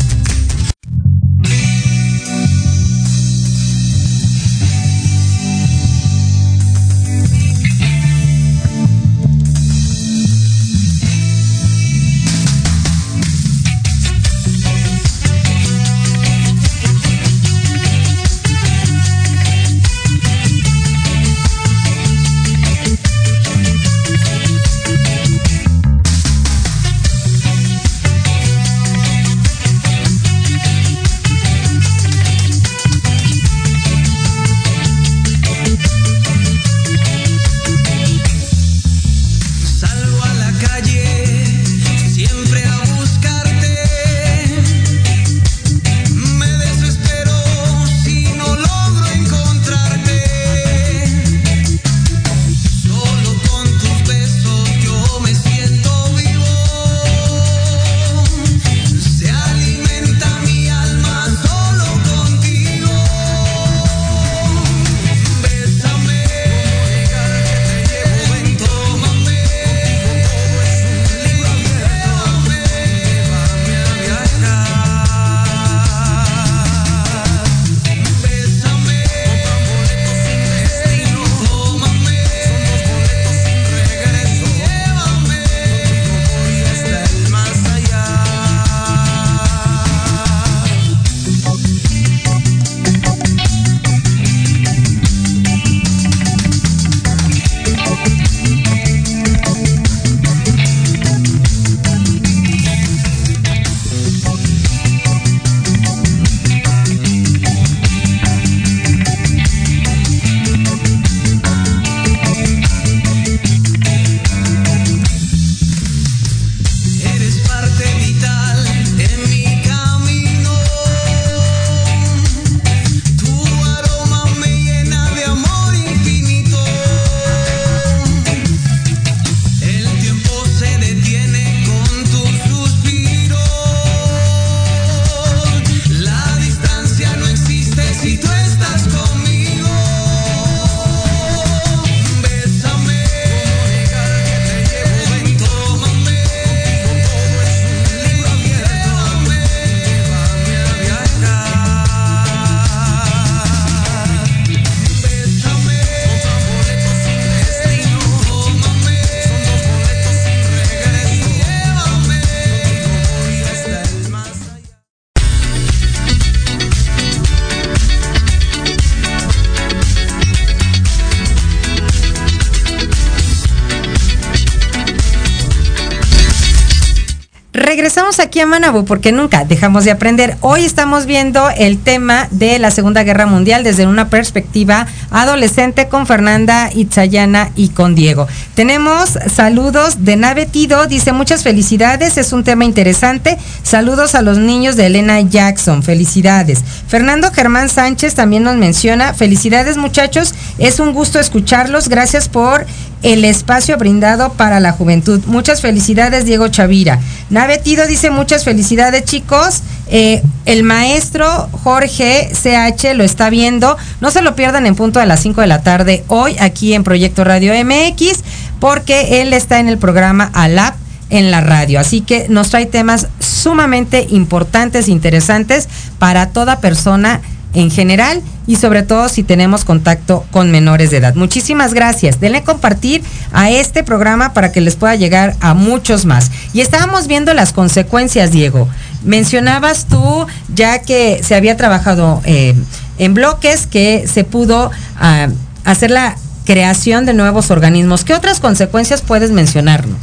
Manabu 178.45 178.85
porque 178.85 179.11
nunca 179.11 179.45
dejamos 179.45 179.85
de 179.85 179.91
aprender. 179.91 180.37
Hoy 180.41 180.65
estamos 180.65 181.05
viendo 181.05 181.49
el 181.49 181.77
tema 181.77 182.27
de 182.31 182.59
la 182.59 182.71
Segunda 182.71 183.03
Guerra 183.03 183.25
Mundial 183.25 183.63
desde 183.63 183.85
una 183.85 184.09
perspectiva 184.09 184.87
adolescente 185.09 185.87
con 185.87 186.07
Fernanda 186.07 186.69
Itzayana 186.73 187.51
y 187.55 187.69
con 187.69 187.95
Diego. 187.95 188.27
Tenemos 188.55 189.17
saludos 189.33 190.03
de 190.05 190.15
Navetido, 190.15 190.87
dice 190.87 191.11
muchas 191.11 191.43
felicidades, 191.43 192.17
es 192.17 192.33
un 192.33 192.43
tema 192.43 192.65
interesante. 192.65 193.37
Saludos 193.63 194.15
a 194.15 194.21
los 194.21 194.37
niños 194.37 194.75
de 194.75 194.87
Elena 194.87 195.21
Jackson, 195.21 195.83
felicidades. 195.83 196.63
Fernando 196.87 197.31
Germán 197.31 197.69
Sánchez 197.69 198.15
también 198.15 198.43
nos 198.43 198.55
menciona, 198.55 199.13
felicidades 199.13 199.77
muchachos, 199.77 200.33
es 200.57 200.79
un 200.79 200.93
gusto 200.93 201.19
escucharlos, 201.19 201.89
gracias 201.89 202.29
por 202.29 202.65
el 203.03 203.25
espacio 203.25 203.77
brindado 203.77 204.33
para 204.33 204.59
la 204.59 204.71
juventud. 204.71 205.21
Muchas 205.25 205.61
felicidades, 205.61 206.25
Diego 206.25 206.47
Chavira. 206.49 206.99
Navetido 207.29 207.87
dice 207.87 208.11
muchas 208.11 208.43
felicidades, 208.43 209.05
chicos. 209.05 209.61
Eh, 209.87 210.21
el 210.45 210.63
maestro 210.63 211.49
Jorge 211.63 212.31
CH 212.33 212.93
lo 212.95 213.03
está 213.03 213.29
viendo. 213.29 213.77
No 213.99 214.11
se 214.11 214.21
lo 214.21 214.35
pierdan 214.35 214.65
en 214.65 214.75
punto 214.75 214.99
a 214.99 215.05
las 215.05 215.21
5 215.21 215.41
de 215.41 215.47
la 215.47 215.63
tarde 215.63 216.03
hoy 216.07 216.35
aquí 216.39 216.73
en 216.73 216.83
Proyecto 216.83 217.23
Radio 217.23 217.53
MX, 217.53 218.19
porque 218.59 219.21
él 219.21 219.33
está 219.33 219.59
en 219.59 219.67
el 219.67 219.77
programa 219.77 220.29
ALAP 220.33 220.75
en 221.09 221.29
la 221.29 221.41
radio. 221.41 221.79
Así 221.79 222.01
que 222.01 222.27
nos 222.29 222.49
trae 222.49 222.65
temas 222.65 223.07
sumamente 223.19 224.07
importantes, 224.09 224.87
interesantes 224.87 225.67
para 225.99 226.29
toda 226.29 226.61
persona 226.61 227.21
en 227.53 227.69
general 227.69 228.21
y 228.47 228.55
sobre 228.55 228.83
todo 228.83 229.09
si 229.09 229.23
tenemos 229.23 229.65
contacto 229.65 230.25
con 230.31 230.51
menores 230.51 230.91
de 230.91 230.97
edad. 230.97 231.15
Muchísimas 231.15 231.73
gracias. 231.73 232.19
Denle 232.19 232.43
compartir 232.43 233.03
a 233.31 233.49
este 233.49 233.83
programa 233.83 234.33
para 234.33 234.51
que 234.51 234.61
les 234.61 234.75
pueda 234.75 234.95
llegar 234.95 235.35
a 235.39 235.53
muchos 235.53 236.05
más. 236.05 236.31
Y 236.53 236.61
estábamos 236.61 237.07
viendo 237.07 237.33
las 237.33 237.53
consecuencias, 237.53 238.31
Diego. 238.31 238.67
Mencionabas 239.03 239.85
tú, 239.87 240.27
ya 240.53 240.79
que 240.81 241.21
se 241.23 241.35
había 241.35 241.57
trabajado 241.57 242.21
eh, 242.25 242.55
en 242.97 243.13
bloques, 243.13 243.67
que 243.67 244.07
se 244.07 244.23
pudo 244.23 244.71
ah, 244.99 245.27
hacer 245.63 245.91
la 245.91 246.15
creación 246.45 247.05
de 247.05 247.13
nuevos 247.13 247.51
organismos. 247.51 248.03
¿Qué 248.03 248.13
otras 248.13 248.39
consecuencias 248.39 249.01
puedes 249.01 249.31
mencionarnos? 249.31 249.97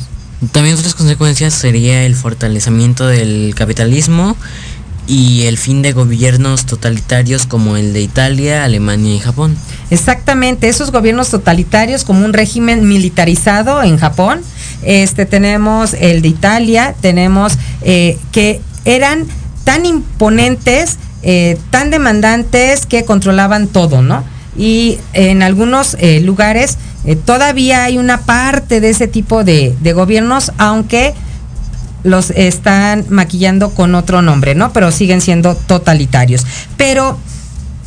También 0.52 0.76
otras 0.76 0.94
consecuencias 0.94 1.52
sería 1.52 2.04
el 2.04 2.14
fortalecimiento 2.14 3.08
del 3.08 3.54
capitalismo 3.56 4.36
y 5.08 5.46
el 5.46 5.56
fin 5.56 5.80
de 5.80 5.92
gobiernos 5.92 6.66
totalitarios 6.66 7.46
como 7.46 7.78
el 7.78 7.94
de 7.94 8.02
Italia, 8.02 8.62
Alemania 8.62 9.14
y 9.14 9.18
Japón. 9.18 9.56
Exactamente, 9.90 10.68
esos 10.68 10.92
gobiernos 10.92 11.30
totalitarios 11.30 12.04
como 12.04 12.26
un 12.26 12.34
régimen 12.34 12.86
militarizado 12.86 13.82
en 13.82 13.96
Japón. 13.96 14.42
Este 14.82 15.24
tenemos 15.24 15.94
el 15.94 16.20
de 16.20 16.28
Italia, 16.28 16.94
tenemos 17.00 17.54
eh, 17.80 18.18
que 18.32 18.60
eran 18.84 19.26
tan 19.64 19.86
imponentes, 19.86 20.98
eh, 21.22 21.58
tan 21.70 21.90
demandantes 21.90 22.84
que 22.84 23.06
controlaban 23.06 23.66
todo, 23.66 24.02
¿no? 24.02 24.22
Y 24.58 24.98
en 25.14 25.42
algunos 25.42 25.96
eh, 26.00 26.20
lugares 26.20 26.76
todavía 27.24 27.84
hay 27.84 27.96
una 27.96 28.20
parte 28.20 28.80
de 28.80 28.90
ese 28.90 29.08
tipo 29.08 29.42
de, 29.42 29.74
de 29.80 29.92
gobiernos, 29.94 30.52
aunque 30.58 31.14
los 32.04 32.30
están 32.30 33.06
maquillando 33.08 33.70
con 33.70 33.94
otro 33.94 34.22
nombre, 34.22 34.54
¿no? 34.54 34.72
Pero 34.72 34.90
siguen 34.90 35.20
siendo 35.20 35.54
totalitarios. 35.54 36.46
Pero, 36.76 37.18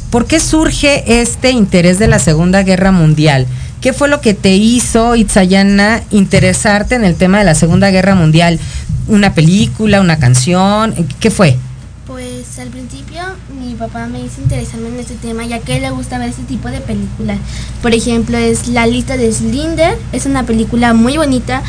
¿por 0.09 0.26
qué 0.26 0.39
surge 0.39 1.22
este 1.22 1.51
interés 1.51 1.99
de 1.99 2.07
la 2.07 2.20
Segunda 2.20 2.64
Guerra 2.64 2.91
Mundial? 2.91 3.47
¿Qué 3.82 3.93
fue 3.93 4.09
lo 4.09 4.22
que 4.22 4.34
te 4.34 4.55
hizo, 4.55 5.16
Itzayana, 5.16 6.03
interesarte 6.12 6.95
en 6.95 7.03
el 7.03 7.16
tema 7.16 7.39
de 7.39 7.45
la 7.45 7.55
Segunda 7.55 7.89
Guerra 7.89 8.14
Mundial? 8.14 8.59
¿Una 9.07 9.34
película, 9.34 10.01
una 10.01 10.20
canción? 10.20 10.93
¿Qué 11.20 11.32
fue? 11.32 11.57
Pues 12.05 12.59
al 12.59 12.68
principio 12.68 13.22
mi 13.59 13.74
papá 13.74 14.05
me 14.05 14.20
hizo 14.20 14.41
interesarme 14.41 14.89
en 14.89 14.99
este 14.99 15.16
tema 15.16 15.45
ya 15.45 15.59
que 15.59 15.80
le 15.80 15.89
gusta 15.89 16.20
ver 16.20 16.30
este 16.30 16.43
tipo 16.43 16.68
de 16.70 16.82
películas. 16.82 17.39
Por 17.82 17.93
ejemplo, 17.93 18.38
es 18.38 18.68
La 18.68 18.86
lista 18.86 19.18
de 19.18 19.32
Slinder, 19.32 19.97
es 20.12 20.26
una 20.26 20.43
película 20.43 20.93
muy 20.93 21.18
bonita 21.18 21.64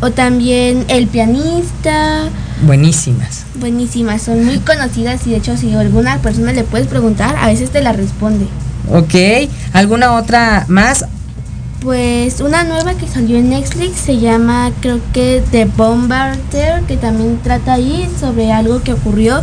o 0.00 0.10
también 0.10 0.84
El 0.88 1.06
pianista. 1.06 2.28
Buenísimas. 2.62 3.44
Buenísimas, 3.56 4.22
son 4.22 4.44
muy 4.44 4.58
conocidas 4.58 5.26
y 5.26 5.30
de 5.30 5.36
hecho 5.36 5.56
si 5.56 5.72
alguna 5.74 6.18
persona 6.18 6.52
le 6.52 6.64
puedes 6.64 6.86
preguntar, 6.86 7.36
a 7.36 7.46
veces 7.46 7.70
te 7.70 7.82
la 7.82 7.92
responde. 7.92 8.46
Ok, 8.90 9.50
¿alguna 9.72 10.14
otra 10.14 10.64
más? 10.68 11.04
Pues 11.80 12.40
una 12.40 12.64
nueva 12.64 12.94
que 12.94 13.06
salió 13.06 13.38
en 13.38 13.50
Netflix 13.50 13.98
se 13.98 14.18
llama 14.18 14.72
creo 14.80 14.98
que 15.12 15.42
The 15.52 15.66
Bombarder, 15.66 16.82
que 16.82 16.96
también 16.96 17.38
trata 17.42 17.74
ahí 17.74 18.08
sobre 18.18 18.50
algo 18.52 18.82
que 18.82 18.92
ocurrió, 18.92 19.42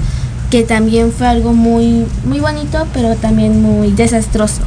que 0.50 0.64
también 0.64 1.14
fue 1.14 1.28
algo 1.28 1.54
muy, 1.54 2.06
muy 2.26 2.40
bonito, 2.40 2.88
pero 2.94 3.16
también 3.16 3.62
muy 3.62 3.92
desastroso. 3.92 4.62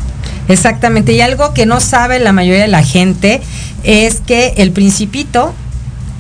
Exactamente, 0.49 1.13
y 1.13 1.21
algo 1.21 1.53
que 1.53 1.67
no 1.67 1.81
sabe 1.81 2.19
la 2.21 2.33
mayoría 2.33 2.63
de 2.63 2.69
la 2.69 2.83
gente 2.83 3.43
es 3.85 4.21
que 4.21 4.55
el 4.57 4.73
principito 4.73 5.53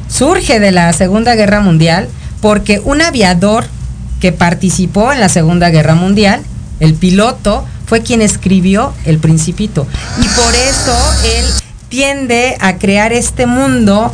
surge 0.08 0.60
de 0.60 0.72
la 0.72 0.92
Segunda 0.92 1.34
Guerra 1.34 1.60
Mundial 1.60 2.08
porque 2.40 2.80
un 2.84 3.02
aviador 3.02 3.64
que 4.20 4.32
participó 4.32 5.12
en 5.12 5.20
la 5.20 5.28
Segunda 5.28 5.70
Guerra 5.70 5.94
Mundial, 5.94 6.42
el 6.80 6.94
piloto, 6.94 7.64
fue 7.86 8.02
quien 8.02 8.20
escribió 8.20 8.92
El 9.04 9.18
Principito. 9.18 9.86
Y 10.20 10.28
por 10.28 10.54
eso 10.54 10.96
él 11.24 11.44
tiende 11.88 12.56
a 12.60 12.76
crear 12.76 13.12
este 13.12 13.46
mundo 13.46 14.12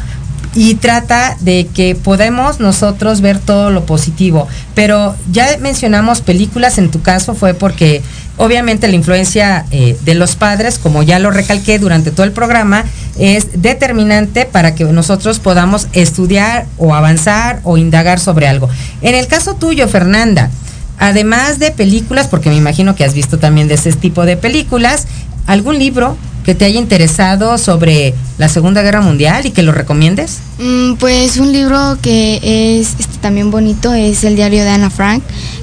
y 0.54 0.76
trata 0.76 1.36
de 1.40 1.68
que 1.74 1.96
podemos 1.96 2.60
nosotros 2.60 3.20
ver 3.20 3.38
todo 3.40 3.70
lo 3.70 3.86
positivo. 3.86 4.46
Pero 4.74 5.16
ya 5.32 5.56
mencionamos 5.60 6.20
películas, 6.20 6.78
en 6.78 6.90
tu 6.90 7.02
caso 7.02 7.34
fue 7.34 7.54
porque 7.54 8.02
obviamente 8.36 8.86
la 8.86 8.94
influencia 8.94 9.66
eh, 9.72 9.98
de 10.04 10.14
los 10.14 10.36
padres, 10.36 10.78
como 10.78 11.02
ya 11.02 11.18
lo 11.18 11.30
recalqué 11.32 11.78
durante 11.78 12.12
todo 12.12 12.24
el 12.24 12.32
programa, 12.32 12.84
es 13.18 13.62
determinante 13.62 14.44
para 14.44 14.74
que 14.74 14.84
nosotros 14.84 15.38
podamos 15.38 15.88
estudiar 15.92 16.66
o 16.76 16.94
avanzar 16.94 17.60
o 17.64 17.76
indagar 17.76 18.20
sobre 18.20 18.48
algo. 18.48 18.68
En 19.02 19.14
el 19.14 19.26
caso 19.26 19.54
tuyo, 19.54 19.88
Fernanda, 19.88 20.50
además 20.98 21.58
de 21.58 21.70
películas, 21.70 22.28
porque 22.28 22.50
me 22.50 22.56
imagino 22.56 22.94
que 22.94 23.04
has 23.04 23.14
visto 23.14 23.38
también 23.38 23.68
de 23.68 23.74
ese 23.74 23.92
tipo 23.92 24.24
de 24.24 24.36
películas, 24.36 25.06
¿algún 25.46 25.78
libro 25.78 26.16
que 26.44 26.54
te 26.54 26.66
haya 26.66 26.78
interesado 26.78 27.56
sobre 27.56 28.14
la 28.36 28.48
Segunda 28.48 28.82
Guerra 28.82 29.00
Mundial 29.00 29.46
y 29.46 29.50
que 29.50 29.62
lo 29.62 29.72
recomiendes? 29.72 30.38
Mm, 30.58 30.94
pues 30.94 31.38
un 31.38 31.52
libro 31.52 31.96
que 32.02 32.78
es 32.78 32.96
este, 32.98 33.18
también 33.18 33.50
bonito 33.50 33.94
es 33.94 34.24
el 34.24 34.36
diario 34.36 34.62
de 34.62 34.70
Ana 34.70 34.90
Frank, 34.90 35.22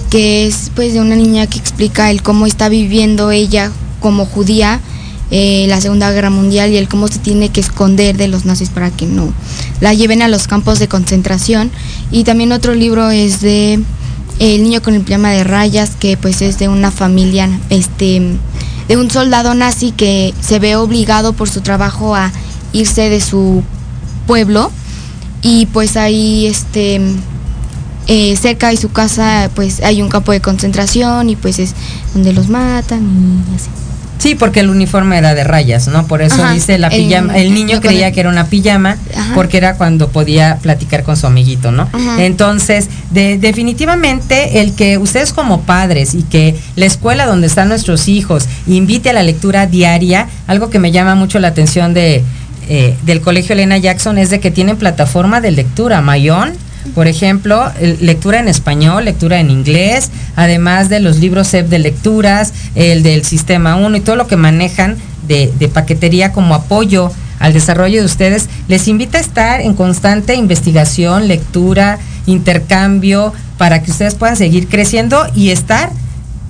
que 0.09 0.47
es 0.47 0.71
pues 0.75 0.93
de 0.93 0.99
una 0.99 1.15
niña 1.15 1.47
que 1.47 1.59
explica 1.59 2.09
el 2.09 2.23
cómo 2.23 2.47
está 2.47 2.67
viviendo 2.67 3.31
ella 3.31 3.71
como 3.99 4.25
judía 4.25 4.79
eh, 5.31 5.65
la 5.69 5.79
Segunda 5.79 6.11
Guerra 6.11 6.29
Mundial 6.29 6.71
y 6.71 6.77
el 6.77 6.89
cómo 6.89 7.07
se 7.07 7.19
tiene 7.19 7.49
que 7.49 7.61
esconder 7.61 8.17
de 8.17 8.27
los 8.27 8.43
nazis 8.45 8.69
para 8.69 8.91
que 8.91 9.05
no 9.05 9.33
la 9.79 9.93
lleven 9.93 10.21
a 10.21 10.27
los 10.27 10.47
campos 10.47 10.79
de 10.79 10.87
concentración. 10.87 11.71
Y 12.11 12.25
también 12.25 12.51
otro 12.51 12.75
libro 12.75 13.09
es 13.09 13.41
de 13.41 13.79
El 14.39 14.63
niño 14.63 14.81
con 14.81 14.93
el 14.93 15.01
pijama 15.01 15.31
de 15.31 15.43
rayas, 15.43 15.91
que 15.99 16.17
pues 16.17 16.41
es 16.41 16.59
de 16.59 16.67
una 16.67 16.91
familia, 16.91 17.49
este, 17.69 18.21
de 18.87 18.97
un 18.97 19.09
soldado 19.09 19.53
nazi 19.55 19.91
que 19.91 20.33
se 20.41 20.59
ve 20.59 20.75
obligado 20.75 21.33
por 21.33 21.49
su 21.49 21.61
trabajo 21.61 22.15
a 22.15 22.31
irse 22.73 23.09
de 23.09 23.21
su 23.21 23.63
pueblo 24.27 24.71
y 25.41 25.65
pues 25.67 25.97
ahí 25.97 26.45
este 26.47 27.01
eh, 28.07 28.35
cerca 28.35 28.69
de 28.69 28.77
su 28.77 28.91
casa 28.91 29.49
pues 29.55 29.81
hay 29.81 30.01
un 30.01 30.09
campo 30.09 30.31
de 30.31 30.41
concentración 30.41 31.29
y 31.29 31.35
pues 31.35 31.59
es 31.59 31.73
donde 32.13 32.33
los 32.33 32.49
matan 32.49 33.43
y 33.51 33.55
así. 33.55 33.69
Sí, 34.21 34.35
porque 34.35 34.59
el 34.59 34.69
uniforme 34.69 35.17
era 35.17 35.33
de 35.33 35.43
rayas, 35.43 35.87
¿no? 35.87 36.05
Por 36.05 36.21
eso 36.21 36.47
dice 36.53 36.77
la 36.77 36.91
pijama. 36.91 37.35
El, 37.35 37.55
niño 37.55 37.81
creía 37.81 38.11
que 38.11 38.19
era 38.19 38.29
una 38.29 38.45
pijama 38.45 38.97
porque 39.33 39.57
era 39.57 39.77
cuando 39.77 40.09
podía 40.09 40.59
platicar 40.61 41.01
con 41.01 41.17
su 41.17 41.25
amiguito, 41.25 41.71
¿no? 41.71 41.89
Entonces, 42.19 42.87
definitivamente 43.09 44.61
el 44.61 44.73
que 44.73 44.99
ustedes 44.99 45.33
como 45.33 45.61
padres 45.61 46.13
y 46.13 46.21
que 46.21 46.55
la 46.75 46.85
escuela 46.85 47.25
donde 47.25 47.47
están 47.47 47.67
nuestros 47.67 48.07
hijos 48.07 48.47
invite 48.67 49.09
a 49.09 49.13
la 49.13 49.23
lectura 49.23 49.65
diaria, 49.65 50.27
algo 50.45 50.69
que 50.69 50.77
me 50.77 50.91
llama 50.91 51.15
mucho 51.15 51.39
la 51.39 51.47
atención 51.47 51.95
de 51.95 52.23
eh, 52.69 52.95
del 53.01 53.21
Colegio 53.21 53.53
Elena 53.53 53.79
Jackson 53.79 54.19
es 54.19 54.29
de 54.29 54.39
que 54.39 54.51
tienen 54.51 54.77
plataforma 54.77 55.41
de 55.41 55.49
lectura, 55.49 55.99
Mayón 56.01 56.53
por 56.95 57.07
ejemplo, 57.07 57.71
lectura 57.99 58.39
en 58.39 58.47
español, 58.47 59.05
lectura 59.05 59.39
en 59.39 59.49
inglés, 59.49 60.09
además 60.35 60.89
de 60.89 60.99
los 60.99 61.17
libros 61.17 61.49
CEP 61.49 61.67
de 61.67 61.79
lecturas, 61.79 62.53
el 62.75 63.03
del 63.03 63.23
Sistema 63.23 63.75
1 63.75 63.97
y 63.97 64.01
todo 64.01 64.15
lo 64.15 64.27
que 64.27 64.37
manejan 64.37 64.97
de, 65.27 65.51
de 65.57 65.67
paquetería 65.67 66.31
como 66.33 66.55
apoyo 66.55 67.11
al 67.39 67.53
desarrollo 67.53 67.99
de 67.99 68.05
ustedes, 68.05 68.49
les 68.67 68.87
invita 68.87 69.17
a 69.17 69.21
estar 69.21 69.61
en 69.61 69.73
constante 69.73 70.35
investigación, 70.35 71.27
lectura, 71.27 71.97
intercambio, 72.27 73.33
para 73.57 73.81
que 73.81 73.91
ustedes 73.91 74.15
puedan 74.15 74.35
seguir 74.35 74.67
creciendo 74.67 75.25
y 75.35 75.49
estar 75.49 75.91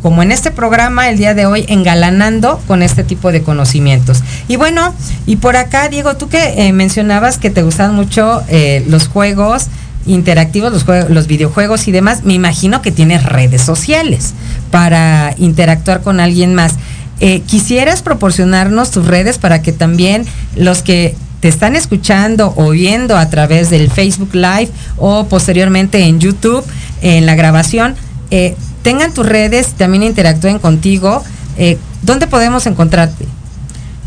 como 0.01 0.23
en 0.23 0.31
este 0.31 0.51
programa 0.51 1.09
el 1.09 1.17
día 1.17 1.33
de 1.33 1.45
hoy, 1.45 1.65
engalanando 1.67 2.59
con 2.67 2.81
este 2.81 3.03
tipo 3.03 3.31
de 3.31 3.43
conocimientos. 3.43 4.23
Y 4.47 4.55
bueno, 4.55 4.93
y 5.25 5.35
por 5.35 5.55
acá, 5.55 5.89
Diego, 5.89 6.15
tú 6.15 6.27
que 6.27 6.67
eh, 6.67 6.73
mencionabas 6.73 7.37
que 7.37 7.49
te 7.49 7.61
gustan 7.61 7.95
mucho 7.95 8.41
eh, 8.49 8.83
los 8.87 9.07
juegos 9.07 9.67
interactivos, 10.05 10.71
los, 10.71 11.09
los 11.09 11.27
videojuegos 11.27 11.87
y 11.87 11.91
demás, 11.91 12.23
me 12.23 12.33
imagino 12.33 12.81
que 12.81 12.91
tienes 12.91 13.23
redes 13.23 13.61
sociales 13.61 14.33
para 14.71 15.35
interactuar 15.37 16.01
con 16.01 16.19
alguien 16.19 16.55
más. 16.55 16.75
Eh, 17.19 17.41
¿Quisieras 17.41 18.01
proporcionarnos 18.01 18.89
tus 18.89 19.05
redes 19.05 19.37
para 19.37 19.61
que 19.61 19.71
también 19.71 20.25
los 20.55 20.81
que 20.81 21.15
te 21.39 21.47
están 21.47 21.75
escuchando 21.75 22.53
o 22.55 22.71
viendo 22.71 23.15
a 23.15 23.29
través 23.29 23.69
del 23.69 23.91
Facebook 23.91 24.33
Live 24.33 24.69
o 24.97 25.25
posteriormente 25.25 26.03
en 26.05 26.19
YouTube, 26.19 26.63
en 27.01 27.27
la 27.27 27.35
grabación, 27.35 27.95
eh, 28.31 28.55
tengan 28.81 29.13
tus 29.13 29.25
redes, 29.25 29.73
también 29.73 30.01
interactúen 30.01 30.57
contigo? 30.57 31.23
Eh, 31.57 31.77
¿Dónde 32.01 32.25
podemos 32.25 32.65
encontrarte? 32.65 33.25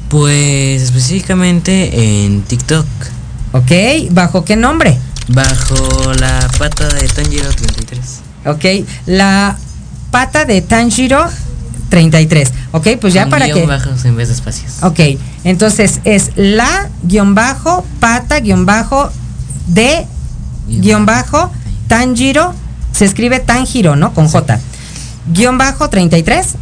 Pues 0.09 0.83
específicamente 0.83 2.25
en 2.25 2.43
TikTok. 2.43 2.87
Ok, 3.53 3.71
¿bajo 4.11 4.45
qué 4.45 4.57
nombre? 4.57 4.99
Bajo 5.29 6.13
la 6.15 6.49
pata 6.59 6.89
de 6.89 7.09
Tanjiro 7.09 7.49
33. 7.49 8.21
Ok, 8.47 8.87
la 9.07 9.57
pata 10.11 10.45
de 10.45 10.61
Tanjiro 10.61 11.25
33. 11.89 12.53
Ok, 12.73 12.89
pues 13.01 13.15
ya 13.15 13.29
para 13.29 13.47
que. 13.47 13.65
bajos 13.65 14.05
en 14.05 14.17
vez 14.17 14.29
de 14.29 14.35
espacios. 14.35 14.83
Ok, 14.83 15.01
entonces 15.45 16.01
es 16.05 16.33
la 16.37 16.89
guion 17.03 17.35
bajo, 17.35 17.85
pata 18.01 18.41
guion 18.41 18.67
bajo, 18.67 19.11
de 19.67 20.07
guion 20.69 21.07
bajo, 21.07 21.51
Tanjiro, 21.89 22.55
se 22.93 23.05
escribe 23.05 23.41
Tanjiro, 23.41 23.97
¿no? 23.97 24.13
Con 24.13 24.29
J. 24.29 24.59
Guión 25.33 25.57
bajo 25.57 25.89
33. 25.89 26.55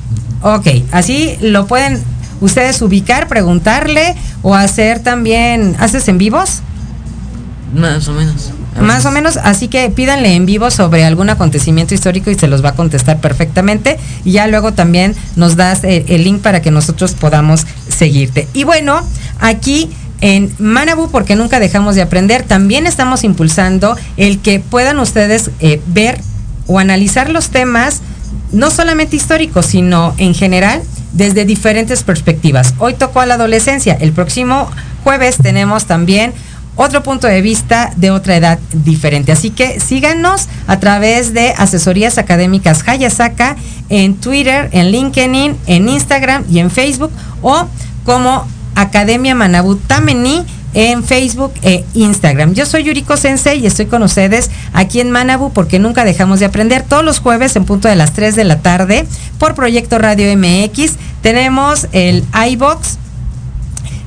Ok, 0.43 0.67
así 0.93 1.37
lo 1.41 1.67
pueden 1.67 2.03
ustedes 2.41 2.83
ubicar, 2.83 3.29
preguntarle 3.29 4.17
o 4.43 4.55
hacer 4.55 5.01
también, 5.01 5.77
¿haces 5.79 6.09
en 6.09 6.19
vivos? 6.19 6.63
Más 7.73 8.09
o 8.09 8.12
menos. 8.12 8.51
Más 8.81 9.05
o 9.07 9.11
menos, 9.11 9.37
así 9.37 9.68
que 9.68 9.89
pídanle 9.91 10.35
en 10.35 10.47
vivo 10.47 10.70
sobre 10.70 11.05
algún 11.05 11.31
acontecimiento 11.31 11.95
histórico 11.95 12.31
y 12.31 12.35
se 12.35 12.49
los 12.49 12.64
va 12.64 12.70
a 12.70 12.75
contestar 12.75 13.20
perfectamente. 13.20 13.99
Y 14.25 14.33
ya 14.33 14.47
luego 14.47 14.73
también 14.73 15.14
nos 15.37 15.57
das 15.57 15.85
el, 15.85 16.05
el 16.09 16.25
link 16.25 16.41
para 16.43 16.62
que 16.62 16.70
nosotros 16.70 17.12
podamos 17.12 17.66
seguirte. 17.89 18.49
Y 18.53 18.64
bueno, 18.64 19.03
aquí 19.41 19.91
en 20.23 20.55
Manabu, 20.59 21.11
porque 21.11 21.35
nunca 21.35 21.61
dejamos 21.61 21.97
de 21.97 22.03
aprender, 22.03 22.45
también 22.45 22.87
estamos 22.87 23.25
impulsando 23.25 23.97
el 24.16 24.39
que 24.39 24.61
puedan 24.61 25.01
ustedes 25.01 25.51
eh, 25.59 25.81
ver 25.89 26.20
o 26.68 26.79
analizar 26.79 27.29
los 27.29 27.51
temas, 27.51 28.03
no 28.53 28.70
solamente 28.70 29.16
históricos, 29.16 29.66
sino 29.66 30.14
en 30.18 30.33
general, 30.35 30.81
desde 31.12 31.45
diferentes 31.45 32.05
perspectivas. 32.05 32.75
Hoy 32.79 32.95
tocó 32.95 33.20
a 33.20 33.27
la 33.27 33.35
adolescencia, 33.35 33.95
el 34.01 34.12
próximo 34.12 34.70
jueves 35.03 35.39
tenemos 35.43 35.87
también 35.87 36.33
otro 36.77 37.03
punto 37.03 37.27
de 37.27 37.43
vista 37.43 37.93
de 37.97 38.11
otra 38.11 38.37
edad 38.37 38.59
diferente. 38.73 39.33
Así 39.33 39.51
que 39.51 39.81
síganos 39.81 40.49
a 40.66 40.81
través 40.81 41.35
de 41.35 41.53
Asesorías 41.57 42.18
Académicas 42.18 42.83
Hayasaka 42.87 43.57
en 43.89 44.14
Twitter, 44.14 44.68
en 44.73 44.91
LinkedIn, 44.91 45.57
en 45.66 45.89
Instagram 45.89 46.45
y 46.51 46.59
en 46.61 46.70
Facebook 46.70 47.12
o 47.43 47.66
como 48.05 48.47
Academia 48.75 49.35
Manabu 49.35 49.77
Tamení 49.77 50.45
en 50.75 51.05
Facebook 51.05 51.53
e 51.62 51.85
Instagram. 51.95 52.55
Yo 52.55 52.64
soy 52.64 52.85
Yuriko 52.85 53.16
Sensei 53.16 53.61
y 53.61 53.66
estoy 53.66 53.87
con 53.87 54.03
ustedes 54.03 54.51
aquí 54.73 55.01
en 55.01 55.11
Manabu 55.11 55.53
porque 55.53 55.79
nunca 55.79 56.05
dejamos 56.05 56.41
de 56.41 56.47
aprender. 56.47 56.83
Todos 56.83 57.05
los 57.05 57.18
jueves 57.18 57.55
en 57.57 57.64
punto 57.64 57.89
de 57.89 57.97
las 57.97 58.12
3 58.12 58.35
de 58.35 58.45
la 58.45 58.61
tarde 58.61 59.07
por 59.39 59.55
Proyecto 59.55 59.99
Radio 59.99 60.35
MX 60.37 60.95
tenemos 61.20 61.89
el 61.93 62.25
iBox 62.51 62.99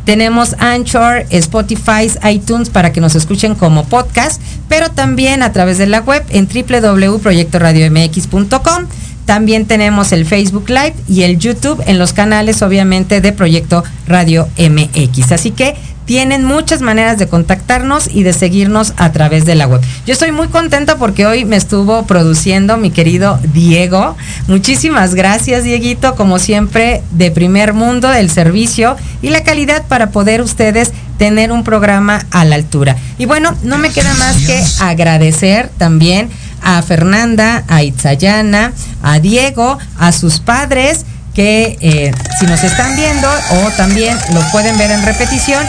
tenemos 0.06 0.56
Anchor, 0.60 1.26
Spotify, 1.32 2.10
iTunes 2.32 2.70
para 2.70 2.93
que 2.93 3.01
nos 3.01 3.16
escuchen 3.16 3.56
como 3.56 3.84
podcast, 3.86 4.41
pero 4.70 4.89
también 4.89 5.43
a 5.43 5.51
través 5.51 5.78
de 5.78 5.88
la 5.88 5.99
web 6.01 6.24
en 6.30 6.47
www.proyectoradiomx.com. 6.47 8.86
También 9.26 9.66
tenemos 9.66 10.12
el 10.12 10.28
Facebook 10.28 10.70
Live 10.70 10.93
y 11.10 11.24
el 11.24 11.39
YouTube 11.39 11.82
en 11.88 11.97
los 11.97 12.14
canales, 12.14 12.62
obviamente, 12.62 13.22
de 13.22 13.34
Proyecto 13.34 13.84
Radio 14.08 14.47
MX. 14.60 15.32
Así 15.32 15.49
que 15.49 15.74
tienen 16.06 16.43
muchas 16.45 16.82
maneras 16.82 17.18
de 17.18 17.28
contactarnos 17.28 18.10
y 18.12 18.24
de 18.24 18.34
seguirnos 18.34 18.93
a 18.97 19.12
través 19.12 19.45
de 19.45 19.56
la 19.56 19.68
web. 19.68 19.82
Yo 20.06 20.14
estoy 20.14 20.32
muy 20.32 20.47
contenta 20.47 20.97
porque 20.97 21.26
hoy 21.26 21.45
me 21.45 21.56
estuvo 21.56 22.06
produciendo 22.06 22.78
mi 22.78 22.91
querido 22.91 23.39
Diego. 23.53 24.16
Muchísimas 24.47 25.16
gracias, 25.16 25.64
Dieguito, 25.64 26.16
como 26.16 26.39
siempre, 26.39 27.03
de 27.12 27.32
primer 27.32 27.74
mundo, 27.74 28.12
el 28.14 28.30
servicio 28.30 28.95
y 29.22 29.30
la 29.30 29.43
calidad 29.43 29.84
para 29.88 30.12
poder 30.12 30.41
ustedes 30.41 30.93
tener 31.18 31.51
un 31.51 31.64
programa 31.64 32.26
a 32.32 32.45
la 32.45 32.56
altura. 32.56 32.97
Y 33.18 33.26
bueno, 33.26 33.56
no 33.64 33.78
me 33.78 33.89
queda 33.89 34.14
más 34.16 34.38
que 34.38 34.64
agradecer 34.80 35.70
también 35.78 36.30
a 36.62 36.82
Fernanda, 36.82 37.64
a 37.68 37.84
Itzayana, 37.84 38.74
a 39.01 39.20
Diego, 39.20 39.78
a 39.97 40.12
sus 40.12 40.39
padres 40.39 41.06
que 41.36 41.77
eh, 41.81 42.11
si 42.39 42.45
nos 42.47 42.63
están 42.63 42.95
viendo 42.95 43.27
o 43.27 43.69
también 43.71 44.17
lo 44.33 44.41
pueden 44.51 44.77
ver 44.77 44.91
en 44.91 45.03
repetición, 45.03 45.63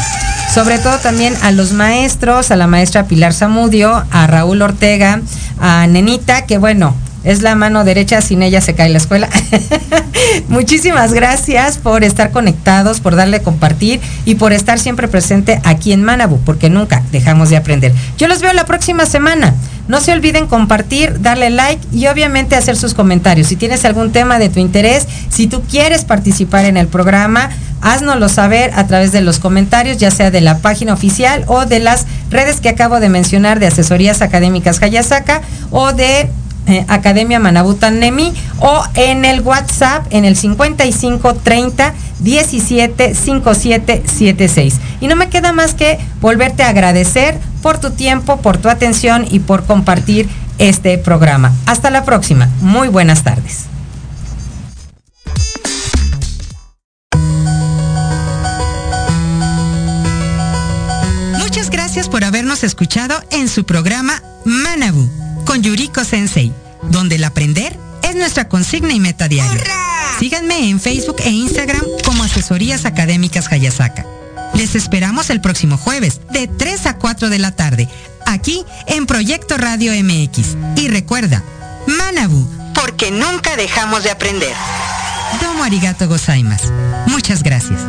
sobre 0.55 0.79
todo 0.79 0.99
también 0.99 1.35
a 1.43 1.51
los 1.51 1.73
maestros, 1.73 2.51
a 2.51 2.57
la 2.57 2.67
maestra 2.67 3.07
Pilar 3.07 3.35
Zamudio, 3.35 4.05
a 4.11 4.27
Raúl 4.27 4.63
Ortega, 4.63 5.21
a 5.61 5.87
Nenita, 5.87 6.47
que 6.47 6.59
bueno, 6.59 6.95
es 7.27 7.43
la 7.43 7.57
mano 7.57 7.83
derecha, 7.83 8.21
sin 8.21 8.41
ella 8.43 8.61
se 8.61 8.75
cae 8.75 8.89
la 8.89 8.99
escuela. 8.99 9.29
Muchísimas 10.49 11.13
gracias 11.13 11.77
por 11.77 12.05
estar 12.05 12.31
conectados, 12.31 13.01
por 13.01 13.17
darle 13.17 13.43
compartir 13.43 14.01
y 14.25 14.37
por 14.37 14.53
estar 14.53 14.79
siempre 14.79 15.09
presente 15.09 15.61
aquí 15.65 15.93
en 15.93 16.05
Manabu, 16.05 16.39
porque 16.45 16.71
nunca 16.71 17.03
dejamos 17.11 17.51
de 17.51 17.57
aprender. 17.57 17.93
Yo 18.17 18.29
los 18.29 18.41
veo 18.41 18.53
la 18.53 18.65
próxima 18.65 19.07
semana. 19.07 19.55
No 19.89 20.01
se 20.01 20.13
olviden 20.13 20.47
compartir, 20.47 21.21
darle 21.21 21.51
like 21.51 21.87
y 21.93 22.07
obviamente 22.09 22.57
hacer 22.57 22.77
sus 22.77 22.95
comentarios. 22.95 23.49
Si 23.49 23.57
tienes 23.57 23.85
algún 23.85 24.13
tema 24.13 24.39
de 24.39 24.49
tu 24.49 24.61
interés, 24.61 25.07
si 25.29 25.47
tú 25.47 25.63
quieres 25.63 26.05
participar 26.05 26.65
en 26.65 26.77
el 26.77 26.89
programa, 26.89 27.51
haznoslo 27.81 28.29
saber 28.29 28.73
a 28.75 28.87
través 28.87 29.13
de 29.13 29.21
los 29.21 29.39
comentarios, 29.39 29.99
ya 29.99 30.11
sea 30.11 30.31
de 30.31 30.41
la 30.41 30.59
página 30.59 30.93
oficial 30.93 31.45
o 31.47 31.67
de 31.67 31.79
las 31.79 32.07
redes 32.31 32.61
que 32.61 32.69
acabo 32.69 33.01
de 33.01 33.09
mencionar 33.09 33.61
de 33.61 33.67
Asesorías 33.67 34.23
Académicas 34.23 34.83
Hayasaka 34.83 35.43
o 35.71 35.93
de 35.93 36.29
eh, 36.69 36.85
Academia 36.89 37.39
Manabutan 37.39 38.01
Nemi 38.01 38.35
o 38.59 38.83
en 38.95 39.25
el 39.25 39.41
WhatsApp 39.43 40.05
en 40.11 40.25
el 40.25 40.37
55 40.37 41.35
30 42.19 42.27
17 42.27 43.15
57 43.15 44.03
76. 44.07 44.75
Y 45.01 45.09
no 45.09 45.17
me 45.17 45.29
queda 45.29 45.53
más 45.53 45.75
que 45.75 45.99
volverte 46.21 46.63
a 46.63 46.69
agradecer 46.69 47.39
por 47.63 47.79
tu 47.79 47.91
tiempo, 47.91 48.39
por 48.39 48.59
tu 48.59 48.69
atención 48.69 49.27
y 49.31 49.41
por 49.41 49.65
compartir 49.65 50.29
este 50.59 50.99
programa. 50.99 51.53
Hasta 51.67 51.91
la 51.91 52.05
próxima. 52.05 52.49
Muy 52.61 52.89
buenas 52.89 53.23
tardes. 53.23 53.67
Muchas 61.39 61.71
gracias 61.71 62.09
por 62.09 62.25
habernos 62.25 62.65
escuchado 62.65 63.15
en 63.31 63.49
su 63.49 63.65
programa 63.65 64.23
Manabu 64.45 65.09
con 65.45 65.63
Yuriko 65.63 66.05
Sensei, 66.05 66.53
donde 66.91 67.17
el 67.17 67.25
aprender 67.25 67.86
es 68.09 68.17
nuestra 68.17 68.49
consigna 68.49 68.93
y 68.93 69.01
meta 69.01 69.29
diaria. 69.29 69.65
Síganme 70.19 70.69
en 70.69 70.81
Facebook 70.81 71.17
e 71.25 71.31
Instagram 71.31 71.83
como 72.05 72.23
Asesorías 72.23 72.85
Académicas 72.85 73.51
Hayasaka. 73.51 74.07
Les 74.55 74.75
esperamos 74.75 75.29
el 75.31 75.41
próximo 75.41 75.77
jueves 75.77 76.21
de 76.31 76.47
3 76.47 76.87
a 76.87 76.97
4 76.97 77.29
de 77.29 77.39
la 77.39 77.53
tarde, 77.53 77.89
aquí 78.25 78.65
en 78.87 79.07
Proyecto 79.07 79.59
Radio 79.59 79.93
MX. 79.93 80.57
Y 80.77 80.89
recuerda, 80.89 81.43
Manabu, 81.87 82.49
porque 82.75 83.11
nunca 83.11 83.57
dejamos 83.57 84.05
de 84.05 84.11
aprender. 84.11 84.55
Domo 85.43 85.65
arigato 85.65 86.09
gozaimasu. 86.09 86.73
Muchas 87.07 87.43
gracias. 87.43 87.81